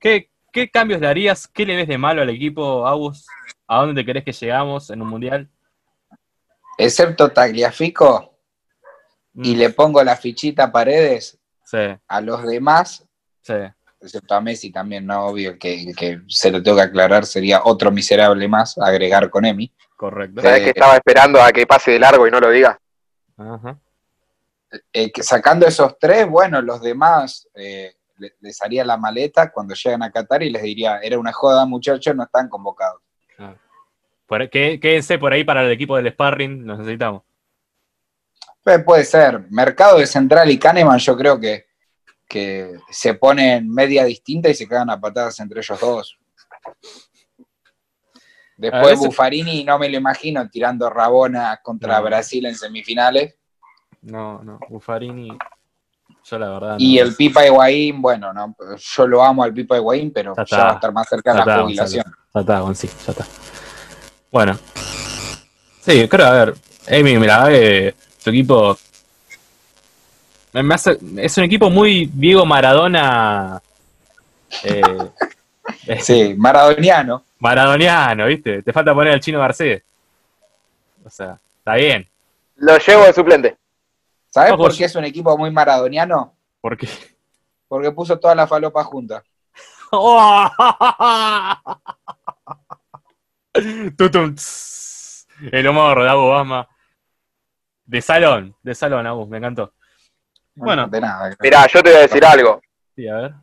¿Qué, 0.00 0.30
¿Qué 0.50 0.70
cambios 0.70 0.98
le 1.00 1.06
harías? 1.06 1.46
¿Qué 1.46 1.66
le 1.66 1.76
ves 1.76 1.86
de 1.88 1.98
malo 1.98 2.22
al 2.22 2.30
equipo, 2.30 2.86
Agus? 2.86 3.26
¿A 3.66 3.80
dónde 3.80 4.02
te 4.02 4.10
crees 4.10 4.24
que 4.24 4.32
llegamos 4.32 4.88
en 4.88 5.02
un 5.02 5.08
mundial? 5.08 5.50
Excepto 6.78 7.30
Tagliafico, 7.30 8.30
y 9.34 9.54
Mm, 9.54 9.58
le 9.58 9.70
pongo 9.70 10.02
la 10.02 10.16
fichita 10.16 10.64
a 10.64 10.72
Paredes, 10.72 11.38
Sí, 11.64 11.78
a 12.08 12.20
los 12.20 12.42
demás, 12.46 13.06
sí. 13.42 13.54
Excepto 14.02 14.34
a 14.34 14.40
Messi 14.40 14.70
también, 14.70 15.06
no 15.06 15.26
obvio 15.26 15.58
que, 15.58 15.92
que 15.96 16.20
se 16.28 16.50
lo 16.50 16.62
tengo 16.62 16.76
que 16.76 16.82
aclarar, 16.84 17.24
sería 17.24 17.62
otro 17.64 17.90
miserable 17.90 18.46
más, 18.48 18.76
agregar 18.78 19.30
con 19.30 19.44
Emi. 19.44 19.72
Correcto. 19.96 20.42
¿Sabes 20.42 20.60
Eh, 20.60 20.64
que 20.64 20.70
estaba 20.70 20.94
esperando 20.96 21.40
a 21.40 21.50
que 21.52 21.66
pase 21.66 21.92
de 21.92 21.98
largo 22.00 22.26
y 22.26 22.30
no 22.30 22.40
lo 22.40 22.50
diga? 22.50 22.78
Ajá. 23.36 23.78
Eh, 24.92 25.12
que 25.12 25.22
sacando 25.22 25.66
esos 25.66 25.98
tres, 25.98 26.26
bueno, 26.28 26.60
los 26.62 26.80
demás 26.80 27.46
eh, 27.54 27.94
le- 28.18 28.34
les 28.40 28.60
haría 28.62 28.84
la 28.84 28.96
maleta 28.96 29.50
cuando 29.52 29.74
llegan 29.74 30.02
a 30.02 30.10
Qatar 30.10 30.42
y 30.42 30.50
les 30.50 30.62
diría, 30.62 30.98
era 30.98 31.18
una 31.18 31.32
joda 31.32 31.64
muchachos, 31.66 32.14
no 32.16 32.24
están 32.24 32.48
convocados. 32.48 33.00
Por- 34.26 34.48
quédense 34.48 35.18
por 35.18 35.32
ahí 35.32 35.44
para 35.44 35.62
el 35.62 35.70
equipo 35.70 35.94
del 35.96 36.10
sparring, 36.10 36.66
los 36.66 36.78
necesitamos. 36.78 37.22
Eh, 38.64 38.78
Puede 38.78 39.04
ser. 39.04 39.44
Mercado 39.50 39.98
de 39.98 40.06
Central 40.06 40.50
y 40.50 40.58
Kahneman, 40.58 40.98
yo 40.98 41.16
creo 41.16 41.38
que, 41.38 41.66
que 42.32 42.78
se 42.90 43.12
ponen 43.12 43.68
media 43.68 44.04
distinta 44.06 44.48
y 44.48 44.54
se 44.54 44.66
cagan 44.66 44.88
a 44.88 44.98
patadas 44.98 45.38
entre 45.40 45.60
ellos 45.60 45.78
dos. 45.78 46.18
Después 48.56 48.82
veces- 48.82 48.98
Buffarini 49.06 49.64
no 49.64 49.78
me 49.78 49.90
lo 49.90 49.98
imagino 49.98 50.48
tirando 50.48 50.88
Rabona 50.88 51.60
contra 51.62 51.98
No. 51.98 52.04
Brasil 52.04 52.46
en 52.46 52.54
semifinales. 52.54 53.34
No, 54.00 54.42
no, 54.42 54.58
Buffarini, 54.70 55.28
yo 56.24 56.38
la 56.38 56.48
verdad. 56.48 56.76
Y 56.78 56.96
no. 56.96 57.02
el 57.02 57.14
Pipa 57.16 57.44
Higuaín, 57.46 58.00
bueno, 58.00 58.32
no, 58.32 58.56
yo 58.78 59.06
lo 59.06 59.22
amo 59.22 59.44
al 59.44 59.52
Pipa 59.52 59.76
Higuaín, 59.76 60.10
pero 60.10 60.34
Ya 60.48 60.56
va 60.56 60.70
a 60.70 60.74
estar 60.76 60.92
más 60.92 61.06
cerca 61.08 61.32
de 61.32 61.36
la 61.36 61.42
está, 61.42 61.62
jubilación. 61.62 62.04
Ya 62.34 62.40
está, 62.40 62.60
Gonzi, 62.60 62.88
ya 62.88 63.12
está. 63.12 63.26
Bueno. 64.30 64.58
Sí, 65.82 66.08
creo, 66.08 66.26
a 66.26 66.30
ver. 66.32 66.54
Amy, 66.88 67.18
mira, 67.18 67.44
eh, 67.50 67.94
su 68.18 68.30
equipo. 68.30 68.78
Me- 70.52 70.62
me 70.62 70.74
hace- 70.74 70.98
es 71.18 71.36
un 71.38 71.44
equipo 71.44 71.70
muy 71.70 72.10
Diego 72.12 72.44
Maradona. 72.46 73.60
eh, 74.64 74.82
Sí, 76.00 76.34
maradoniano. 76.36 77.24
Maradoniano, 77.38 78.26
¿viste? 78.26 78.62
Te 78.62 78.72
falta 78.72 78.94
poner 78.94 79.14
al 79.14 79.20
chino 79.20 79.38
Garcés. 79.40 79.82
O 81.04 81.10
sea, 81.10 81.38
está 81.58 81.74
bien. 81.74 82.06
Lo 82.56 82.76
llevo 82.78 83.04
de 83.04 83.12
suplente. 83.12 83.56
¿Sabes 84.30 84.54
por 84.54 84.70
yo- 84.72 84.78
qué 84.78 84.84
es 84.84 84.94
un 84.96 85.04
equipo 85.04 85.36
muy 85.38 85.50
maradoniano? 85.50 86.34
Porque. 86.60 86.88
Porque 87.68 87.90
puso 87.92 88.18
toda 88.18 88.34
la 88.34 88.46
falopa 88.46 88.84
junta. 88.84 89.22
El 95.52 95.68
humor 95.68 96.02
de 96.02 96.08
Abu 96.08 96.28
Bama. 96.28 96.68
De 97.84 98.00
salón, 98.00 98.54
de 98.62 98.74
salón, 98.74 99.06
Abu, 99.06 99.26
me 99.26 99.38
encantó. 99.38 99.72
Bueno. 100.54 100.86
de 100.88 101.00
nada. 101.00 101.36
Mirá, 101.40 101.66
yo 101.66 101.82
te 101.82 101.90
voy 101.90 101.98
a 101.98 102.02
decir 102.02 102.24
algo. 102.24 102.60
Sí, 102.94 103.08
a 103.08 103.14
ver. 103.14 103.34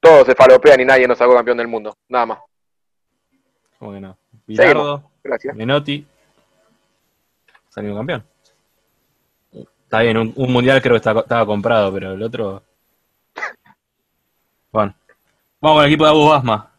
Todos 0.00 0.26
se 0.26 0.34
falopean 0.34 0.80
y 0.80 0.84
nadie 0.84 1.06
nos 1.06 1.18
sacó 1.18 1.34
campeón 1.34 1.58
del 1.58 1.68
mundo. 1.68 1.96
Nada 2.08 2.26
más. 2.26 2.38
¿Cómo 3.78 3.92
que 3.92 4.00
no? 4.00 4.16
Bilardo, 4.46 5.10
Gracias. 5.22 5.54
Menotti. 5.56 6.06
Salió 7.68 7.96
campeón. 7.96 8.24
Está 9.84 10.00
bien, 10.00 10.16
un, 10.16 10.32
un 10.36 10.52
mundial 10.52 10.80
creo 10.80 10.94
que 10.94 10.98
estaba, 10.98 11.20
estaba 11.20 11.46
comprado, 11.46 11.92
pero 11.92 12.12
el 12.12 12.22
otro. 12.22 12.62
Bueno. 14.72 14.94
Vamos 15.60 15.76
con 15.76 15.84
el 15.84 15.90
equipo 15.90 16.04
de 16.04 16.10
Abu 16.10 16.28
Basma. 16.28 16.72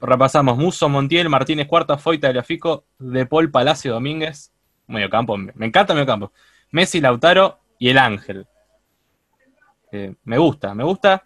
Repasamos 0.00 0.58
Muso, 0.58 0.88
Montiel, 0.90 1.30
Martínez 1.30 1.66
Cuarta, 1.66 1.96
Foita, 1.96 2.30
Fico, 2.42 2.84
De 2.98 3.24
Paul, 3.24 3.50
Palacio, 3.50 3.94
Domínguez. 3.94 4.52
Medio 4.86 5.08
campo, 5.08 5.36
me 5.36 5.52
me 5.54 5.66
encanta 5.66 5.94
medio 5.94 6.06
campo. 6.06 6.32
Messi, 6.70 7.00
Lautaro 7.00 7.58
y 7.78 7.90
el 7.90 7.98
Ángel. 7.98 8.46
Eh, 9.92 10.14
me 10.24 10.38
gusta, 10.38 10.74
me 10.74 10.84
gusta. 10.84 11.22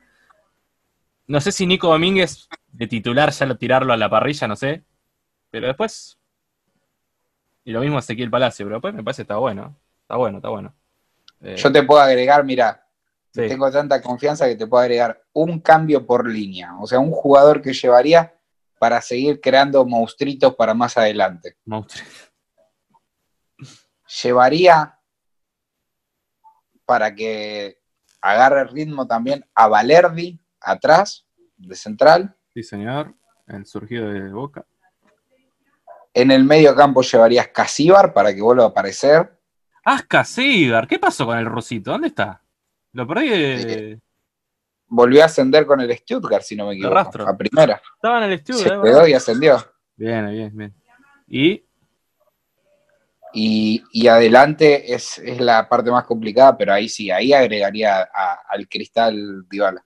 No 1.27 1.41
sé 1.41 1.53
si 1.53 1.67
Nico 1.67 1.89
Domínguez 1.89 2.49
de 2.71 2.87
titular 2.87 3.31
ya 3.31 3.47
lo 3.47 3.57
tirarlo 3.57 3.93
a 3.93 3.97
la 3.97 4.11
parrilla, 4.11 4.47
no 4.47 4.57
sé. 4.57 4.85
Pero 5.51 5.67
después. 5.67 6.19
Y 7.65 7.73
lo 7.73 7.81
mismo 7.81 7.99
Ezequiel 7.99 8.31
Palacio, 8.31 8.67
pero 8.67 8.77
después 8.77 8.95
me 8.95 9.05
parece 9.05 9.19
que 9.19 9.25
está 9.25 9.37
bueno. 9.37 9.77
Está 10.03 10.17
bueno, 10.17 10.39
está 10.39 10.49
bueno. 10.49 10.75
Eh, 11.41 11.57
Yo 11.57 11.73
te 11.73 11.83
puedo 11.85 12.01
agregar, 12.01 12.45
mira, 12.45 12.87
sí. 13.33 13.49
tengo 13.49 13.71
tanta 13.71 14.01
confianza 14.03 14.47
que 14.47 14.57
te 14.57 14.67
puedo 14.67 14.83
agregar 14.83 15.23
un 15.33 15.61
cambio 15.61 16.05
por 16.07 16.29
línea. 16.29 16.77
O 16.81 16.87
sea, 16.87 16.99
un 16.99 17.13
jugador 17.13 17.63
que 17.63 17.73
llevaría 17.73 18.35
para 18.79 19.01
seguir 19.01 19.41
creando 19.41 19.85
monstruitos 19.85 20.55
para 20.57 20.75
más 20.75 20.97
adelante. 20.97 21.57
Monstruo. 21.65 22.05
Llevaría 24.23 24.99
para 26.93 27.15
que 27.15 27.79
agarre 28.21 28.65
ritmo 28.65 29.07
también 29.07 29.43
a 29.55 29.67
Valerdi 29.67 30.39
atrás, 30.61 31.27
de 31.57 31.75
central. 31.75 32.37
Sí, 32.53 32.63
señor. 32.63 33.15
El 33.47 33.65
surgido 33.65 34.11
de 34.11 34.31
Boca. 34.31 34.67
En 36.13 36.31
el 36.31 36.45
medio 36.45 36.75
campo 36.75 37.01
llevarías 37.01 37.49
Casíbar 37.49 38.13
para 38.13 38.35
que 38.35 38.43
vuelva 38.43 38.65
a 38.65 38.67
aparecer. 38.67 39.41
Aska 39.83 40.23
Seagar, 40.23 40.87
¿qué 40.87 40.99
pasó 40.99 41.25
con 41.25 41.39
el 41.39 41.47
Rosito? 41.47 41.93
¿Dónde 41.93 42.09
está? 42.09 42.43
Lo 42.93 43.07
perdí 43.07 43.31
de... 43.31 44.01
Volvió 44.87 45.23
a 45.23 45.25
ascender 45.25 45.65
con 45.65 45.81
el 45.81 45.97
Stuttgart, 45.97 46.43
si 46.43 46.57
no 46.57 46.67
me 46.67 46.75
equivoco, 46.75 46.95
rastro. 46.95 47.27
a 47.27 47.35
primera. 47.35 47.81
Estaba 47.95 48.19
en 48.19 48.33
el 48.33 48.45
Se 48.45 48.53
estudio, 48.53 48.83
quedó 48.83 49.09
y 49.09 49.15
ascendió. 49.15 49.57
Bien, 49.97 50.29
bien, 50.29 50.55
bien. 50.55 50.75
Y 51.27 51.65
Y, 53.35 53.83
y 53.93 54.09
adelante 54.09 54.93
es, 54.95 55.19
es 55.19 55.41
la 55.41 55.69
parte 55.69 55.91
más 55.91 56.05
complicada, 56.05 56.57
pero 56.57 56.73
ahí 56.73 56.89
sí, 56.89 57.11
ahí 57.11 57.33
agregaría 57.33 58.03
a- 58.03 58.41
al 58.49 58.69
Cristal 58.69 59.49
Dybala. 59.49 59.83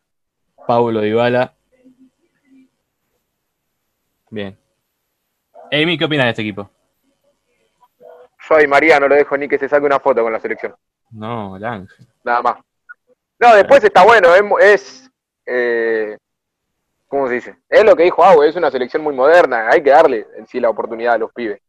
Paulo 0.66 1.01
Dybala. 1.01 1.55
Bien. 4.30 4.59
Amy, 5.70 5.97
¿qué 5.97 6.05
opinas 6.05 6.24
de 6.26 6.30
este 6.30 6.42
equipo? 6.42 6.68
Yo 8.49 8.61
y 8.61 8.66
María 8.66 9.01
no 9.01 9.09
lo 9.09 9.14
dejo 9.14 9.36
ni 9.36 9.49
que 9.49 9.59
se 9.59 9.68
saque 9.68 9.86
una 9.86 9.99
foto 10.01 10.22
con 10.22 10.32
la 10.32 10.40
selección. 10.40 10.74
No, 11.11 11.57
el 11.57 11.64
Ángel. 11.64 12.07
Nada 12.24 12.42
más. 12.42 12.57
No, 13.38 13.55
después 13.55 13.82
está 13.82 14.05
bueno. 14.05 14.28
Es, 14.61 15.11
eh, 15.44 16.16
¿cómo 17.09 17.26
se 17.28 17.34
dice? 17.34 17.57
Es 17.68 17.84
lo 17.84 17.97
que 17.97 18.05
dijo 18.05 18.24
Agu, 18.24 18.42
es 18.42 18.57
una 18.57 18.70
selección 18.70 19.03
muy 19.03 19.14
moderna. 19.14 19.68
Hay 19.70 19.82
que 19.82 19.90
darle 19.90 20.26
en 20.36 20.47
sí 20.47 20.61
la 20.61 20.70
oportunidad 20.70 21.14
a 21.14 21.18
los 21.18 21.32
pibes. 21.32 21.61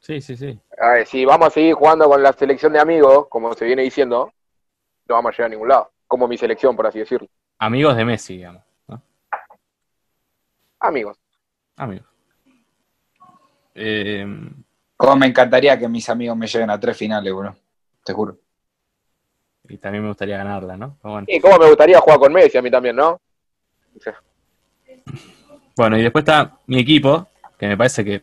Sí, 0.00 0.20
sí, 0.20 0.36
sí. 0.36 0.58
A 0.80 0.90
ver, 0.92 1.06
si 1.06 1.24
vamos 1.24 1.48
a 1.48 1.50
seguir 1.50 1.74
jugando 1.74 2.06
con 2.08 2.22
la 2.22 2.32
selección 2.32 2.72
de 2.72 2.80
amigos, 2.80 3.26
como 3.28 3.52
se 3.54 3.64
viene 3.64 3.82
diciendo, 3.82 4.32
no 5.08 5.14
vamos 5.14 5.30
a 5.30 5.32
llegar 5.32 5.46
a 5.46 5.48
ningún 5.50 5.68
lado. 5.68 5.90
Como 6.06 6.26
mi 6.28 6.38
selección, 6.38 6.74
por 6.76 6.86
así 6.86 6.98
decirlo. 7.00 7.28
Amigos 7.58 7.96
de 7.96 8.04
Messi, 8.04 8.36
digamos. 8.36 8.62
¿no? 8.86 9.02
Amigos. 10.80 11.18
Amigos. 11.76 12.06
Eh, 13.74 14.26
Como 14.96 15.16
me 15.16 15.26
encantaría 15.26 15.78
que 15.78 15.88
mis 15.88 16.08
amigos 16.08 16.36
me 16.36 16.46
lleven 16.46 16.70
a 16.70 16.80
tres 16.80 16.96
finales, 16.96 17.32
bro. 17.32 17.54
Te 18.04 18.12
juro. 18.12 18.38
y 19.68 19.76
también 19.76 20.02
me 20.02 20.08
gustaría 20.08 20.38
ganarla, 20.38 20.76
¿no? 20.76 20.96
Bueno. 21.02 21.26
Y 21.28 21.38
como 21.40 21.58
me 21.58 21.68
gustaría 21.68 22.00
jugar 22.00 22.18
con 22.18 22.32
Messi 22.32 22.56
a 22.56 22.62
mí 22.62 22.70
también, 22.70 22.96
¿no? 22.96 23.10
O 23.96 24.00
sea, 24.00 24.20
Bueno, 25.76 25.98
y 25.98 26.02
después 26.02 26.22
está 26.22 26.56
mi 26.66 26.80
equipo, 26.80 27.28
que 27.58 27.66
me 27.68 27.76
parece 27.76 28.04
que 28.04 28.22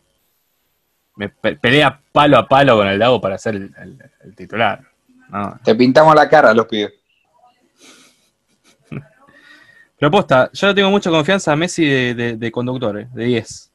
me 1.16 1.30
pe- 1.30 1.56
pelea 1.56 2.00
palo 2.12 2.38
a 2.38 2.48
palo 2.48 2.76
con 2.78 2.88
el 2.88 3.00
Dago 3.00 3.20
para 3.22 3.38
ser 3.38 3.56
el, 3.56 3.74
el- 3.82 4.12
el 4.24 4.36
titular. 4.36 4.82
¿no? 5.30 5.60
Te 5.64 5.74
pintamos 5.76 6.14
la 6.16 6.28
cara 6.30 6.54
los 6.54 6.66
pibes. 6.68 6.94
Pero 10.00 10.12
posta, 10.12 10.50
yo 10.54 10.68
le 10.68 10.74
tengo 10.74 10.90
mucha 10.92 11.10
confianza 11.10 11.52
a 11.52 11.56
Messi 11.56 11.86
de, 11.86 12.14
de- 12.16 12.38
de 12.38 12.52
conductor, 12.52 13.00
eh, 13.00 13.08
de 13.14 13.24
10. 13.26 13.72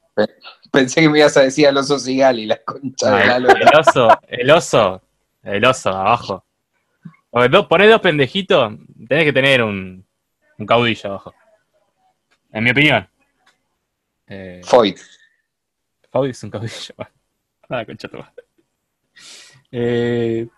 Pensé 0.70 1.00
que 1.00 1.08
me 1.08 1.18
ibas 1.18 1.36
a 1.36 1.40
decir 1.42 1.66
al 1.66 1.76
oso 1.78 1.98
Sigali, 1.98 2.46
la 2.46 2.58
concha 2.62 3.10
de 3.16 3.26
la 3.26 3.36
el, 3.36 3.46
oso, 3.78 4.08
el 4.28 4.50
oso, 4.50 5.02
el 5.42 5.64
oso 5.64 5.88
abajo. 5.90 6.44
Porque 7.30 7.48
do- 7.48 7.66
ponés 7.66 7.88
dos 7.90 8.00
pendejitos, 8.00 8.74
tenés 9.08 9.24
que 9.24 9.32
tener 9.32 9.62
un, 9.62 10.04
un 10.58 10.66
caudillo 10.66 11.10
abajo. 11.10 11.34
En 12.52 12.64
mi 12.64 12.70
opinión. 12.70 13.08
Eh, 14.26 14.60
Foyt. 14.64 14.98
Faudi 16.10 16.30
es 16.30 16.42
un 16.42 16.50
caudillo. 16.50 16.94
Ah, 17.70 17.84
concha. 17.86 18.10
Eh, 19.70 20.48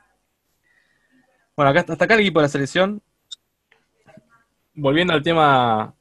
bueno, 1.55 1.79
hasta 1.79 2.05
acá 2.05 2.15
el 2.15 2.21
equipo 2.21 2.41
de 2.41 2.45
la 2.45 2.49
selección. 2.49 3.03
Volviendo 4.75 5.13
al 5.13 5.23
tema 5.23 5.95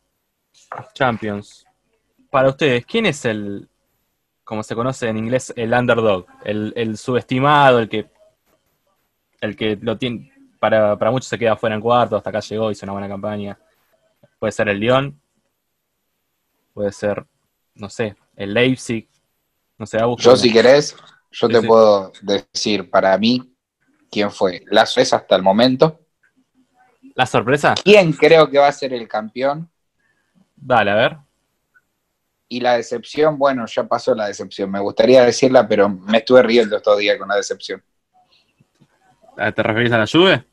Champions. 0.94 1.66
Para 2.30 2.48
ustedes, 2.48 2.86
¿quién 2.86 3.06
es 3.06 3.26
el, 3.26 3.68
como 4.46 4.64
se 4.64 4.74
conoce 4.74 5.10
en 5.10 5.18
inglés, 5.18 5.52
el 5.58 5.74
underdog? 5.74 6.26
El, 6.46 6.72
el 6.78 6.98
subestimado, 6.98 7.80
el 7.80 7.90
que, 7.90 8.10
el 9.42 9.58
que 9.58 9.78
lo 9.82 9.98
tiene, 9.98 10.32
para, 10.60 10.98
para 10.98 11.12
muchos 11.12 11.28
se 11.28 11.38
queda 11.38 11.58
fuera 11.58 11.76
en 11.76 11.82
cuarto, 11.82 12.16
hasta 12.16 12.30
acá 12.30 12.40
llegó, 12.40 12.72
hizo 12.72 12.86
una 12.86 12.94
buena 12.94 13.10
campaña. 13.10 13.60
Puede 14.40 14.54
ser 14.54 14.70
el 14.70 14.80
Lyon, 14.80 15.20
puede 16.74 16.94
ser, 16.94 17.26
no 17.76 17.90
sé, 17.90 18.16
el 18.38 18.54
Leipzig, 18.54 19.10
no 19.82 19.88
sé, 19.88 19.98
Agus, 19.98 20.22
Yo, 20.22 20.36
si 20.36 20.54
querés, 20.54 20.96
yo 21.32 21.48
te 21.50 21.60
sí. 21.60 21.66
puedo 21.66 22.14
decir 22.22 22.88
para 22.92 23.18
mí 23.18 23.52
quién 24.12 24.30
fue 24.30 24.64
la 24.68 24.86
sorpresa 24.86 25.16
hasta 25.18 25.36
el 25.36 25.42
momento. 25.42 26.02
la 27.16 27.26
sorpresa, 27.26 27.74
¿Quién 27.84 28.14
creo 28.14 28.48
que 28.48 28.60
va 28.60 28.68
a 28.68 28.72
ser 28.72 28.94
el 28.94 29.08
campeón? 29.08 29.68
dale, 30.56 30.92
a 30.92 30.96
ver. 30.96 31.18
Y 32.48 32.60
la 32.60 32.74
decepción, 32.78 33.40
bueno, 33.40 33.66
ya 33.66 33.86
pasó 33.86 34.14
la 34.14 34.28
decepción. 34.28 34.70
Me 34.70 34.80
gustaría 34.80 35.24
decirla, 35.24 35.68
pero 35.68 35.90
me 35.90 36.20
estuve 36.20 36.44
riendo 36.44 36.78
estos 36.78 37.00
días 37.00 37.18
con 37.18 37.28
la 37.30 37.38
decepción. 37.38 37.82
Ah, 39.38 39.52
¿Te 39.52 39.64
referís 39.64 39.92
a 39.94 39.98
la 39.98 40.06
Juve? 40.06 40.46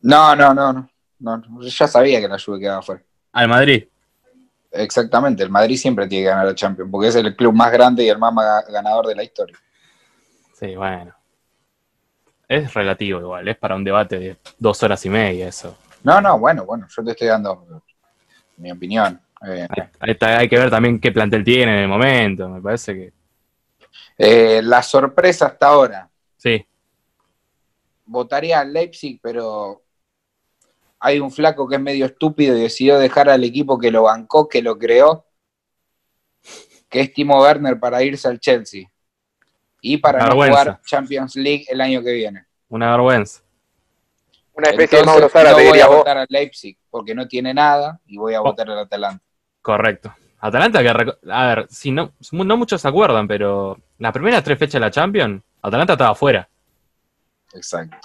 No, 0.00 0.34
no, 0.34 0.54
no, 0.54 0.72
no. 0.72 0.88
no. 1.18 1.42
Yo 1.60 1.68
ya 1.68 1.86
sabía 1.88 2.20
que 2.20 2.28
la 2.28 2.38
Juve 2.38 2.58
quedaba 2.60 2.80
fuera. 2.80 3.02
Al 3.32 3.48
Madrid. 3.48 3.84
Exactamente, 4.74 5.42
el 5.42 5.50
Madrid 5.50 5.76
siempre 5.76 6.08
tiene 6.08 6.24
que 6.24 6.30
ganar 6.30 6.46
la 6.46 6.54
Champions, 6.54 6.90
porque 6.90 7.08
es 7.08 7.14
el 7.14 7.36
club 7.36 7.54
más 7.54 7.70
grande 7.70 8.02
y 8.02 8.08
el 8.08 8.18
más 8.18 8.34
ganador 8.68 9.06
de 9.06 9.14
la 9.14 9.22
historia. 9.22 9.56
Sí, 10.52 10.74
bueno. 10.74 11.14
es 12.48 12.74
relativo 12.74 13.20
igual, 13.20 13.46
es 13.46 13.56
para 13.56 13.76
un 13.76 13.84
debate 13.84 14.18
de 14.18 14.36
dos 14.58 14.82
horas 14.82 15.04
y 15.06 15.10
media 15.10 15.48
eso. 15.48 15.78
No, 16.02 16.20
no, 16.20 16.38
bueno, 16.38 16.64
bueno, 16.64 16.86
yo 16.88 17.04
te 17.04 17.12
estoy 17.12 17.28
dando 17.28 17.82
mi 18.56 18.72
opinión. 18.72 19.20
Eh, 19.46 19.66
Hay, 20.00 20.48
que 20.48 20.58
ver 20.58 20.70
también 20.70 20.98
qué 20.98 21.12
plantel 21.12 21.44
tiene 21.44 21.72
en 21.72 21.78
el 21.80 21.88
momento, 21.88 22.48
me 22.48 22.60
parece 22.60 22.94
que 22.94 23.12
eh, 24.16 24.60
la 24.62 24.82
sorpresa 24.82 25.46
hasta 25.46 25.68
ahora, 25.68 26.10
sí. 26.36 26.66
votaría 28.06 28.60
al 28.60 28.72
Leipzig, 28.72 29.20
pero 29.22 29.83
hay 31.06 31.20
un 31.20 31.30
flaco 31.30 31.68
que 31.68 31.74
es 31.76 31.80
medio 31.82 32.06
estúpido 32.06 32.56
y 32.56 32.62
decidió 32.62 32.98
dejar 32.98 33.28
al 33.28 33.44
equipo 33.44 33.78
que 33.78 33.90
lo 33.90 34.04
bancó, 34.04 34.48
que 34.48 34.62
lo 34.62 34.78
creó, 34.78 35.26
que 36.88 37.00
es 37.00 37.12
Timo 37.12 37.42
Werner 37.42 37.78
para 37.78 38.02
irse 38.02 38.26
al 38.26 38.40
Chelsea 38.40 38.90
y 39.82 39.98
para 39.98 40.20
no 40.20 40.24
Vergüenza. 40.28 40.60
jugar 40.62 40.80
Champions 40.86 41.36
League 41.36 41.66
el 41.68 41.82
año 41.82 42.02
que 42.02 42.12
viene. 42.12 42.46
Una 42.68 42.90
vergüenza. 42.92 43.42
Una 44.54 44.70
especie 44.70 44.98
de 45.00 45.04
Mauro 45.04 45.28
Sara, 45.28 45.50
no 45.50 45.56
te 45.56 45.62
voy 45.62 45.72
diría 45.72 45.84
a 45.84 45.88
vos. 45.88 45.96
votar 45.98 46.16
al 46.16 46.26
Leipzig 46.30 46.78
porque 46.88 47.14
no 47.14 47.28
tiene 47.28 47.52
nada 47.52 48.00
y 48.06 48.16
voy 48.16 48.32
a 48.32 48.40
Oh. 48.40 48.44
votar 48.44 48.70
al 48.70 48.78
Atalanta. 48.78 49.22
Correcto. 49.60 50.14
Atalanta, 50.40 50.80
que 50.82 50.88
a 50.88 51.46
ver, 51.46 51.66
si 51.68 51.90
no, 51.90 52.12
no 52.32 52.56
muchos 52.56 52.80
se 52.80 52.88
acuerdan, 52.88 53.28
pero 53.28 53.78
las 53.98 54.12
primeras 54.12 54.42
tres 54.42 54.58
fechas 54.58 54.74
de 54.74 54.80
la 54.80 54.90
Champions, 54.90 55.42
Atalanta 55.60 55.92
estaba 55.94 56.14
fuera. 56.14 56.48
Exacto. 57.52 57.96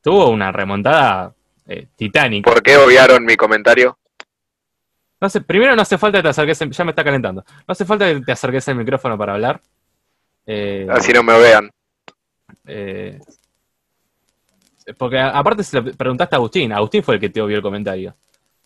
Tuvo 0.00 0.30
una 0.30 0.52
remontada 0.52 1.34
eh, 1.66 1.88
titánica. 1.96 2.50
¿Por 2.50 2.62
qué 2.62 2.76
obviaron 2.76 3.24
mi 3.24 3.36
comentario? 3.36 3.98
No 5.20 5.28
sé, 5.30 5.40
primero 5.40 5.74
no 5.74 5.82
hace 5.82 5.96
falta 5.98 6.18
que 6.18 6.22
te 6.24 6.28
acerques, 6.28 6.58
ya 6.58 6.84
me 6.84 6.90
está 6.90 7.02
calentando. 7.02 7.42
No 7.66 7.72
hace 7.72 7.84
falta 7.84 8.06
que 8.12 8.20
te 8.20 8.32
acerques 8.32 8.68
al 8.68 8.76
micrófono 8.76 9.16
para 9.16 9.34
hablar. 9.34 9.60
Eh, 10.46 10.86
Así 10.90 11.12
no 11.12 11.22
me 11.22 11.38
vean. 11.38 11.70
eh, 12.66 13.18
porque 14.98 15.18
a- 15.18 15.30
aparte 15.30 15.64
se 15.64 15.80
lo 15.80 15.92
preguntaste 15.92 16.34
a 16.34 16.38
Agustín, 16.38 16.72
Agustín 16.72 17.02
fue 17.02 17.14
el 17.14 17.20
que 17.20 17.30
te 17.30 17.40
obvió 17.40 17.56
el 17.56 17.62
comentario. 17.62 18.14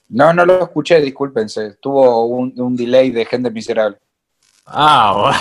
No, 0.08 0.32
no 0.34 0.44
lo 0.44 0.64
escuché, 0.64 1.00
discúlpense. 1.00 1.76
Tuvo 1.80 2.26
un, 2.26 2.52
un 2.56 2.76
delay 2.76 3.10
de 3.10 3.24
gente 3.24 3.48
miserable. 3.50 3.98
Ah, 4.66 5.14
bueno. 5.16 5.38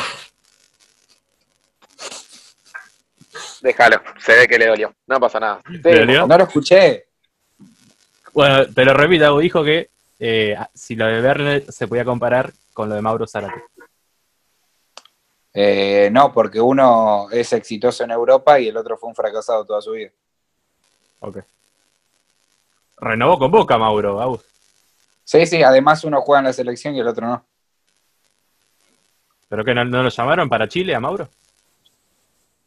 Déjalo, 3.62 4.02
se 4.20 4.36
ve 4.36 4.48
que 4.48 4.58
le 4.58 4.68
dolió. 4.68 4.94
No 5.08 5.20
pasa 5.20 5.40
nada. 5.40 5.62
¿Le 5.68 6.00
dolió? 6.00 6.28
No 6.28 6.38
lo 6.38 6.44
escuché. 6.46 7.08
Bueno, 8.34 8.66
te 8.74 8.86
lo 8.86 8.94
repito, 8.94 9.38
dijo 9.40 9.64
que 9.64 9.90
eh, 10.20 10.56
si 10.74 10.96
lo 10.96 11.06
de 11.08 11.22
Werner 11.22 11.72
se 11.72 11.88
podía 11.88 12.06
comparar 12.06 12.52
con 12.74 12.90
lo 12.90 12.96
de 12.96 13.02
Mauro 13.02 13.28
Zárate. 13.28 13.64
Eh, 15.54 16.10
no, 16.12 16.32
porque 16.32 16.62
uno 16.62 17.30
es 17.32 17.52
exitoso 17.54 18.04
en 18.04 18.12
Europa 18.12 18.60
y 18.60 18.68
el 18.68 18.78
otro 18.78 18.98
fue 18.98 19.10
un 19.10 19.16
fracasado 19.16 19.66
toda 19.66 19.82
su 19.82 19.92
vida. 19.92 20.12
Ok. 21.22 21.40
Renovó 22.98 23.40
con 23.40 23.52
Boca, 23.52 23.78
Mauro, 23.78 24.22
Agus. 24.22 24.42
Sí, 25.24 25.46
sí, 25.46 25.64
además 25.64 26.04
uno 26.04 26.22
juega 26.22 26.40
en 26.40 26.46
la 26.46 26.54
selección 26.54 26.96
y 26.96 27.00
el 27.00 27.08
otro 27.08 27.28
no. 27.28 27.46
¿Pero 29.48 29.66
que 29.66 29.74
no, 29.74 29.84
no 29.86 30.04
lo 30.04 30.10
llamaron 30.10 30.48
para 30.48 30.68
Chile 30.68 30.94
a 30.94 31.00
Mauro? 31.00 31.28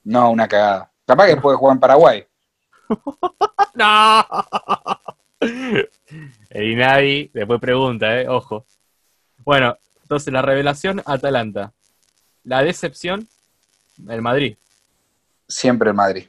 No, 0.05 0.31
una 0.31 0.49
cagada. 0.49 0.91
Capaz 1.07 1.27
que 1.27 1.37
puede 1.37 1.57
jugar 1.57 1.77
en 1.77 1.81
Paraguay. 1.81 2.27
¡No! 3.75 4.27
El 6.51 6.71
Inadi 6.73 7.31
después 7.33 7.61
pregunta, 7.61 8.21
¿eh? 8.21 8.29
Ojo. 8.29 8.67
Bueno, 9.39 9.77
entonces 10.03 10.33
la 10.33 10.43
revelación, 10.43 11.03
Atalanta. 11.05 11.73
La 12.45 12.63
decepción, 12.63 13.29
el 14.09 14.23
Madrid. 14.23 14.57
Siempre 15.49 15.91
en 15.91 15.97
Madrid. 15.97 16.29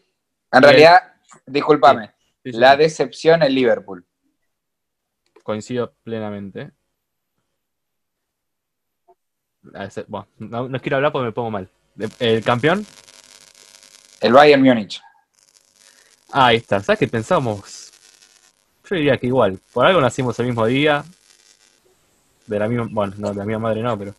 En 0.51 0.61
Bien. 0.61 0.64
realidad, 0.64 1.14
discúlpame, 1.45 2.11
Sí, 2.43 2.51
sí, 2.51 2.59
la 2.59 2.74
sí. 2.74 2.78
decepción 2.80 3.43
en 3.43 3.53
Liverpool. 3.53 4.05
Coincido 5.43 5.93
plenamente. 6.03 6.72
Bueno, 10.07 10.28
no, 10.38 10.68
no 10.70 10.80
quiero 10.80 10.97
hablar 10.97 11.11
porque 11.11 11.26
me 11.26 11.32
pongo 11.32 11.51
mal. 11.51 11.70
¿El 12.20 12.43
campeón? 12.43 12.86
El 14.22 14.34
Bayern 14.34 14.61
Múnich. 14.61 15.01
Ah, 16.32 16.47
ahí 16.47 16.57
está. 16.57 16.82
¿Sabes 16.82 16.99
qué 16.99 17.07
pensamos? 17.07 17.82
Yo 18.93 18.97
diría 18.99 19.17
que 19.17 19.25
igual. 19.27 19.59
Por 19.73 19.85
algo 19.87 19.99
nacimos 19.99 20.37
el 20.39 20.45
mismo 20.45 20.65
día. 20.67 21.03
De 22.45 22.59
la 22.59 22.67
misma. 22.67 22.87
Bueno, 22.91 23.13
no, 23.17 23.29
de 23.29 23.35
la 23.35 23.45
misma 23.45 23.59
madre 23.59 23.81
no, 23.81 23.97
pero. 23.97 24.13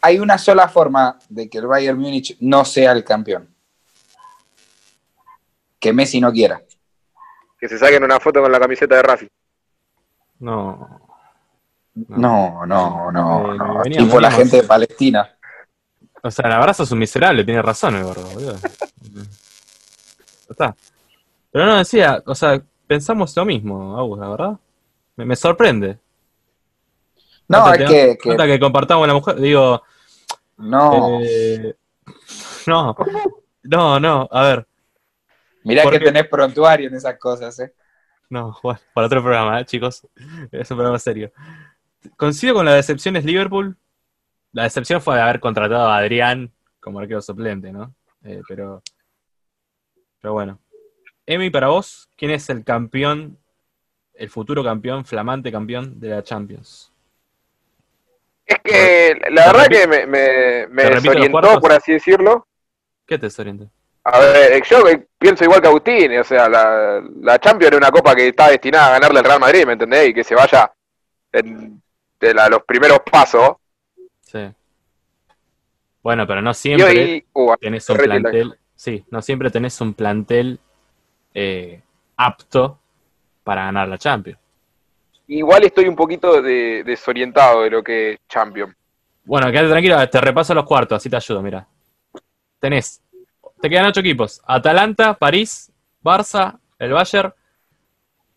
Hay 0.00 0.18
una 0.18 0.38
sola 0.38 0.66
forma 0.68 1.18
de 1.28 1.48
que 1.50 1.58
el 1.58 1.66
Bayern 1.66 1.98
Múnich 1.98 2.36
no 2.40 2.64
sea 2.64 2.92
el 2.92 3.04
campeón. 3.04 3.48
Que 5.78 5.92
Messi 5.92 6.20
no 6.20 6.32
quiera. 6.32 6.62
Que 7.58 7.68
se 7.68 7.78
saquen 7.78 8.02
una 8.04 8.18
foto 8.20 8.40
con 8.40 8.50
la 8.50 8.58
camiseta 8.60 8.96
de 8.96 9.02
Racing. 9.02 9.26
No. 10.40 11.00
No, 11.94 12.66
no, 12.66 13.12
no, 13.12 13.54
Eh, 13.54 13.58
no. 13.58 13.82
venía- 13.82 13.98
Tipo 13.98 14.20
la 14.20 14.28
veníamos- 14.28 14.34
gente 14.38 14.56
de 14.62 14.62
Palestina. 14.64 15.30
O 16.22 16.30
sea, 16.30 16.48
la 16.48 16.58
verdad 16.58 16.74
sos 16.74 16.90
un 16.92 16.98
miserable, 16.98 17.44
tiene 17.44 17.60
razón 17.62 17.96
el 17.96 18.04
gordo, 18.04 18.26
boludo. 18.30 18.56
Está. 20.48 20.74
Pero 21.52 21.66
no 21.66 21.76
decía, 21.76 22.22
o 22.26 22.34
sea, 22.34 22.60
pensamos 22.86 23.36
lo 23.36 23.44
mismo, 23.44 23.98
Agus, 23.98 24.18
la 24.18 24.28
verdad. 24.28 24.58
Me, 25.16 25.24
me 25.24 25.36
sorprende. 25.36 25.98
No, 27.48 27.72
es 27.72 27.88
que, 27.88 28.18
que- 28.20 28.58
compartamos 28.60 29.06
la 29.06 29.14
mujer. 29.14 29.36
Digo, 29.36 29.82
no. 30.56 31.20
eh, 31.22 31.74
no, 32.66 32.96
no, 33.62 34.00
no, 34.00 34.28
a 34.30 34.42
ver, 34.42 34.66
Mirá 35.64 35.90
que 35.90 35.98
tenés 36.00 36.28
prontuario 36.28 36.88
en 36.88 36.94
esas 36.94 37.18
cosas, 37.18 37.58
¿eh? 37.58 37.74
no, 38.28 38.56
bueno, 38.62 38.80
para 38.92 39.06
otro 39.06 39.22
programa, 39.22 39.60
¿eh, 39.60 39.64
chicos. 39.64 40.06
Es 40.52 40.70
un 40.70 40.76
programa 40.76 40.98
serio. 40.98 41.32
Coincido 42.16 42.54
con 42.54 42.66
la 42.66 42.74
decepción 42.74 43.16
es 43.16 43.24
Liverpool. 43.24 43.76
La 44.52 44.64
decepción 44.64 45.00
fue 45.00 45.16
de 45.16 45.22
haber 45.22 45.40
contratado 45.40 45.88
a 45.88 45.96
Adrián 45.98 46.52
como 46.80 46.98
arquero 46.98 47.22
suplente, 47.22 47.72
¿no? 47.72 47.94
Eh, 48.22 48.42
pero, 48.46 48.82
pero 50.20 50.34
bueno. 50.34 50.58
Emi, 51.26 51.50
para 51.50 51.68
vos, 51.68 52.08
¿quién 52.16 52.30
es 52.30 52.48
el 52.50 52.64
campeón, 52.64 53.38
el 54.14 54.28
futuro 54.30 54.62
campeón, 54.62 55.04
flamante 55.04 55.50
campeón 55.50 55.98
de 55.98 56.08
la 56.08 56.22
Champions? 56.22 56.92
Es 58.46 58.58
que 58.62 59.18
la 59.30 59.46
verdad 59.46 59.66
repito- 59.66 59.80
que 59.80 59.86
me, 59.86 60.06
me, 60.06 60.66
me 60.68 60.90
desorientó, 60.90 61.60
por 61.60 61.72
así 61.72 61.92
decirlo. 61.92 62.46
¿Qué 63.06 63.18
te 63.18 63.26
desorienta? 63.26 63.66
A 64.06 64.18
ver, 64.20 64.62
yo 64.64 64.82
pienso 65.18 65.44
igual 65.44 65.62
que 65.62 65.68
Agustín, 65.68 66.18
o 66.18 66.24
sea, 66.24 66.46
la, 66.46 67.02
la 67.22 67.38
Champions 67.38 67.68
era 67.68 67.78
una 67.78 67.90
copa 67.90 68.14
que 68.14 68.28
está 68.28 68.50
destinada 68.50 68.88
a 68.88 68.92
ganarle 68.92 69.20
al 69.20 69.24
Real 69.24 69.40
Madrid, 69.40 69.64
¿me 69.64 69.72
entendés? 69.72 70.08
Y 70.10 70.14
que 70.14 70.22
se 70.24 70.34
vaya 70.34 70.70
en 71.32 71.82
de 72.20 72.34
la- 72.34 72.48
los 72.50 72.62
primeros 72.64 73.00
pasos. 73.10 73.56
Sí. 74.20 74.50
Bueno, 76.02 76.26
pero 76.26 76.42
no 76.42 76.52
siempre 76.52 76.86
hoy, 76.86 77.26
uh, 77.32 77.56
tenés 77.58 77.88
un 77.88 77.96
plantel. 77.96 78.58
Sí, 78.76 79.04
no 79.10 79.22
siempre 79.22 79.50
tenés 79.50 79.80
un 79.80 79.94
plantel 79.94 80.58
eh, 81.34 81.82
apto 82.16 82.78
para 83.42 83.64
ganar 83.64 83.88
la 83.88 83.98
Champions. 83.98 84.38
igual 85.26 85.64
estoy 85.64 85.86
un 85.88 85.96
poquito 85.96 86.40
de- 86.40 86.82
desorientado 86.84 87.62
de 87.62 87.70
lo 87.70 87.82
que 87.82 88.12
es 88.12 88.18
Champions. 88.28 88.74
Bueno, 89.24 89.50
quédate 89.50 89.70
tranquilo, 89.70 90.08
te 90.08 90.20
repaso 90.20 90.54
los 90.54 90.64
cuartos, 90.64 90.96
así 90.96 91.08
te 91.10 91.16
ayudo, 91.16 91.42
mira. 91.42 91.66
Tenés, 92.60 93.02
te 93.60 93.68
quedan 93.70 93.86
ocho 93.86 94.00
equipos. 94.00 94.40
Atalanta, 94.46 95.14
París, 95.14 95.72
Barça, 96.02 96.58
el 96.78 96.92
Bayern, 96.92 97.32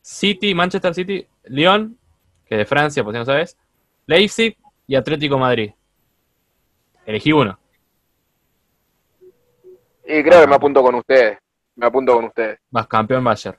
City, 0.02 0.54
Manchester 0.56 0.94
City, 0.94 1.28
Lyon, 1.46 1.98
que 2.46 2.56
es 2.56 2.60
de 2.60 2.66
Francia, 2.66 3.04
por 3.04 3.14
si 3.14 3.20
no 3.20 3.26
sabes, 3.26 3.58
Leipzig 4.06 4.58
y 4.88 4.96
Atlético 4.96 5.38
Madrid. 5.38 5.72
Elegí 7.06 7.34
uno. 7.34 7.60
Y 10.06 10.24
creo 10.24 10.42
que 10.42 10.48
me 10.48 10.56
apunto 10.56 10.82
con 10.82 10.96
ustedes. 10.96 11.38
Me 11.78 11.86
apunto 11.88 12.14
con 12.16 12.26
ustedes. 12.26 12.60
Más 12.72 12.88
campeón 12.88 13.24
Bayern. 13.24 13.58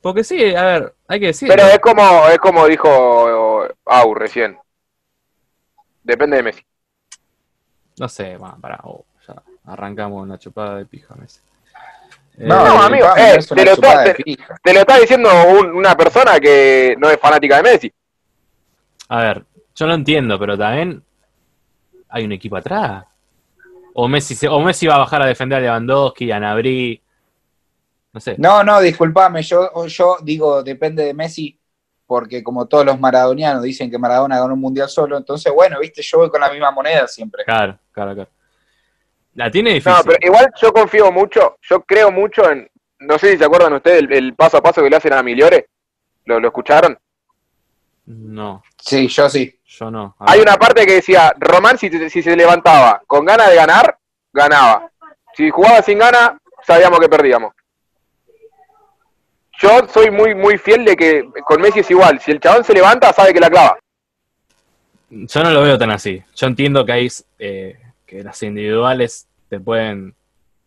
Porque 0.00 0.24
sí, 0.24 0.54
a 0.54 0.64
ver, 0.64 0.94
hay 1.06 1.20
que 1.20 1.26
decir. 1.26 1.48
Pero 1.48 1.64
es 1.66 1.78
como, 1.78 2.26
es 2.28 2.38
como 2.38 2.66
dijo 2.66 3.68
Au 3.84 4.14
recién. 4.14 4.58
Depende 6.02 6.36
de 6.38 6.42
Messi. 6.42 6.62
No 7.98 8.08
sé, 8.08 8.36
bueno, 8.36 8.56
pará, 8.60 8.78
oh, 8.84 9.04
ya 9.26 9.34
arrancamos 9.66 10.22
una 10.22 10.38
chupada 10.38 10.76
de 10.76 10.86
pija, 10.86 11.14
Messi. 11.16 11.40
Eh, 12.38 12.46
No, 12.46 12.54
amigo, 12.82 13.06
eh, 13.16 13.38
te 13.54 13.64
lo 13.64 13.74
chupada 13.74 14.04
está- 14.04 14.04
de 14.04 14.14
pija. 14.24 14.56
Te 14.62 14.72
lo 14.72 14.80
está 14.80 14.98
diciendo 14.98 15.28
un- 15.60 15.72
una 15.72 15.96
persona 15.96 16.38
que 16.40 16.96
no 16.98 17.10
es 17.10 17.18
fanática 17.18 17.56
de 17.56 17.62
Messi. 17.64 17.92
A 19.08 19.18
ver, 19.20 19.44
yo 19.74 19.86
no 19.86 19.94
entiendo, 19.94 20.38
pero 20.38 20.56
también 20.56 21.02
hay 22.08 22.24
un 22.24 22.32
equipo 22.32 22.56
atrás. 22.56 23.04
O 23.94 24.06
Messi, 24.08 24.36
se- 24.36 24.48
o 24.48 24.60
Messi 24.60 24.86
va 24.86 24.94
a 24.94 24.98
bajar 24.98 25.22
a 25.22 25.26
defender 25.26 25.58
a 25.58 25.60
Lewandowski, 25.62 26.30
a 26.30 26.38
Nabri. 26.38 27.02
No 28.18 28.20
sé. 28.20 28.34
No, 28.36 28.64
no, 28.64 28.80
disculpame, 28.80 29.42
yo, 29.42 29.86
yo 29.86 30.16
digo, 30.22 30.62
depende 30.64 31.04
de 31.04 31.14
Messi, 31.14 31.56
porque 32.04 32.42
como 32.42 32.66
todos 32.66 32.84
los 32.84 32.98
maradonianos 32.98 33.62
dicen 33.62 33.88
que 33.90 33.98
Maradona 33.98 34.40
ganó 34.40 34.54
un 34.54 34.60
mundial 34.60 34.88
solo, 34.88 35.16
entonces 35.16 35.52
bueno, 35.52 35.78
viste, 35.78 36.02
yo 36.02 36.18
voy 36.18 36.30
con 36.30 36.40
la 36.40 36.50
misma 36.50 36.70
moneda 36.72 37.06
siempre. 37.06 37.44
Claro, 37.44 37.78
claro, 37.92 38.14
claro. 38.14 38.30
La 39.34 39.50
tiene 39.50 39.74
difícil. 39.74 39.92
No, 39.92 40.02
pero 40.04 40.18
igual 40.20 40.50
yo 40.60 40.72
confío 40.72 41.12
mucho, 41.12 41.58
yo 41.62 41.82
creo 41.82 42.10
mucho 42.10 42.50
en 42.50 42.68
no 43.00 43.18
sé 43.18 43.30
si 43.30 43.38
se 43.38 43.44
acuerdan 43.44 43.72
ustedes 43.74 44.00
el, 44.00 44.12
el 44.12 44.34
paso 44.34 44.56
a 44.56 44.62
paso 44.62 44.82
que 44.82 44.90
le 44.90 44.96
hacen 44.96 45.12
a 45.12 45.22
Miliore. 45.22 45.68
¿Lo, 46.24 46.40
lo 46.40 46.48
escucharon? 46.48 46.98
No, 48.06 48.62
Sí, 48.80 49.06
yo 49.06 49.28
sí. 49.28 49.60
yo 49.64 49.90
no. 49.90 50.16
Hay 50.18 50.40
una 50.40 50.56
parte 50.56 50.84
que 50.86 50.94
decía, 50.94 51.32
Román 51.38 51.78
si, 51.78 51.88
si 52.10 52.22
se 52.22 52.34
levantaba 52.34 53.02
con 53.06 53.24
ganas 53.24 53.50
de 53.50 53.54
ganar, 53.54 53.98
ganaba. 54.32 54.90
Si 55.34 55.50
jugaba 55.50 55.82
sin 55.82 55.98
ganas, 55.98 56.32
sabíamos 56.66 56.98
que 56.98 57.08
perdíamos. 57.08 57.52
Yo 59.60 59.88
soy 59.92 60.10
muy 60.10 60.34
muy 60.34 60.56
fiel 60.58 60.84
de 60.84 60.96
que 60.96 61.28
con 61.44 61.60
Messi 61.60 61.80
es 61.80 61.90
igual. 61.90 62.20
Si 62.20 62.30
el 62.30 62.40
chabón 62.40 62.64
se 62.64 62.72
levanta, 62.74 63.12
sabe 63.12 63.32
que 63.34 63.40
la 63.40 63.50
clava. 63.50 63.78
Yo 65.10 65.42
no 65.42 65.50
lo 65.50 65.62
veo 65.62 65.78
tan 65.78 65.90
así. 65.90 66.22
Yo 66.36 66.46
entiendo 66.46 66.84
que 66.84 66.92
hay 66.92 67.08
eh, 67.38 67.78
que 68.06 68.22
las 68.22 68.42
individuales 68.42 69.26
te 69.48 69.58
pueden 69.58 70.14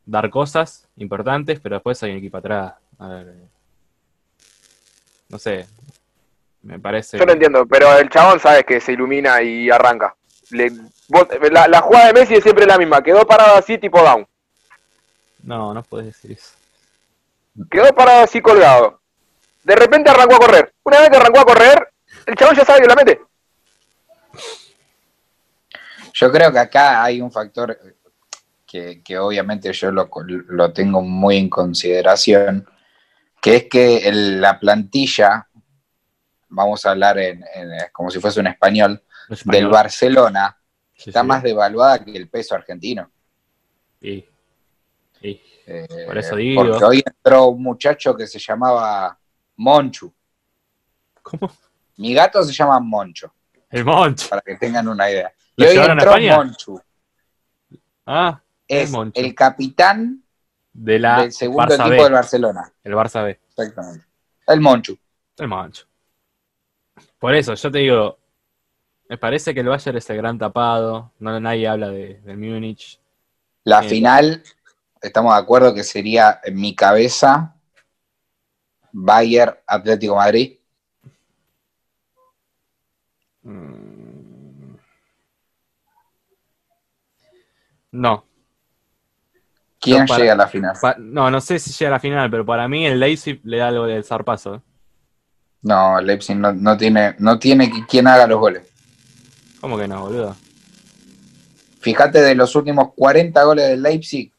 dar 0.05 0.29
cosas 0.29 0.87
importantes, 0.97 1.59
pero 1.61 1.75
después 1.75 2.01
hay 2.03 2.11
un 2.11 2.17
equipo 2.17 2.37
atrás. 2.37 2.73
A 2.99 3.07
ver, 3.07 3.27
eh, 3.29 3.47
no 5.29 5.37
sé. 5.39 5.67
Me 6.63 6.77
parece. 6.79 7.17
Yo 7.17 7.25
lo 7.25 7.33
entiendo, 7.33 7.65
pero 7.65 7.97
el 7.97 8.09
chabón 8.09 8.39
sabe 8.39 8.63
que 8.63 8.79
se 8.81 8.91
ilumina 8.93 9.41
y 9.41 9.69
arranca. 9.69 10.15
Le- 10.49 10.71
vos- 11.07 11.27
la, 11.51 11.67
la 11.67 11.81
jugada 11.81 12.07
de 12.07 12.13
Messi 12.13 12.35
es 12.35 12.43
siempre 12.43 12.65
la 12.65 12.77
misma. 12.77 13.01
Quedó 13.01 13.25
parado 13.25 13.55
así 13.55 13.77
tipo 13.77 14.01
down. 14.01 14.27
No, 15.43 15.73
no 15.73 15.81
puedes 15.83 16.07
decir 16.07 16.33
eso. 16.33 16.51
Quedó 17.69 17.93
parado 17.95 18.23
así 18.23 18.41
colgado. 18.41 19.01
De 19.63 19.75
repente 19.75 20.09
arrancó 20.09 20.35
a 20.35 20.39
correr. 20.39 20.73
Una 20.83 20.99
vez 21.01 21.09
que 21.09 21.17
arrancó 21.17 21.39
a 21.41 21.45
correr, 21.45 21.93
el 22.25 22.35
chabón 22.35 22.55
ya 22.55 22.65
sabe 22.65 22.81
que 22.81 22.87
la 22.87 22.95
mete. 22.95 23.21
Yo 26.13 26.31
creo 26.31 26.51
que 26.51 26.59
acá 26.59 27.03
hay 27.03 27.21
un 27.21 27.31
factor 27.31 27.77
que, 28.65 29.01
que 29.03 29.17
obviamente 29.17 29.71
yo 29.73 29.91
lo, 29.91 30.09
lo 30.47 30.73
tengo 30.73 31.01
muy 31.01 31.37
en 31.37 31.49
consideración, 31.49 32.67
que 33.41 33.55
es 33.57 33.63
que 33.69 33.97
el- 34.07 34.41
la 34.41 34.59
plantilla, 34.59 35.47
vamos 36.49 36.85
a 36.85 36.91
hablar 36.91 37.17
en, 37.19 37.43
en- 37.55 37.71
como 37.91 38.09
si 38.09 38.19
fuese 38.19 38.39
un 38.39 38.47
español, 38.47 39.01
del. 39.45 39.67
Barcelona, 39.69 40.57
Sí, 40.93 41.09
está 41.09 41.21
sí. 41.21 41.27
más 41.27 41.41
devaluada 41.41 42.03
que 42.03 42.11
el 42.15 42.29
peso 42.29 42.53
argentino. 42.55 43.09
Y- 44.01 44.25
Eh, 45.21 46.05
Por 46.07 46.17
eso 46.17 46.35
digo. 46.35 46.63
Porque 46.63 46.83
hoy 46.83 47.03
entró 47.05 47.47
un 47.47 47.61
muchacho 47.63 48.15
que 48.15 48.27
se 48.27 48.39
llamaba 48.39 49.17
Monchu. 49.57 50.11
¿Cómo? 51.21 51.51
Mi 51.97 52.13
gato 52.13 52.41
se 52.43 52.51
llama 52.51 52.79
Moncho, 52.79 53.31
El 53.69 53.85
Moncho. 53.85 54.27
para 54.29 54.41
que 54.41 54.55
tengan 54.55 54.87
una 54.87 55.09
idea. 55.09 55.31
Y 55.55 55.63
¿Lo 55.63 55.69
hoy 55.69 55.77
a 55.77 55.91
entró? 55.91 56.17
Monchu. 56.17 56.81
Ah, 58.05 58.41
Es 58.67 58.89
El 58.89 58.91
Monchu. 58.97 59.21
el 59.21 59.35
capitán 59.35 60.23
de 60.73 60.99
la 60.99 61.21
del 61.21 61.31
segundo 61.31 61.63
Barça 61.65 61.73
equipo 61.81 61.89
B. 61.89 62.03
del 62.03 62.13
Barcelona. 62.13 62.73
El 62.83 62.93
Barça 62.93 63.23
B. 63.23 63.39
Exactamente. 63.49 64.05
El 64.47 64.61
Monchu. 64.61 64.97
El 65.37 65.47
Moncho. 65.47 65.85
Por 67.19 67.35
eso, 67.35 67.53
yo 67.53 67.71
te 67.71 67.77
digo, 67.79 68.17
me 69.09 69.17
parece 69.17 69.53
que 69.53 69.59
el 69.59 69.67
Bayern 69.67 69.97
es 69.97 70.09
el 70.09 70.17
gran 70.17 70.39
tapado. 70.39 71.11
No, 71.19 71.39
nadie 71.39 71.67
habla 71.67 71.89
de, 71.89 72.19
del 72.21 72.37
Múnich. 72.37 72.99
La 73.65 73.81
Bien. 73.81 73.89
final, 73.91 74.43
estamos 75.01 75.33
de 75.35 75.39
acuerdo 75.41 75.73
que 75.73 75.83
sería 75.83 76.39
en 76.43 76.55
mi 76.55 76.75
cabeza 76.75 77.55
Bayern 78.91 79.55
Atlético 79.65 80.15
Madrid. 80.15 80.57
Mm. 83.43 84.75
No, 87.93 88.25
¿Quién 89.79 90.05
para- 90.05 90.19
llega 90.19 90.33
a 90.33 90.37
la 90.37 90.47
final? 90.47 90.77
Pa- 90.79 90.95
no, 90.97 91.29
no 91.29 91.41
sé 91.41 91.59
si 91.59 91.71
llega 91.71 91.89
a 91.89 91.91
la 91.95 91.99
final, 91.99 92.29
pero 92.31 92.45
para 92.45 92.67
mí 92.67 92.85
el 92.85 92.99
Leipzig 92.99 93.41
le 93.43 93.57
da 93.57 93.67
algo 93.67 93.85
del 93.85 94.03
zarpazo. 94.05 94.55
¿eh? 94.55 94.61
No, 95.63 95.99
Leipzig 95.99 96.35
no, 96.37 96.53
no 96.53 96.77
tiene, 96.77 97.15
no 97.19 97.37
tiene 97.37 97.69
qui- 97.69 97.85
quien 97.87 98.07
haga 98.07 98.27
los 98.27 98.39
goles. 98.39 98.67
¿Cómo 99.59 99.77
que 99.77 99.87
no, 99.87 100.01
boludo? 100.01 100.35
Fíjate 101.81 102.21
de 102.21 102.35
los 102.35 102.55
últimos 102.55 102.93
40 102.95 103.43
goles 103.43 103.67
del 103.69 103.81
Leipzig, 103.81 104.31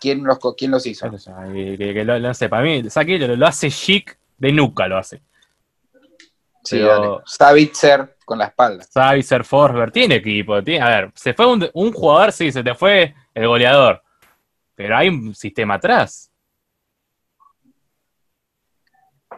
¿quién 0.00 0.24
los, 0.24 0.38
quién 0.56 0.70
los 0.70 0.86
hizo? 0.86 1.10
Que- 1.10 2.04
lo- 2.04 2.18
no 2.20 2.34
sé, 2.34 2.48
para 2.48 2.62
mí, 2.62 2.88
Saki 2.88 3.18
lo, 3.18 3.36
lo 3.36 3.46
hace 3.46 3.70
chic 3.70 4.18
de 4.38 4.52
nuca, 4.52 4.86
lo 4.88 4.98
hace. 4.98 5.22
Sí, 6.64 6.78
pero- 6.78 6.88
dale. 6.88 7.22
Savitzer 7.26 8.16
con 8.24 8.38
la 8.38 8.46
espalda. 8.46 8.84
Savitzer, 8.84 9.44
Forsberg, 9.44 9.92
tiene 9.92 10.16
equipo. 10.16 10.62
Tiene, 10.62 10.84
a 10.84 10.88
ver, 10.88 11.12
se 11.14 11.32
fue 11.32 11.46
un, 11.46 11.68
un 11.74 11.92
jugador, 11.92 12.32
sí, 12.32 12.50
se 12.50 12.62
te 12.64 12.74
fue 12.74 13.14
el 13.34 13.46
goleador. 13.46 14.02
Pero 14.74 14.96
hay 14.96 15.08
un 15.08 15.34
sistema 15.34 15.74
atrás. 15.74 16.30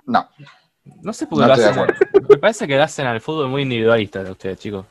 No, 0.07 0.29
No 1.03 1.13
sé 1.13 1.27
por 1.27 1.39
qué 1.39 1.43
No 1.43 1.49
lo 1.49 1.53
hacen. 1.55 1.87
Me 2.29 2.37
parece 2.39 2.67
que 2.67 2.77
lo 2.77 2.83
hacen 2.83 3.07
al 3.07 3.21
fútbol 3.21 3.49
muy 3.49 3.63
individualista 3.63 4.23
de 4.25 4.31
ustedes, 4.31 4.59
chicos. 4.59 4.87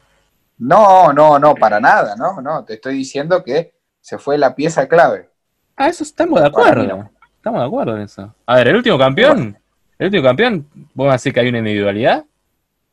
no, 0.60 1.12
no, 1.14 1.40
no, 1.40 1.56
para 1.56 1.80
nada, 1.80 2.16
no, 2.16 2.40
no. 2.42 2.64
Te 2.66 2.76
estoy 2.76 2.96
diciendo 2.96 3.44
que 3.44 3.74
se 4.00 4.18
fue 4.18 4.38
la 4.38 4.56
pieza 4.56 4.88
clave. 4.88 5.30
Ah, 5.78 5.88
eso 5.90 6.04
estamos 6.04 6.42
de 6.42 6.48
acuerdo. 6.48 7.10
Estamos 7.36 7.62
de 7.62 7.66
acuerdo 7.68 7.96
en 7.96 8.02
eso. 8.02 8.34
A 8.46 8.56
ver, 8.56 8.68
el 8.70 8.76
último 8.78 8.98
campeón. 8.98 9.58
El 10.00 10.06
último 10.08 10.24
campeón, 10.24 10.68
¿vos 10.94 11.06
vas 11.08 11.14
a 11.14 11.18
decir 11.18 11.34
que 11.34 11.40
hay 11.40 11.50
una 11.50 11.60
individualidad? 11.60 12.26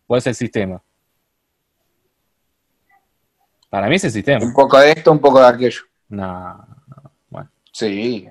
¿O 0.07 0.17
es 0.17 0.27
el 0.27 0.35
sistema? 0.35 0.81
Para 3.71 3.89
mí 3.89 3.97
es 3.97 4.05
el 4.05 4.11
sistema. 4.13 4.45
Un 4.45 4.53
poco 4.53 4.79
de 4.79 4.93
esto, 4.93 5.11
un 5.11 5.19
poco 5.19 5.41
de 5.41 5.47
aquello. 5.47 5.81
No, 6.09 6.67
bueno. 7.29 7.51
Sí. 7.73 8.29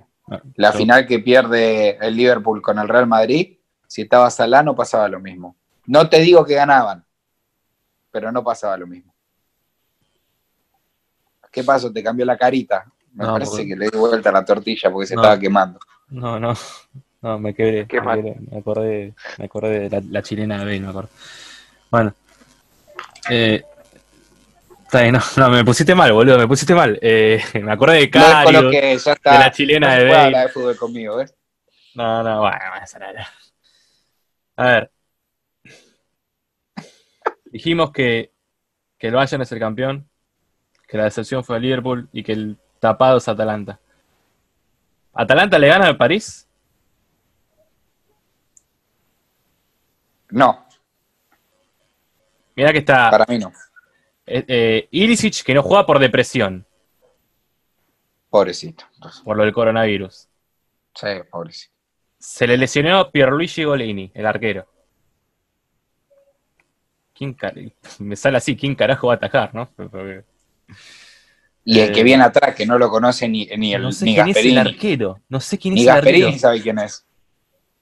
La 0.56 0.72
Yo- 0.72 0.78
final 0.78 1.06
que 1.06 1.20
pierde 1.20 1.98
el 1.98 2.16
Liverpool 2.16 2.62
con 2.62 2.80
el 2.80 2.88
Real 2.88 3.08
Madrid, 3.08 3.58
si 3.88 4.04
estaba 4.04 4.30
Salah 4.32 4.64
no 4.64 4.76
pasaba 4.76 5.08
lo 5.10 5.20
mismo. 5.20 5.56
No 5.86 6.08
te 6.08 6.20
digo 6.22 6.46
que 6.46 6.56
ganaban, 6.56 7.04
pero 8.10 8.32
no 8.32 8.44
pasaba 8.44 8.78
lo 8.78 8.88
mismo. 8.88 9.14
¿Qué 11.52 11.64
pasó? 11.64 11.92
¿Te 11.92 12.02
cambió 12.02 12.26
la 12.26 12.38
carita? 12.38 12.86
Me 13.14 13.26
No, 13.26 13.34
parece 13.34 13.52
porque- 13.52 13.68
que 13.68 13.76
le 13.76 13.90
di 13.90 13.98
vuelta 13.98 14.30
a 14.30 14.34
la 14.34 14.46
tortilla 14.46 14.92
porque 14.92 15.08
se 15.08 15.16
No. 15.16 15.22
estaba 15.22 15.40
quemando. 15.40 15.80
No, 16.10 16.40
no, 16.40 16.54
no, 17.22 17.40
me 17.40 17.54
quebré. 17.54 17.88
Qué 17.88 18.02
me, 18.02 18.16
quebré, 18.16 18.36
me 18.52 18.58
acordé, 18.60 19.14
me 19.38 19.46
acordé 19.46 19.80
de 19.82 19.90
la, 19.90 20.02
la 20.10 20.22
chilena 20.24 20.58
de 20.60 20.66
Bale, 20.66 20.80
me 20.80 20.88
acuerdo. 20.90 21.10
Bueno. 21.92 22.14
Eh, 23.30 23.64
está 24.84 25.02
bien, 25.02 25.14
no, 25.14 25.22
no, 25.38 25.50
me 25.50 25.64
pusiste 25.64 25.96
mal, 25.96 26.12
boludo, 26.12 26.38
me 26.38 26.48
pusiste 26.48 26.74
mal. 26.76 26.98
Eh, 27.02 27.42
me 27.62 27.72
acordé 27.72 27.98
de 28.00 28.10
Cario, 28.10 28.72
ya 28.72 28.92
está. 29.14 29.34
de 29.34 29.40
la 29.40 29.52
chilena 29.52 29.96
No 29.96 30.04
de 30.04 30.10
Bale. 30.12 30.38
de 30.40 30.50
fútbol 30.50 30.76
conmigo, 30.78 31.18
¿ves? 31.18 31.34
No, 31.96 32.24
no, 32.24 32.40
bueno, 32.42 32.58
esa 32.84 33.00
no 33.00 33.06
era. 33.06 33.28
A 34.58 34.66
ver. 34.66 34.92
Dijimos 37.46 37.92
que, 37.92 38.32
que 38.98 39.08
el 39.08 39.14
Bayern 39.14 39.44
es 39.44 39.52
el 39.52 39.60
campeón, 39.60 40.10
que 40.88 40.98
la 40.98 41.04
decepción 41.06 41.44
fue 41.44 41.58
el 41.58 41.62
Liverpool 41.64 42.10
y 42.12 42.24
que 42.24 42.32
el 42.34 42.58
tapado 42.84 43.18
es 43.18 43.28
Atalanta. 43.30 43.80
¿Atalanta 45.14 45.58
le 45.58 45.68
gana 45.70 45.86
al 45.88 45.96
París? 45.98 46.48
No, 50.32 50.66
Mira 52.56 52.72
que 52.72 52.80
está 52.80 53.10
para 53.10 53.26
mí 53.28 53.38
no. 53.40 53.52
eh, 54.26 54.44
eh, 54.48 54.88
Ilicic 54.92 55.44
que 55.44 55.54
no 55.54 55.64
juega 55.64 55.86
por 55.86 56.00
depresión, 56.00 56.66
Pobrecito. 58.30 58.86
por 59.24 59.38
lo 59.38 59.44
del 59.44 59.54
coronavirus. 59.54 60.28
Sí, 60.96 61.08
pobrecito. 61.32 61.74
Se 62.20 62.48
le 62.48 62.58
lesionó 62.58 63.12
Pierluigi 63.12 63.64
Golini, 63.64 64.12
el 64.14 64.26
arquero. 64.26 64.68
¿Quién 67.14 67.36
Me 68.00 68.16
sale 68.16 68.38
así, 68.38 68.56
¿quién 68.56 68.76
carajo 68.76 69.08
va 69.08 69.14
a 69.14 69.18
atajar, 69.18 69.54
no? 69.54 69.70
Y 71.66 71.80
el 71.80 71.90
Eh, 71.90 71.92
que 71.94 72.04
viene 72.04 72.24
atrás, 72.24 72.54
que 72.56 72.66
no 72.66 72.78
lo 72.78 72.90
conoce 72.90 73.28
ni, 73.30 73.46
ni, 73.58 73.74
el, 73.74 73.82
no 73.82 73.92
sé 73.92 74.06
ni 74.06 74.16
quién 74.16 74.28
es 74.30 74.38
el 74.38 74.58
arquero. 74.58 75.20
No 75.30 75.40
sé 75.40 75.58
quién 75.58 75.74
Ni 75.76 75.82
es 75.82 75.88
el 75.88 75.94
Gasperini 75.94 76.24
arquero. 76.26 76.40
sabe 76.42 76.62
quién 76.62 76.80
es. 76.80 77.06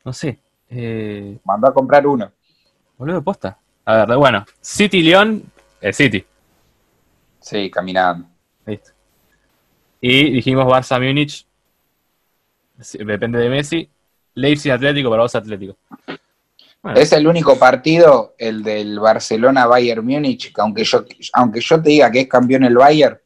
No 0.05 0.13
sé. 0.13 0.39
Eh, 0.69 1.37
Mandó 1.43 1.67
a 1.67 1.73
comprar 1.73 2.05
uno. 2.05 2.31
boludo 2.97 3.15
de 3.17 3.21
posta. 3.21 3.57
A 3.85 4.05
ver, 4.05 4.17
bueno. 4.17 4.45
City 4.61 5.01
León, 5.01 5.43
el 5.81 5.93
City. 5.93 6.23
Sí, 7.39 7.71
caminando. 7.71 8.27
Listo. 8.65 8.91
Y 9.99 10.31
dijimos 10.31 10.65
Barça 10.65 10.99
Múnich. 11.03 11.45
Depende 12.99 13.39
de 13.39 13.49
Messi. 13.49 13.89
Leipzig 14.35 14.71
Atlético 14.71 15.09
para 15.09 15.23
vos 15.23 15.35
Atlético. 15.35 15.75
Bueno, 16.81 16.99
Es 16.99 17.11
el 17.13 17.27
único 17.27 17.57
partido, 17.59 18.33
el 18.37 18.63
del 18.63 18.99
Barcelona-Bayern 18.99 20.03
Múnich, 20.05 20.53
que 20.53 20.61
aunque 20.61 20.83
yo, 20.83 21.03
aunque 21.33 21.59
yo 21.61 21.81
te 21.81 21.89
diga 21.89 22.09
que 22.11 22.21
es 22.21 22.27
campeón 22.27 22.63
el 22.63 22.75
Bayern, 22.75 23.19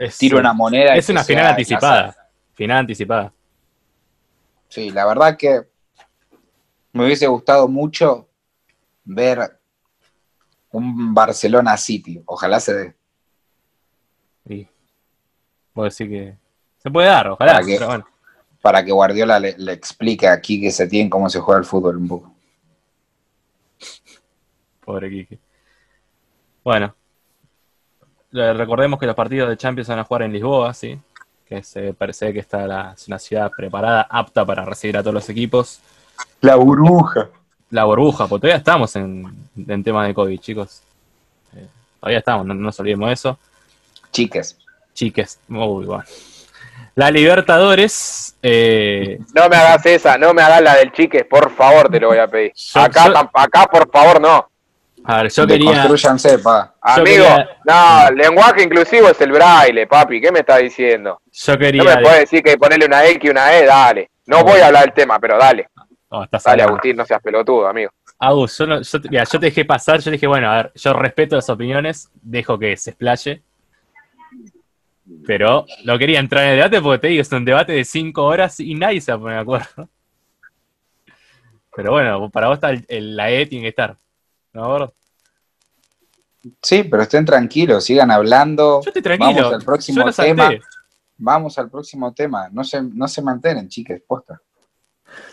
es, 0.00 0.16
tiro 0.16 0.38
una 0.38 0.54
moneda. 0.54 0.96
es 0.96 1.08
una 1.10 1.22
final 1.22 1.46
anticipada. 1.46 2.16
Final 2.54 2.78
anticipada. 2.78 3.32
Sí, 4.68 4.90
la 4.90 5.04
verdad 5.04 5.36
que 5.36 5.62
me 6.92 7.04
hubiese 7.04 7.26
gustado 7.26 7.68
mucho 7.68 8.28
ver 9.04 9.60
un 10.70 11.12
Barcelona 11.12 11.76
City. 11.76 12.22
Ojalá 12.24 12.60
se 12.60 12.74
dé. 12.74 12.96
Y 14.48 14.66
puedo 15.74 15.84
decir 15.84 16.08
que 16.08 16.36
se 16.78 16.90
puede 16.90 17.08
dar, 17.08 17.28
ojalá. 17.28 17.52
¿Para 17.52 17.66
qué? 17.66 17.74
Pero 17.74 17.86
bueno. 17.88 18.06
para 18.62 18.82
que 18.82 18.92
Guardiola 18.92 19.38
le, 19.38 19.54
le 19.58 19.72
explique 19.72 20.26
aquí 20.26 20.60
que 20.60 20.70
se 20.70 20.86
tiene 20.86 21.10
cómo 21.10 21.28
se 21.28 21.40
juega 21.40 21.58
el 21.58 21.66
fútbol 21.66 21.98
un 21.98 22.08
poco. 22.08 22.34
Pobre 24.82 25.10
Quique. 25.10 25.38
Bueno, 26.64 26.94
recordemos 28.32 28.98
que 29.00 29.06
los 29.06 29.14
partidos 29.14 29.48
de 29.48 29.56
Champions 29.56 29.88
van 29.88 29.98
a 29.98 30.04
jugar 30.04 30.22
en 30.22 30.32
Lisboa, 30.32 30.72
¿sí? 30.74 30.98
Que 31.48 31.62
se 31.62 31.92
parece 31.94 32.32
que 32.32 32.38
está 32.40 32.66
la, 32.66 32.92
es 32.96 33.08
una 33.08 33.18
ciudad 33.18 33.50
preparada, 33.56 34.02
apta 34.08 34.44
para 34.44 34.64
recibir 34.64 34.96
a 34.96 35.00
todos 35.02 35.14
los 35.14 35.28
equipos. 35.28 35.80
La 36.40 36.56
burbuja. 36.56 37.28
La 37.70 37.84
burbuja, 37.84 38.26
porque 38.26 38.42
todavía 38.42 38.58
estamos 38.58 38.94
en, 38.96 39.24
en 39.56 39.84
tema 39.84 40.06
de 40.06 40.14
COVID, 40.14 40.38
chicos. 40.40 40.82
Eh, 41.56 41.66
todavía 42.00 42.18
estamos, 42.18 42.46
no, 42.46 42.54
no 42.54 42.60
nos 42.62 42.78
olvidemos 42.80 43.08
de 43.08 43.14
eso. 43.14 43.38
Chiques. 44.12 44.58
Chiques, 44.94 45.38
muy 45.48 45.84
bueno. 45.86 46.04
La 46.96 47.10
Libertadores, 47.10 48.36
eh, 48.42 49.20
No 49.34 49.48
me 49.48 49.56
hagas 49.56 49.86
esa, 49.86 50.18
no 50.18 50.34
me 50.34 50.42
hagas 50.42 50.60
la 50.60 50.74
del 50.76 50.92
chiques, 50.92 51.24
por 51.24 51.50
favor, 51.54 51.88
te 51.88 52.00
lo 52.00 52.08
voy 52.08 52.18
a 52.18 52.26
pedir. 52.26 52.52
Yo- 52.54 52.80
Acá, 52.80 53.06
yo- 53.06 53.30
acá 53.32 53.66
por 53.66 53.88
favor, 53.90 54.20
no. 54.20 54.49
A 55.04 55.22
ver, 55.22 55.32
yo 55.32 55.46
quería, 55.46 55.70
Deconstruyanse, 55.82 56.38
pa. 56.38 56.74
Yo 56.96 57.02
Amigo, 57.02 57.24
quería- 57.24 57.48
no, 57.64 58.08
el 58.08 58.14
lenguaje 58.16 58.62
inclusivo 58.62 59.08
es 59.08 59.20
el 59.20 59.32
braille, 59.32 59.86
papi. 59.86 60.20
¿Qué 60.20 60.30
me 60.32 60.40
estás 60.40 60.58
diciendo? 60.60 61.20
yo 61.30 61.52
No 61.52 61.58
quería, 61.58 61.82
me 61.82 62.02
puedes 62.02 62.20
decir 62.20 62.42
que 62.42 62.56
ponerle 62.56 62.86
una 62.86 63.04
X 63.06 63.20
y 63.24 63.28
una 63.28 63.56
E, 63.56 63.64
dale. 63.66 64.10
No 64.26 64.44
voy 64.44 64.60
a 64.60 64.66
hablar 64.66 64.84
del 64.84 64.92
tema, 64.94 65.18
pero 65.18 65.36
dale. 65.38 65.68
Oh, 66.12 66.24
estás 66.24 66.42
Dale, 66.44 66.62
hablando. 66.62 66.72
Agustín, 66.74 66.96
no 66.96 67.04
seas 67.06 67.20
pelotudo, 67.22 67.66
amigo. 67.68 67.90
Agus, 68.18 68.58
yo, 68.58 68.66
no- 68.66 68.82
yo 68.82 68.98
mira, 69.08 69.24
yo 69.24 69.38
te 69.40 69.46
dejé 69.46 69.64
pasar, 69.64 70.00
yo 70.00 70.10
dije, 70.10 70.26
bueno, 70.26 70.50
a 70.50 70.56
ver, 70.56 70.72
yo 70.74 70.92
respeto 70.92 71.36
las 71.36 71.48
opiniones, 71.48 72.10
dejo 72.20 72.58
que 72.58 72.76
se 72.76 72.90
explaye. 72.90 73.42
Pero 75.26 75.66
no 75.84 75.98
quería 75.98 76.20
entrar 76.20 76.44
en 76.44 76.50
el 76.50 76.56
debate 76.56 76.80
porque 76.80 76.98
te 77.00 77.08
digo, 77.08 77.22
es 77.22 77.32
un 77.32 77.44
debate 77.44 77.72
de 77.72 77.84
cinco 77.84 78.24
horas 78.24 78.60
y 78.60 78.74
nadie 78.74 79.00
se 79.00 79.10
va 79.12 79.16
a 79.16 79.20
poner 79.20 79.36
de 79.36 79.42
acuerdo. 79.42 79.88
Pero 81.74 81.92
bueno, 81.92 82.30
para 82.30 82.48
vos 82.48 82.56
está 82.56 82.70
el- 82.70 82.84
el- 82.88 83.16
la 83.16 83.30
E 83.30 83.46
tiene 83.46 83.62
que 83.64 83.68
estar. 83.70 83.96
¿No, 84.52 84.66
gordo? 84.66 84.94
Sí, 86.62 86.84
pero 86.84 87.02
estén 87.02 87.24
tranquilos, 87.24 87.84
sigan 87.84 88.10
hablando. 88.10 88.80
Yo 88.82 88.88
estoy 88.88 89.02
tranquilo. 89.02 89.42
Vamos 89.42 89.54
al 89.54 89.62
próximo 89.64 90.06
yo 90.06 90.12
tema. 90.12 90.50
Vamos 91.18 91.58
al 91.58 91.70
próximo 91.70 92.14
tema. 92.14 92.48
No 92.50 92.64
se, 92.64 92.82
no 92.82 93.06
se 93.06 93.20
mantienen, 93.20 93.68
chiques, 93.68 94.02
posta. 94.06 94.40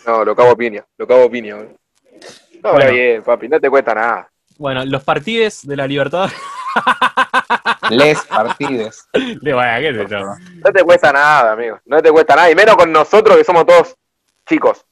No, 0.06 0.24
lo 0.24 0.36
cago 0.36 0.56
piña, 0.56 0.84
lo 0.98 1.06
cago 1.06 1.30
piña. 1.30 1.56
No, 1.56 1.62
Bueno. 2.62 2.78
está 2.78 2.90
bien, 2.90 3.22
papi, 3.22 3.48
no 3.48 3.60
te 3.60 3.70
cuesta 3.70 3.94
nada. 3.94 4.30
Bueno, 4.58 4.84
los 4.84 5.02
partidos 5.04 5.66
de 5.66 5.76
la 5.76 5.86
Libertad. 5.86 6.28
Les 7.90 8.20
partides. 8.24 9.08
Vaya, 9.42 9.80
qué. 9.80 9.92
No 9.92 10.72
te 10.72 10.84
cuesta 10.84 11.12
nada, 11.12 11.52
amigo. 11.52 11.78
No 11.86 12.02
te 12.02 12.10
cuesta 12.10 12.36
nada. 12.36 12.50
Y 12.50 12.54
menos 12.54 12.76
con 12.76 12.92
nosotros 12.92 13.36
que 13.36 13.44
somos 13.44 13.64
todos 13.64 13.94
chicos. 14.46 14.84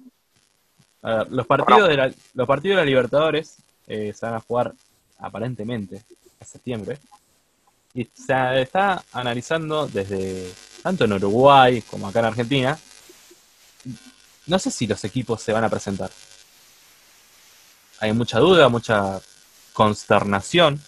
A 1.02 1.16
ver, 1.16 1.32
los 1.32 1.46
partidos 1.46 1.88
de 1.88 1.96
la, 1.96 2.12
los 2.34 2.46
partidos 2.46 2.76
de 2.76 2.82
la 2.82 2.86
Libertadores 2.86 3.58
eh, 3.86 4.12
se 4.14 4.26
van 4.26 4.34
a 4.34 4.40
jugar 4.40 4.74
aparentemente 5.18 6.02
en 6.40 6.46
septiembre. 6.46 6.98
Y 7.94 8.04
se 8.14 8.60
está 8.60 9.04
analizando 9.12 9.86
desde 9.86 10.52
tanto 10.82 11.04
en 11.04 11.14
Uruguay 11.14 11.82
como 11.82 12.08
acá 12.08 12.20
en 12.20 12.26
Argentina. 12.26 12.78
No 14.46 14.58
sé 14.58 14.70
si 14.70 14.86
los 14.86 15.02
equipos 15.04 15.42
se 15.42 15.52
van 15.52 15.64
a 15.64 15.68
presentar. 15.70 16.10
Hay 18.00 18.12
mucha 18.12 18.38
duda, 18.38 18.68
mucha 18.68 19.20
consternación. 19.72 20.80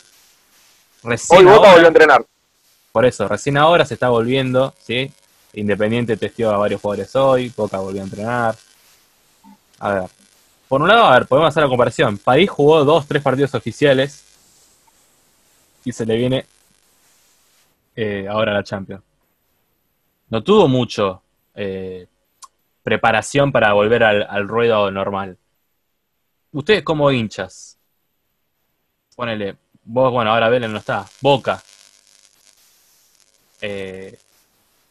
Recién 1.03 1.41
Hoy 1.41 1.45
Boca 1.47 1.73
volvió 1.73 1.87
a 1.87 1.89
entrenar. 1.89 2.27
por 2.93 3.07
eso, 3.07 3.27
recién 3.27 3.57
ahora 3.57 3.87
se 3.87 3.95
está 3.95 4.09
volviendo, 4.09 4.75
¿sí? 4.85 5.11
Independiente 5.55 6.17
testió 6.17 6.51
a 6.51 6.59
varios 6.59 6.81
jugadores 6.81 7.15
hoy, 7.17 7.53
Boca 7.57 7.79
volvió 7.79 8.03
a 8.03 8.05
entrenar. 8.05 8.57
A 9.79 9.93
ver, 9.93 10.11
por 10.69 10.83
un 10.83 10.89
lado, 10.89 11.05
a 11.05 11.19
ver, 11.19 11.27
podemos 11.27 11.49
hacer 11.49 11.63
la 11.63 11.69
comparación. 11.69 12.19
París 12.19 12.51
jugó 12.51 12.85
dos, 12.85 13.07
tres 13.07 13.23
partidos 13.23 13.55
oficiales 13.55 14.25
y 15.85 15.93
se 15.93 16.05
le 16.05 16.17
viene 16.17 16.47
eh, 17.97 18.27
ahora 18.29 18.53
la 18.53 18.63
Champions. 18.63 19.03
No 20.29 20.43
tuvo 20.43 20.69
mucho 20.69 21.23
eh, 21.55 22.07
preparación 22.83 23.51
para 23.51 23.73
volver 23.73 24.05
al, 24.05 24.27
al 24.29 24.47
ruedo 24.47 24.91
normal. 24.91 25.39
Ustedes 26.53 26.83
como 26.83 27.11
hinchas, 27.11 27.79
ponele, 29.17 29.57
vos, 29.85 30.13
bueno, 30.13 30.31
ahora 30.33 30.49
Vélez 30.49 30.71
no 30.71 30.79
está, 30.79 31.07
Boca, 31.21 31.63
eh, 33.61 34.19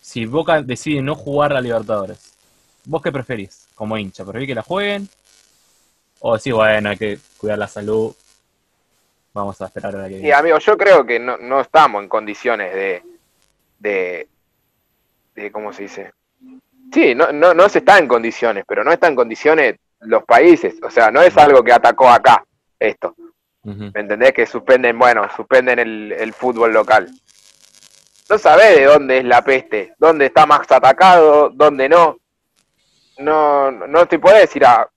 si 0.01 0.25
Boca 0.25 0.61
decide 0.61 1.01
no 1.01 1.15
jugar 1.15 1.51
la 1.51 1.61
Libertadores, 1.61 2.33
¿vos 2.85 3.01
qué 3.01 3.11
preferís 3.11 3.67
como 3.75 3.97
hincha? 3.97 4.23
¿Preferís 4.23 4.47
que 4.47 4.55
la 4.55 4.63
jueguen? 4.63 5.09
¿O 6.19 6.35
decís, 6.35 6.53
bueno, 6.53 6.89
hay 6.89 6.97
que 6.97 7.19
cuidar 7.37 7.57
la 7.57 7.67
salud? 7.67 8.15
Vamos 9.33 9.61
a 9.61 9.65
esperar 9.65 9.95
a 9.95 9.99
la 9.99 10.09
que 10.09 10.15
viene. 10.15 10.33
amigo, 10.33 10.57
yo 10.57 10.77
creo 10.77 11.05
que 11.05 11.19
no, 11.19 11.37
no 11.37 11.61
estamos 11.61 12.01
en 12.01 12.09
condiciones 12.09 12.73
de, 12.73 13.03
de, 13.79 14.27
de, 15.35 15.51
¿cómo 15.51 15.71
se 15.71 15.83
dice? 15.83 16.11
Sí, 16.91 17.13
no, 17.13 17.31
no, 17.31 17.53
no 17.53 17.69
se 17.69 17.79
está 17.79 17.99
en 17.99 18.07
condiciones, 18.07 18.63
pero 18.67 18.83
no 18.83 18.91
está 18.91 19.07
en 19.07 19.15
condiciones 19.15 19.75
los 19.99 20.23
países. 20.23 20.75
O 20.81 20.89
sea, 20.89 21.11
no 21.11 21.21
es 21.21 21.37
algo 21.37 21.63
que 21.63 21.73
atacó 21.73 22.09
acá, 22.09 22.43
esto. 22.79 23.15
¿Me 23.63 23.99
entendés? 23.99 24.31
Que 24.31 24.45
suspenden, 24.45 24.97
bueno, 24.97 25.27
suspenden 25.35 25.77
el, 25.79 26.13
el 26.13 26.33
fútbol 26.33 26.71
local. 26.71 27.11
No 28.29 28.37
sabés 28.37 28.77
de 28.77 28.85
dónde 28.85 29.17
es 29.19 29.25
la 29.25 29.41
peste, 29.43 29.93
dónde 29.97 30.27
está 30.27 30.45
más 30.45 30.71
atacado, 30.71 31.49
dónde 31.49 31.89
no. 31.89 32.17
No, 33.19 33.71
no 33.71 34.05
te 34.05 34.19
puedes 34.19 34.41
decir 34.41 34.65
a... 34.65 34.89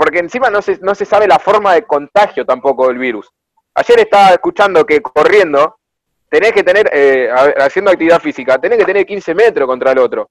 Porque 0.00 0.20
encima 0.20 0.48
no 0.48 0.62
se, 0.62 0.78
no 0.80 0.94
se 0.94 1.04
sabe 1.04 1.26
la 1.28 1.38
forma 1.38 1.74
de 1.74 1.82
contagio 1.82 2.46
tampoco 2.46 2.88
del 2.88 2.96
virus. 2.96 3.28
Ayer 3.74 4.00
estaba 4.00 4.30
escuchando 4.30 4.86
que 4.86 5.02
corriendo 5.02 5.76
tenés 6.30 6.52
que 6.52 6.62
tener, 6.62 6.88
eh, 6.90 7.28
haciendo 7.58 7.90
actividad 7.90 8.18
física, 8.18 8.56
tenés 8.58 8.78
que 8.78 8.86
tener 8.86 9.04
15 9.04 9.34
metros 9.34 9.66
contra 9.68 9.92
el 9.92 9.98
otro. 9.98 10.30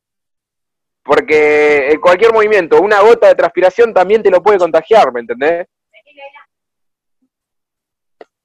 Porque 1.04 1.92
en 1.92 2.02
cualquier 2.02 2.34
movimiento, 2.34 2.82
una 2.82 3.00
gota 3.02 3.28
de 3.28 3.36
transpiración 3.36 3.94
también 3.94 4.24
te 4.24 4.32
lo 4.32 4.42
puede 4.42 4.58
contagiar, 4.58 5.14
¿me 5.14 5.20
entendés? 5.20 5.68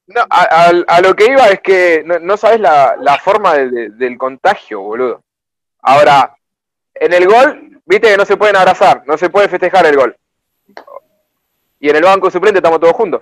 No, 0.08 0.20
a, 0.28 0.72
a- 0.88 1.00
lo 1.00 1.14
que 1.16 1.24
iba 1.24 1.46
es 1.48 1.60
que 1.60 2.04
no, 2.04 2.36
sabes 2.36 2.60
la, 2.60 2.96
la 3.00 3.16
forma 3.18 3.54
de- 3.54 3.70
de- 3.70 3.88
del 3.92 4.18
contagio, 4.18 4.82
boludo. 4.82 5.22
Ahora, 5.80 6.36
en 6.94 7.14
el 7.14 7.26
gol, 7.26 7.80
viste 7.86 8.08
que 8.10 8.16
no 8.18 8.26
se 8.26 8.36
pueden 8.36 8.56
abrazar, 8.56 9.04
no 9.06 9.16
se 9.16 9.30
puede 9.30 9.48
festejar 9.48 9.86
el 9.86 9.96
gol. 9.96 10.14
Y 11.84 11.90
en 11.90 11.96
el 11.96 12.02
banco 12.02 12.30
suplente 12.30 12.60
estamos 12.60 12.80
todos 12.80 12.94
juntos. 12.94 13.20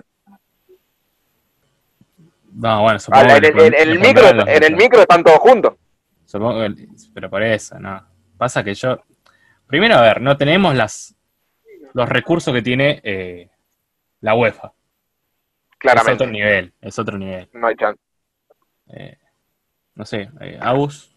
No, 2.53 2.81
bueno, 2.83 2.95
Ah, 2.95 2.99
supongo 2.99 3.25
en, 3.35 3.41
que 3.41 3.47
en 3.67 3.73
el 3.89 3.99
micro, 3.99 4.29
en 4.47 4.63
el 4.63 4.75
micro 4.77 5.01
están 5.01 5.21
todos 5.21 5.39
juntos. 5.39 5.73
Supongo 6.25 6.61
que- 6.61 6.87
pero 7.13 7.29
por 7.29 7.43
eso, 7.43 7.77
no. 7.77 8.07
Pasa 8.37 8.63
que 8.63 8.73
yo. 8.73 9.03
Primero, 9.67 9.95
a 9.95 10.01
ver, 10.01 10.21
no 10.21 10.37
tenemos 10.37 10.73
las 10.75 11.13
los 11.93 12.07
recursos 12.07 12.53
que 12.53 12.61
tiene 12.61 13.01
eh, 13.03 13.49
la 14.21 14.33
UEFA. 14.33 14.67
Es 14.67 14.71
otro 14.71 15.77
Claramente. 15.79 16.27
nivel, 16.27 16.73
es 16.79 16.97
otro 16.97 17.17
nivel. 17.17 17.49
No 17.51 17.67
hay 17.67 17.75
chance. 17.75 17.99
Eh, 18.93 19.17
no 19.95 20.05
sé, 20.05 20.29
eh, 20.39 20.57
Agus. 20.61 21.13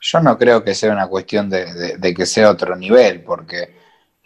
Yo 0.00 0.20
no 0.20 0.38
creo 0.38 0.62
que 0.62 0.72
sea 0.76 0.92
una 0.92 1.08
cuestión 1.08 1.50
de, 1.50 1.74
de- 1.74 1.96
de 1.98 2.14
que 2.14 2.26
sea 2.26 2.48
otro 2.48 2.76
nivel, 2.76 3.24
porque 3.24 3.76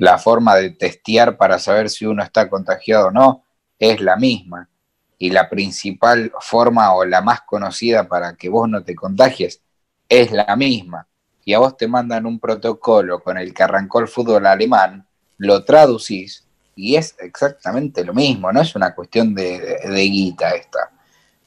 la 0.03 0.19
forma 0.19 0.57
de 0.57 0.71
testear 0.71 1.37
para 1.37 1.61
saber 1.61 1.89
si 1.89 2.05
uno 2.07 2.25
está 2.25 2.49
contagiado 2.51 3.07
o 3.07 3.11
no 3.13 3.45
es 3.79 4.01
la 4.01 4.17
misma. 4.17 4.69
Y 5.17 5.31
la 5.31 5.49
principal 5.49 6.33
forma 6.41 6.93
o 6.93 7.05
la 7.05 7.21
más 7.21 7.43
conocida 7.43 8.09
para 8.09 8.35
que 8.35 8.49
vos 8.49 8.69
no 8.69 8.83
te 8.83 8.97
contagies 8.97 9.61
es 10.09 10.33
la 10.33 10.57
misma. 10.57 11.07
Y 11.45 11.55
a 11.55 11.61
vos 11.61 11.77
te 11.77 11.87
mandan 11.87 12.27
un 12.27 12.41
protocolo 12.41 13.21
con 13.23 13.39
el 13.39 13.55
que 13.55 13.63
arrancó 13.63 14.01
el 14.01 14.09
fútbol 14.09 14.45
alemán, 14.47 15.07
lo 15.39 15.65
traducís 15.65 16.45
y 16.75 16.97
es 16.97 17.15
exactamente 17.21 18.05
lo 18.05 18.13
mismo, 18.13 18.51
no 18.53 18.61
es 18.61 18.75
una 18.75 18.93
cuestión 18.97 19.33
de, 19.33 19.61
de- 19.61 19.89
de 19.89 20.03
guita 20.03 20.51
esta. 20.51 20.91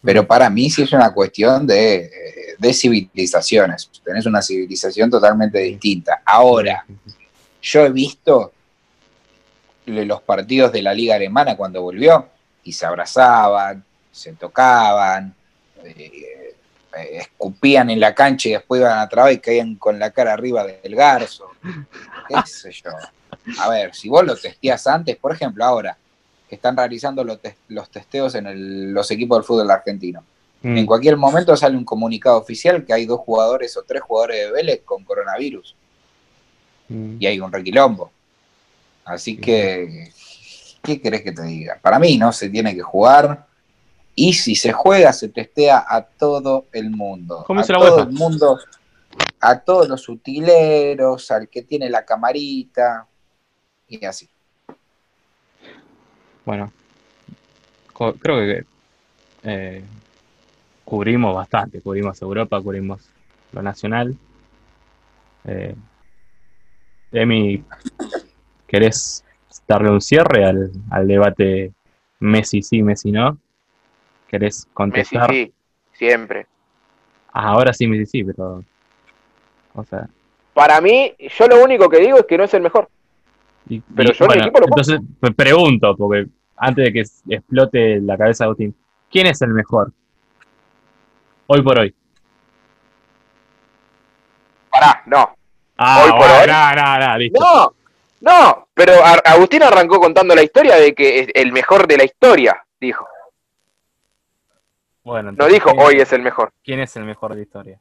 Pero 0.02 0.26
para 0.26 0.50
mí 0.50 0.70
sí 0.70 0.84
es 0.84 0.94
una 0.94 1.12
cuestión 1.14 1.68
de, 1.68 2.10
de 2.58 2.74
civilizaciones. 2.74 3.90
Tenés 4.02 4.26
una 4.26 4.42
civilización 4.42 5.10
totalmente 5.10 5.60
distinta. 5.60 6.22
Ahora, 6.26 6.86
yo 7.66 7.84
he 7.86 7.90
visto 7.90 8.52
los 9.88 10.22
partidos 10.22 10.72
de 10.72 10.82
la 10.82 10.94
liga 10.94 11.16
alemana 11.16 11.56
cuando 11.58 11.82
volvió 11.82 12.28
y 12.64 12.72
se 12.72 12.86
abrazaban, 12.86 13.84
se 14.12 14.34
tocaban, 14.34 15.34
eh, 15.84 16.54
eh, 16.98 17.18
escupían 17.18 17.90
en 17.90 18.00
la 18.00 18.14
cancha 18.16 18.50
y 18.50 18.52
después 18.54 18.82
iban 18.82 18.98
atrás 19.00 19.32
y 19.34 19.40
caían 19.40 19.76
con 19.76 20.00
la 20.00 20.12
cara 20.12 20.34
arriba 20.34 20.64
del 20.66 20.96
garzo. 20.96 21.50
¿Qué 22.28 22.36
sé 22.46 22.72
yo? 22.72 22.92
A 23.60 23.70
ver, 23.70 23.94
si 23.94 24.10
vos 24.10 24.24
lo 24.26 24.36
testeás 24.36 24.88
antes, 24.88 25.16
por 25.18 25.32
ejemplo, 25.34 25.64
ahora 25.66 25.98
que 26.50 26.56
están 26.56 26.78
realizando 26.78 27.24
los, 27.24 27.40
tes- 27.42 27.56
los 27.70 27.90
testeos 27.90 28.34
en 28.36 28.48
el- 28.48 28.92
los 28.92 29.10
equipos 29.12 29.38
del 29.40 29.46
fútbol 29.46 29.72
argentino, 29.72 30.24
Mm. 30.62 30.78
En 30.80 30.86
cualquier 30.88 31.16
momento 31.16 31.56
sale 31.56 31.78
un 31.78 31.86
comunicado 31.86 32.38
oficial 32.38 32.84
que 32.86 32.94
hay 32.94 33.06
dos 33.06 33.20
jugadores 33.20 33.78
o 33.78 33.84
tres 33.84 34.02
jugadores 34.02 34.48
de 34.48 34.52
Vélez 34.52 34.82
con 34.84 35.04
coronavirus 35.04 35.76
Mm. 36.90 37.18
y 37.20 37.26
hay 37.26 37.40
un 37.40 37.52
requilombo. 37.52 38.12
Así 39.04 39.38
que, 39.38 40.12
¿qué 40.82 41.02
querés 41.02 41.22
que 41.22 41.32
te 41.32 41.44
diga? 41.44 41.78
Para 41.82 42.00
mí 42.00 42.18
no 42.18 42.32
se 42.32 42.50
tiene 42.50 42.76
que 42.76 42.82
jugar 42.82 43.46
y 44.16 44.34
si 44.34 44.56
se 44.56 44.72
juega 44.72 45.14
se 45.14 45.30
testea 45.30 45.86
a 45.88 46.02
todo 46.02 46.66
el 46.72 46.90
mundo. 46.90 47.44
¿Cómo 47.46 47.60
a 47.60 47.64
la 47.64 47.68
todo 47.68 47.96
UEFA? 47.98 48.10
el 48.10 48.12
mundo, 48.12 48.60
a 49.40 49.60
todos 49.60 49.88
los 49.88 50.08
utileros, 50.10 51.30
al 51.32 51.50
que 51.50 51.64
tiene 51.64 51.90
la 51.90 52.04
camarita 52.06 53.06
y 53.88 54.04
así. 54.06 54.28
Bueno, 56.46 56.72
creo 57.94 58.38
que 58.40 58.66
eh, 59.44 59.84
cubrimos 60.84 61.36
bastante, 61.36 61.82
cubrimos 61.82 62.22
Europa, 62.22 62.62
cubrimos 62.62 63.02
lo 63.52 63.62
nacional. 63.62 64.16
Eh, 65.46 65.76
Emi, 67.16 67.64
¿querés 68.68 69.24
darle 69.68 69.90
un 69.90 70.02
cierre 70.02 70.46
al, 70.46 70.72
al 70.92 71.08
debate 71.08 71.72
Messi 72.20 72.62
sí, 72.62 72.84
Messi 72.84 73.12
no? 73.12 73.38
¿Querés 74.28 74.66
Messi 74.66 74.70
contestar? 74.74 75.30
sí, 75.32 75.54
siempre. 75.94 76.48
Ah, 77.32 77.50
ahora 77.50 77.74
sí, 77.74 77.88
Messi 77.88 78.06
sí, 78.06 78.24
pero... 78.24 78.64
O 79.74 79.84
sea... 79.84 80.08
Para 80.54 80.80
mí, 80.80 81.14
yo 81.20 81.48
lo 81.48 81.64
único 81.64 81.90
que 81.90 82.00
digo 82.00 82.18
es 82.18 82.26
que 82.26 82.38
no 82.38 82.46
es 82.46 82.54
el 82.54 82.62
mejor. 82.62 82.90
y- 83.70 83.82
Pero 83.82 84.12
y, 84.12 84.14
yo 84.14 84.26
en 84.26 84.40
equipo 84.40 84.60
lo 84.60 84.68
pongo. 84.68 84.82
entonces 84.82 85.02
me 85.22 85.32
pregunto, 85.34 85.96
porque 85.98 86.28
antes 86.58 86.86
de 86.86 86.94
que 86.94 87.36
explote 87.36 88.00
la 88.02 88.18
cabeza 88.18 88.44
de 88.44 88.48
Agustín, 88.48 88.76
¿quién 89.12 89.28
es 89.28 89.42
el 89.42 89.50
mejor? 89.50 89.92
Hoy 91.48 91.62
por 91.62 91.78
hoy. 91.80 91.94
Pará, 94.72 95.04
no. 95.06 95.35
Ah, 95.78 96.04
Hoy 96.06 96.12
por 96.12 96.20
bueno, 96.20 96.34
hoy. 96.42 96.48
no, 96.48 96.76
no, 96.76 97.00
no, 97.08 97.18
listo. 97.18 97.40
No, 97.42 97.76
no. 98.22 98.68
Pero 98.74 98.94
Agustín 99.26 99.64
arrancó 99.64 100.00
contando 100.00 100.34
la 100.36 100.44
historia 100.44 100.76
de 100.76 100.94
que 100.96 101.20
es 101.20 101.28
el 101.34 101.52
mejor 101.52 101.88
de 101.88 101.98
la 101.98 102.04
historia, 102.06 102.66
dijo. 102.80 103.08
Bueno, 105.04 105.32
No 105.34 105.46
dijo 105.48 105.72
¿quién- 105.72 105.82
hoy 105.86 105.96
es 106.00 106.12
el 106.14 106.22
mejor. 106.22 106.52
¿Quién 106.64 106.80
es 106.80 106.96
el 106.96 107.04
mejor 107.04 107.32
de 107.32 107.36
la 107.38 107.42
historia? 107.44 107.80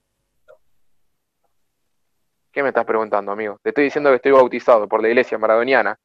¿Qué 2.53 2.63
me 2.63 2.69
estás 2.69 2.85
preguntando, 2.85 3.33
amigo? 3.33 3.59
Te 3.63 3.71
estoy 3.71 3.85
diciendo 3.85 4.11
que 4.11 4.17
estoy 4.17 4.33
bautizado 4.33 4.87
por 4.89 5.03
la 5.03 5.09
iglesia 5.09 5.39
maradoniana. 5.39 5.99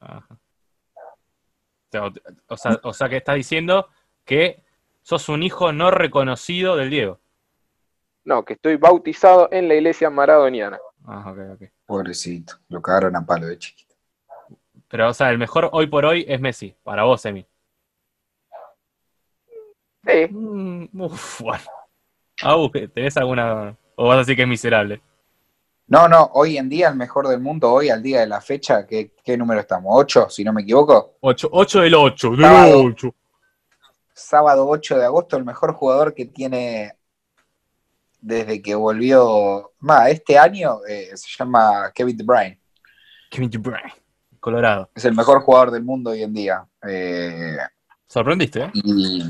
Ajá. 0.00 0.26
O 0.30 1.90
sea, 1.90 2.02
o 2.48 2.56
sea, 2.56 2.80
o 2.84 2.92
sea 2.94 3.08
que 3.08 3.16
estás 3.16 3.34
diciendo 3.34 3.88
que 4.24 4.62
sos 5.02 5.28
un 5.28 5.42
hijo 5.42 5.72
no 5.72 5.90
reconocido 5.90 6.76
del 6.76 6.90
Diego. 6.90 7.18
No, 8.24 8.44
que 8.44 8.52
estoy 8.54 8.76
bautizado 8.76 9.48
en 9.50 9.66
la 9.68 9.74
iglesia 9.74 10.08
maradoniana. 10.08 10.78
Ah, 11.06 11.30
ok, 11.30 11.38
ok. 11.54 11.68
Pobrecito, 11.86 12.54
lo 12.68 12.80
cagaron 12.80 13.16
a 13.16 13.24
palo 13.26 13.46
de 13.46 13.58
chiquito. 13.58 13.94
Pero, 14.88 15.08
o 15.08 15.14
sea, 15.14 15.30
el 15.30 15.38
mejor 15.38 15.68
hoy 15.72 15.86
por 15.86 16.04
hoy 16.04 16.24
es 16.28 16.40
Messi, 16.40 16.74
para 16.82 17.04
vos, 17.04 17.24
Emi. 17.24 17.46
Sí, 20.04 20.26
Mm, 20.30 21.00
uf, 21.00 21.40
bueno. 21.40 22.70
¿qué- 22.72 22.88
¿tenés 22.88 23.16
alguna...? 23.16 23.76
¿O 23.94 24.08
vas 24.08 24.16
a 24.16 24.18
decir 24.20 24.36
que 24.36 24.42
es 24.42 24.48
miserable? 24.48 25.00
No, 25.86 26.08
no, 26.08 26.30
hoy 26.34 26.56
en 26.56 26.68
día 26.68 26.88
el 26.88 26.96
mejor 26.96 27.28
del 27.28 27.40
mundo, 27.40 27.70
hoy 27.70 27.90
al 27.90 28.02
día 28.02 28.20
de 28.20 28.26
la 28.26 28.40
fecha, 28.40 28.86
¿qué, 28.86 29.12
qué 29.22 29.36
número 29.36 29.60
estamos? 29.60 29.92
¿Ocho, 29.94 30.28
si 30.30 30.42
no 30.42 30.52
me 30.52 30.62
equivoco? 30.62 31.16
8, 31.20 31.48
8 31.52 31.80
del 31.80 31.94
8, 31.94 32.30
del 32.30 32.40
Sábado. 32.40 32.82
8. 32.84 33.14
Sábado 34.14 34.68
8 34.68 34.96
de 34.98 35.04
agosto, 35.04 35.36
el 35.36 35.44
mejor 35.44 35.74
jugador 35.74 36.14
que 36.14 36.26
tiene 36.26 36.96
desde 38.22 38.62
que 38.62 38.74
volvió, 38.74 39.72
más, 39.80 40.08
este 40.08 40.38
año 40.38 40.78
eh, 40.88 41.10
se 41.14 41.28
llama 41.36 41.90
Kevin 41.94 42.16
De 42.16 42.24
Bruyne. 42.24 42.60
Kevin 43.28 43.50
De 43.50 43.58
Bruyne, 43.58 43.92
Colorado. 44.40 44.88
Es 44.94 45.04
el 45.04 45.14
mejor 45.14 45.42
jugador 45.42 45.72
del 45.72 45.82
mundo 45.82 46.10
hoy 46.10 46.22
en 46.22 46.32
día. 46.32 46.64
Eh, 46.88 47.58
Sorprendiste, 48.06 48.62
¿eh? 48.62 48.70
y, 48.74 49.22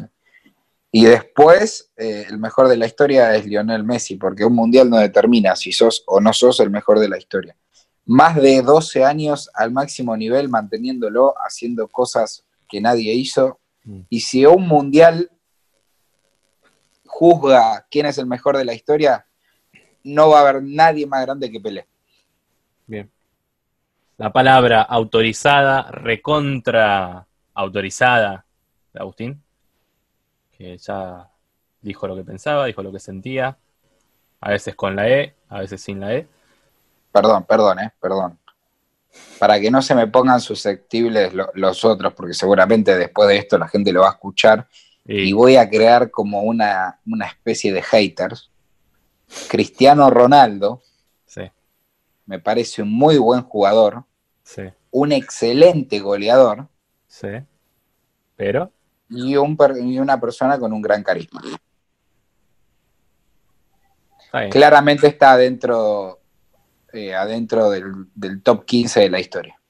y 0.92 1.06
después, 1.06 1.90
eh, 1.96 2.26
el 2.28 2.36
mejor 2.36 2.68
de 2.68 2.76
la 2.76 2.84
historia 2.84 3.34
es 3.34 3.46
Lionel 3.46 3.82
Messi, 3.82 4.16
porque 4.16 4.44
un 4.44 4.54
mundial 4.54 4.90
no 4.90 4.98
determina 4.98 5.56
si 5.56 5.72
sos 5.72 6.04
o 6.06 6.20
no 6.20 6.34
sos 6.34 6.60
el 6.60 6.68
mejor 6.68 6.98
de 6.98 7.08
la 7.08 7.16
historia. 7.16 7.56
Más 8.04 8.36
de 8.36 8.60
12 8.60 9.04
años 9.04 9.48
al 9.54 9.72
máximo 9.72 10.14
nivel, 10.18 10.50
manteniéndolo, 10.50 11.34
haciendo 11.46 11.88
cosas 11.88 12.44
que 12.68 12.80
nadie 12.82 13.14
hizo. 13.14 13.58
Mm. 13.84 14.00
Y 14.10 14.20
si 14.20 14.44
un 14.44 14.68
mundial 14.68 15.30
juzga 17.12 17.86
quién 17.90 18.06
es 18.06 18.16
el 18.16 18.26
mejor 18.26 18.56
de 18.56 18.64
la 18.64 18.72
historia, 18.72 19.26
no 20.02 20.30
va 20.30 20.38
a 20.38 20.48
haber 20.48 20.62
nadie 20.62 21.06
más 21.06 21.22
grande 21.22 21.50
que 21.50 21.60
Pelé. 21.60 21.86
Bien. 22.86 23.10
La 24.16 24.32
palabra 24.32 24.82
autorizada, 24.82 25.90
recontra 25.90 27.26
autorizada 27.54 28.46
de 28.94 29.00
Agustín, 29.00 29.42
que 30.56 30.78
ya 30.78 31.28
dijo 31.82 32.06
lo 32.08 32.16
que 32.16 32.24
pensaba, 32.24 32.64
dijo 32.66 32.82
lo 32.82 32.90
que 32.92 32.98
sentía, 32.98 33.56
a 34.40 34.50
veces 34.50 34.74
con 34.74 34.96
la 34.96 35.08
E, 35.08 35.34
a 35.50 35.60
veces 35.60 35.82
sin 35.82 36.00
la 36.00 36.14
E. 36.14 36.26
Perdón, 37.12 37.44
perdón, 37.44 37.78
eh, 37.80 37.92
perdón. 38.00 38.38
Para 39.38 39.60
que 39.60 39.70
no 39.70 39.82
se 39.82 39.94
me 39.94 40.06
pongan 40.06 40.40
susceptibles 40.40 41.34
lo- 41.34 41.50
los 41.54 41.84
otros, 41.84 42.14
porque 42.14 42.32
seguramente 42.32 42.96
después 42.96 43.28
de 43.28 43.36
esto 43.36 43.58
la 43.58 43.68
gente 43.68 43.92
lo 43.92 44.00
va 44.00 44.08
a 44.08 44.12
escuchar 44.12 44.66
Y, 45.04 45.30
y 45.30 45.32
voy 45.32 45.56
a 45.56 45.68
crear 45.68 46.10
como 46.10 46.42
una, 46.42 47.00
una 47.06 47.26
especie 47.26 47.72
de 47.72 47.82
haters. 47.82 48.50
Cristiano 49.48 50.10
Ronaldo 50.10 50.82
sí, 51.26 51.42
me 52.26 52.38
parece 52.38 52.82
un 52.82 52.92
muy 52.92 53.18
buen 53.18 53.42
jugador, 53.42 54.04
sí, 54.42 54.62
un 54.90 55.12
excelente 55.12 56.00
goleador 56.00 56.68
sí. 57.08 57.28
Pero, 58.36 58.72
y, 59.08 59.36
un 59.36 59.56
y 59.82 59.98
una 59.98 60.20
persona 60.20 60.58
con 60.58 60.72
un 60.72 60.82
gran 60.82 61.02
carisma. 61.02 61.42
Claramente 64.50 65.06
está 65.06 65.32
adentro, 65.32 66.20
eh, 66.92 67.14
adentro 67.14 67.68
del, 67.68 68.06
del 68.14 68.42
top 68.42 68.64
15 68.64 69.00
de 69.00 69.10
la 69.10 69.20
historia, 69.20 69.60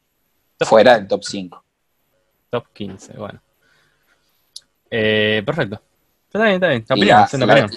fuera 0.60 0.94
del 0.94 1.08
top 1.08 1.24
5. 1.24 1.64
Top 2.50 2.66
15, 2.72 3.14
bueno. 3.14 3.42
Eh, 4.94 5.42
perfecto. 5.46 5.80
Está 6.26 6.42
bien, 6.44 6.54
está 6.54 6.68
bien. 6.68 6.84
Y 6.86 6.92
Opinión, 6.92 7.16
la, 7.18 7.22
haciendo 7.24 7.46
la- 7.46 7.52
opinión. 7.54 7.70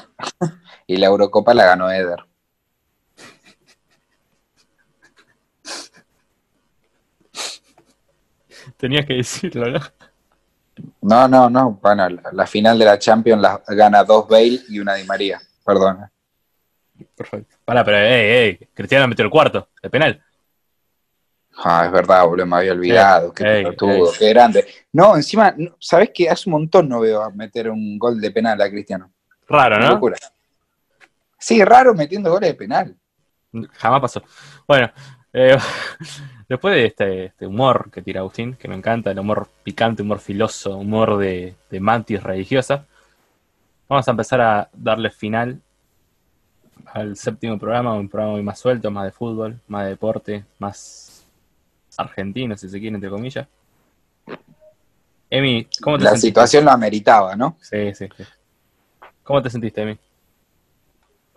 y 0.88 0.97
la 0.97 1.05
Eurocopa 1.07 1.53
la 1.53 1.66
ganó 1.66 1.89
Eder. 1.89 2.20
Tenías 8.78 9.05
que 9.05 9.13
decirlo, 9.16 9.68
¿no? 9.72 9.80
No, 11.01 11.28
no, 11.28 11.49
no. 11.49 11.80
Bueno, 11.82 12.09
la, 12.09 12.22
la 12.34 12.47
final 12.47 12.78
de 12.78 12.86
la 12.86 12.99
Champions 12.99 13.41
la 13.41 13.61
gana 13.68 14.03
dos 14.03 14.28
Bale 14.28 14.59
y 14.70 14.80
una 14.80 14.95
Di 14.95 15.03
María. 15.05 15.39
Perdón. 15.66 15.99
Perfecto. 17.16 17.55
Pará, 17.63 17.84
pero, 17.84 17.97
ey, 17.97 18.32
ey, 18.59 18.70
Cristiano 18.74 19.07
metió 19.07 19.24
el 19.26 19.32
cuarto, 19.32 19.70
de 19.82 19.89
penal. 19.89 20.22
Ah, 21.58 21.84
es 21.86 21.91
verdad, 21.91 22.26
boludo, 22.26 22.45
me 22.45 22.58
había 22.58 22.74
olvidado. 22.74 23.34
Qué 23.34 23.43
Ey, 23.43 23.64
pelotudo, 23.64 24.12
ey. 24.12 24.20
qué 24.20 24.30
grande. 24.30 24.66
No, 24.91 25.16
encima, 25.16 25.53
no, 25.58 25.76
¿sabés 25.80 26.12
qué? 26.14 26.30
Hace 26.30 26.49
un 26.49 26.53
montón 26.53 26.89
no 26.89 26.99
veo 26.99 27.22
a 27.22 27.30
meter 27.32 27.70
un 27.70 27.97
gol 27.97 28.20
de 28.20 28.32
penal 28.32 28.62
a 28.62 28.70
Cristiano. 28.70 29.12
Raro, 29.47 29.80
¿no? 29.80 29.89
locura. 29.89 30.18
Sí, 31.39 31.64
raro 31.64 31.93
metiendo 31.93 32.30
goles 32.32 32.49
de 32.49 32.56
penal. 32.56 32.95
Jamás 33.74 34.01
pasó. 34.01 34.24
Bueno, 34.68 34.91
eh, 35.32 35.58
después 36.49 36.76
de 36.76 36.86
este, 36.88 37.26
este 37.26 37.47
humor 37.47 37.89
que 37.91 38.01
tira 38.01 38.20
Agustín, 38.22 38.56
que 38.56 38.68
me 38.68 38.76
encanta, 38.76 39.12
el 39.12 39.20
humor 39.20 39.47
picante, 39.64 40.01
humor 40.01 40.20
filoso, 40.20 40.78
humor 40.78 41.18
de, 41.18 41.56
de 41.70 41.80
mantis 41.80 42.22
religiosa, 42.22 42.86
vamos 43.88 44.08
a 44.08 44.12
empezar 44.12 44.41
a 44.41 44.70
darle 44.74 45.10
final 45.10 45.62
al 46.88 47.16
séptimo 47.16 47.58
programa, 47.58 47.93
un 47.93 48.10
programa 48.10 48.34
muy 48.34 48.43
más 48.43 48.60
suelto, 48.60 48.91
más 48.91 49.06
de 49.06 49.12
fútbol, 49.12 49.60
más 49.68 49.84
de 49.84 49.89
deporte, 49.89 50.45
más 50.60 51.05
argentino, 51.98 52.56
si 52.58 52.70
se 52.70 52.80
quiere, 52.80 52.96
entre 52.96 53.10
comillas. 53.10 53.48
Emi, 55.30 55.68
¿cómo 55.82 55.98
te 55.98 56.04
La 56.04 56.10
sentiste? 56.12 56.28
situación 56.30 56.66
lo 56.66 56.72
ameritaba, 56.72 57.36
¿no? 57.36 57.58
Sí, 57.62 57.93
sí, 57.93 58.08
sí. 58.16 58.24
¿Cómo 59.24 59.41
te 59.41 59.50
sentiste, 59.50 59.82
Emi? 59.82 59.98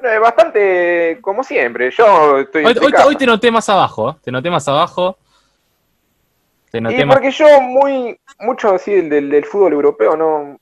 Eh, 0.02 0.18
bastante 0.18 1.18
como 1.20 1.42
siempre. 1.42 1.90
Yo 1.90 2.38
estoy. 2.38 2.64
Hoy, 2.66 2.74
hoy- 2.80 2.92
hoy 3.06 3.16
te 3.16 3.26
noté 3.26 3.50
más 3.50 3.68
abajo, 3.68 4.10
¿eh? 4.10 4.14
te 4.22 4.30
noté 4.30 4.50
más 4.50 4.68
abajo. 4.68 5.16
Te 6.70 6.80
noté 6.80 7.02
Y 7.02 7.04
más 7.04 7.16
porque 7.16 7.30
yo 7.30 7.60
muy, 7.62 8.16
mucho 8.40 8.74
así 8.74 8.92
del, 8.92 9.08
del, 9.08 9.30
del 9.30 9.44
fútbol 9.44 9.72
europeo 9.72 10.16
no, 10.16 10.56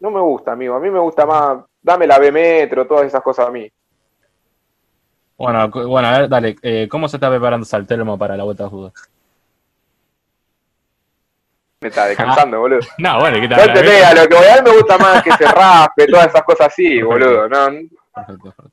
no 0.00 0.10
me 0.10 0.20
gusta, 0.20 0.52
amigo. 0.52 0.76
A 0.76 0.80
mí 0.80 0.90
me 0.90 1.00
gusta 1.00 1.26
más, 1.26 1.64
dame 1.82 2.06
la 2.06 2.18
B 2.18 2.30
metro, 2.32 2.86
todas 2.86 3.06
esas 3.06 3.22
cosas 3.22 3.48
a 3.48 3.50
mí. 3.50 3.68
Bueno, 5.36 5.68
bueno, 5.70 6.08
a 6.08 6.18
ver, 6.20 6.28
dale, 6.28 6.56
eh, 6.62 6.86
¿cómo 6.90 7.08
se 7.08 7.16
está 7.16 7.28
preparando 7.30 7.64
Saltelmo 7.66 8.16
para 8.18 8.36
la 8.36 8.44
vuelta 8.44 8.64
de 8.64 8.70
fútbol? 8.70 8.92
Me 11.80 11.88
está 11.88 12.06
descansando, 12.06 12.60
boludo. 12.60 12.80
No, 12.98 13.18
bueno, 13.18 13.40
¿qué 13.40 13.48
No 13.48 13.58
entendés, 13.60 14.04
a 14.04 14.14
lo 14.14 14.28
que 14.28 14.36
voy 14.36 14.46
a 14.46 14.62
mí 14.62 14.70
me 14.70 14.76
gusta 14.76 14.98
más 14.98 15.22
que 15.22 15.32
se 15.32 15.44
raspe, 15.46 16.06
todas 16.06 16.28
esas 16.28 16.42
cosas 16.44 16.66
así, 16.68 17.02
boludo. 17.02 17.48
No, 17.48 17.70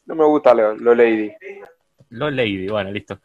no 0.06 0.16
me 0.16 0.26
gusta 0.26 0.54
lo, 0.54 0.76
lo 0.76 0.94
lady. 0.94 1.32
Lo 2.12 2.30
Lady, 2.30 2.68
bueno, 2.68 2.92
listo. 2.92 3.20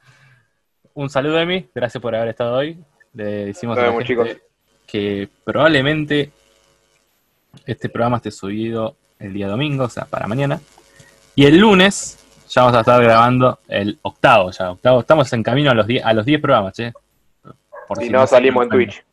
Un 0.95 1.09
saludo, 1.11 1.39
Emi. 1.41 1.68
Gracias 1.74 2.01
por 2.01 2.14
haber 2.14 2.28
estado 2.28 2.57
hoy. 2.57 2.78
Le 3.14 3.47
decimos 3.47 3.76
a 3.78 3.80
Nos 3.80 3.87
la 3.87 3.91
vemos, 3.91 4.07
gente 4.07 4.30
chicos. 4.35 4.43
que 4.87 5.28
probablemente 5.43 6.30
este 7.66 7.89
programa 7.89 8.18
esté 8.18 8.30
subido 8.30 8.97
el 9.18 9.32
día 9.32 9.49
domingo, 9.49 9.85
o 9.85 9.89
sea, 9.89 10.05
para 10.05 10.26
mañana. 10.26 10.61
Y 11.35 11.47
el 11.47 11.59
lunes 11.59 12.24
ya 12.55 12.63
vamos 12.63 12.77
a 12.77 12.81
estar 12.81 13.03
grabando 13.03 13.59
el 13.69 13.99
octavo, 14.03 14.51
ya, 14.51 14.71
octavo. 14.71 15.01
Estamos 15.01 15.33
en 15.33 15.43
camino 15.43 15.71
a 15.71 15.75
los 15.75 15.87
10 15.87 16.05
a 16.05 16.13
los 16.13 16.25
10 16.25 16.41
programas, 16.41 16.73
che. 16.75 16.93
Por 17.89 17.99
Si 17.99 18.05
si 18.07 18.11
no 18.11 18.27
salimos 18.27 18.65
en. 18.65 18.71
Twitch. 18.71 19.05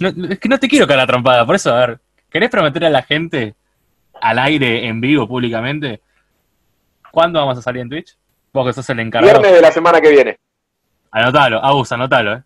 No, 0.00 0.08
es 0.30 0.38
que 0.38 0.48
no 0.48 0.58
te 0.58 0.68
quiero 0.68 0.86
caer 0.86 0.98
la 0.98 1.06
trompada, 1.06 1.44
por 1.44 1.54
eso, 1.54 1.72
a 1.74 1.80
ver, 1.86 2.00
¿querés 2.30 2.48
prometer 2.50 2.84
a 2.86 2.90
la 2.90 3.02
gente 3.02 3.54
al 4.20 4.38
aire, 4.38 4.86
en 4.86 5.00
vivo, 5.00 5.28
públicamente? 5.28 6.00
¿Cuándo 7.10 7.40
vamos 7.40 7.58
a 7.58 7.62
salir 7.62 7.82
en 7.82 7.88
Twitch? 7.90 8.16
Vos 8.52 8.66
que 8.66 8.72
sos 8.72 8.88
el 8.90 9.00
encargado. 9.00 9.32
Viernes 9.40 9.52
de 9.52 9.60
la 9.60 9.72
semana 9.72 10.00
que 10.00 10.10
viene. 10.10 10.38
Anotalo, 11.10 11.62
Agus, 11.62 11.92
anotalo, 11.92 12.34
eh. 12.34 12.42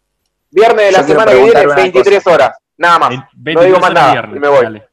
Viernes 0.51 0.87
de 0.87 0.93
la 0.93 1.01
Yo 1.03 1.07
semana 1.07 1.33
que 1.33 1.43
viene, 1.43 1.67
una 1.67 1.75
23 1.75 2.27
horas. 2.27 2.59
Nada 2.77 2.99
más. 2.99 3.11
Ve- 3.35 3.55
No 3.55 3.63
digo 3.63 3.79
23 3.79 3.81
más 3.81 3.93
nada. 3.95 4.13
viernes, 4.13 4.37
y 4.37 4.41
me 4.41 4.49
voy. 4.49 4.65
dale. 4.65 4.89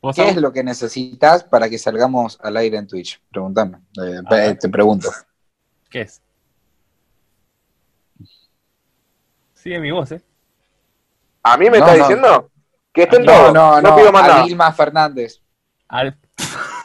¿Vos, 0.00 0.14
¿Qué 0.14 0.28
es 0.28 0.36
lo 0.36 0.52
que 0.52 0.62
necesitas 0.62 1.42
para 1.44 1.68
que 1.68 1.78
salgamos 1.78 2.38
al 2.42 2.56
aire 2.56 2.76
en 2.78 2.86
Twitch? 2.86 3.20
Pregúntame. 3.30 3.78
Eh, 4.30 4.54
te 4.60 4.68
pregunto. 4.68 5.10
¿Qué 5.90 6.02
es? 6.02 6.22
Sigue 9.54 9.80
mi 9.80 9.90
voz, 9.90 10.12
eh. 10.12 10.22
A 11.42 11.56
mí 11.56 11.68
me 11.70 11.78
No, 11.78 11.86
está 11.86 11.96
no. 11.96 12.02
diciendo 12.04 12.50
que 12.92 13.02
estén 13.02 13.24
No, 13.24 13.32
todos. 13.32 13.54
no, 13.54 13.80
No, 13.80 13.90
no. 13.90 13.96
pido 13.96 14.12
más 14.12 14.24
a 14.24 14.28
nada. 14.28 14.44
Vilma 14.44 14.72
Fernández. 14.72 15.40
Al- 15.88 16.18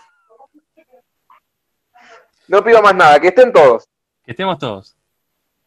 No 2.47 2.63
pido 2.63 2.81
más 2.81 2.95
nada. 2.95 3.19
Que 3.19 3.27
estén 3.29 3.51
todos. 3.53 3.87
Que 4.23 4.31
estemos 4.31 4.57
todos. 4.57 4.95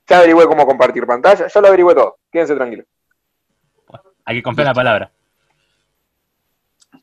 Ya 0.08 0.18
averigüé 0.18 0.46
cómo 0.46 0.66
compartir 0.66 1.06
pantalla. 1.06 1.46
Ya 1.48 1.60
lo 1.60 1.68
averigüé 1.68 1.94
todo. 1.94 2.18
Quédense 2.30 2.54
tranquilos. 2.54 2.86
Hay 4.24 4.36
que 4.36 4.42
confiar 4.42 4.66
en 4.66 4.70
la 4.70 4.74
palabra. 4.74 5.12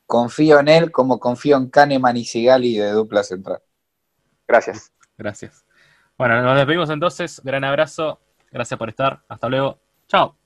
Confío 0.05 0.59
en 0.59 0.67
él 0.67 0.91
como 0.91 1.19
confío 1.19 1.57
en 1.57 1.69
Kahneman 1.69 2.17
y 2.17 2.25
Sigali 2.25 2.77
de 2.77 2.91
dupla 2.91 3.23
central. 3.23 3.61
Gracias. 4.47 4.91
Gracias. 5.17 5.65
Bueno, 6.17 6.41
nos 6.41 6.57
despedimos 6.57 6.89
entonces. 6.89 7.41
Gran 7.43 7.63
abrazo. 7.63 8.19
Gracias 8.51 8.77
por 8.77 8.89
estar. 8.89 9.23
Hasta 9.27 9.49
luego. 9.49 9.79
Chao. 10.07 10.37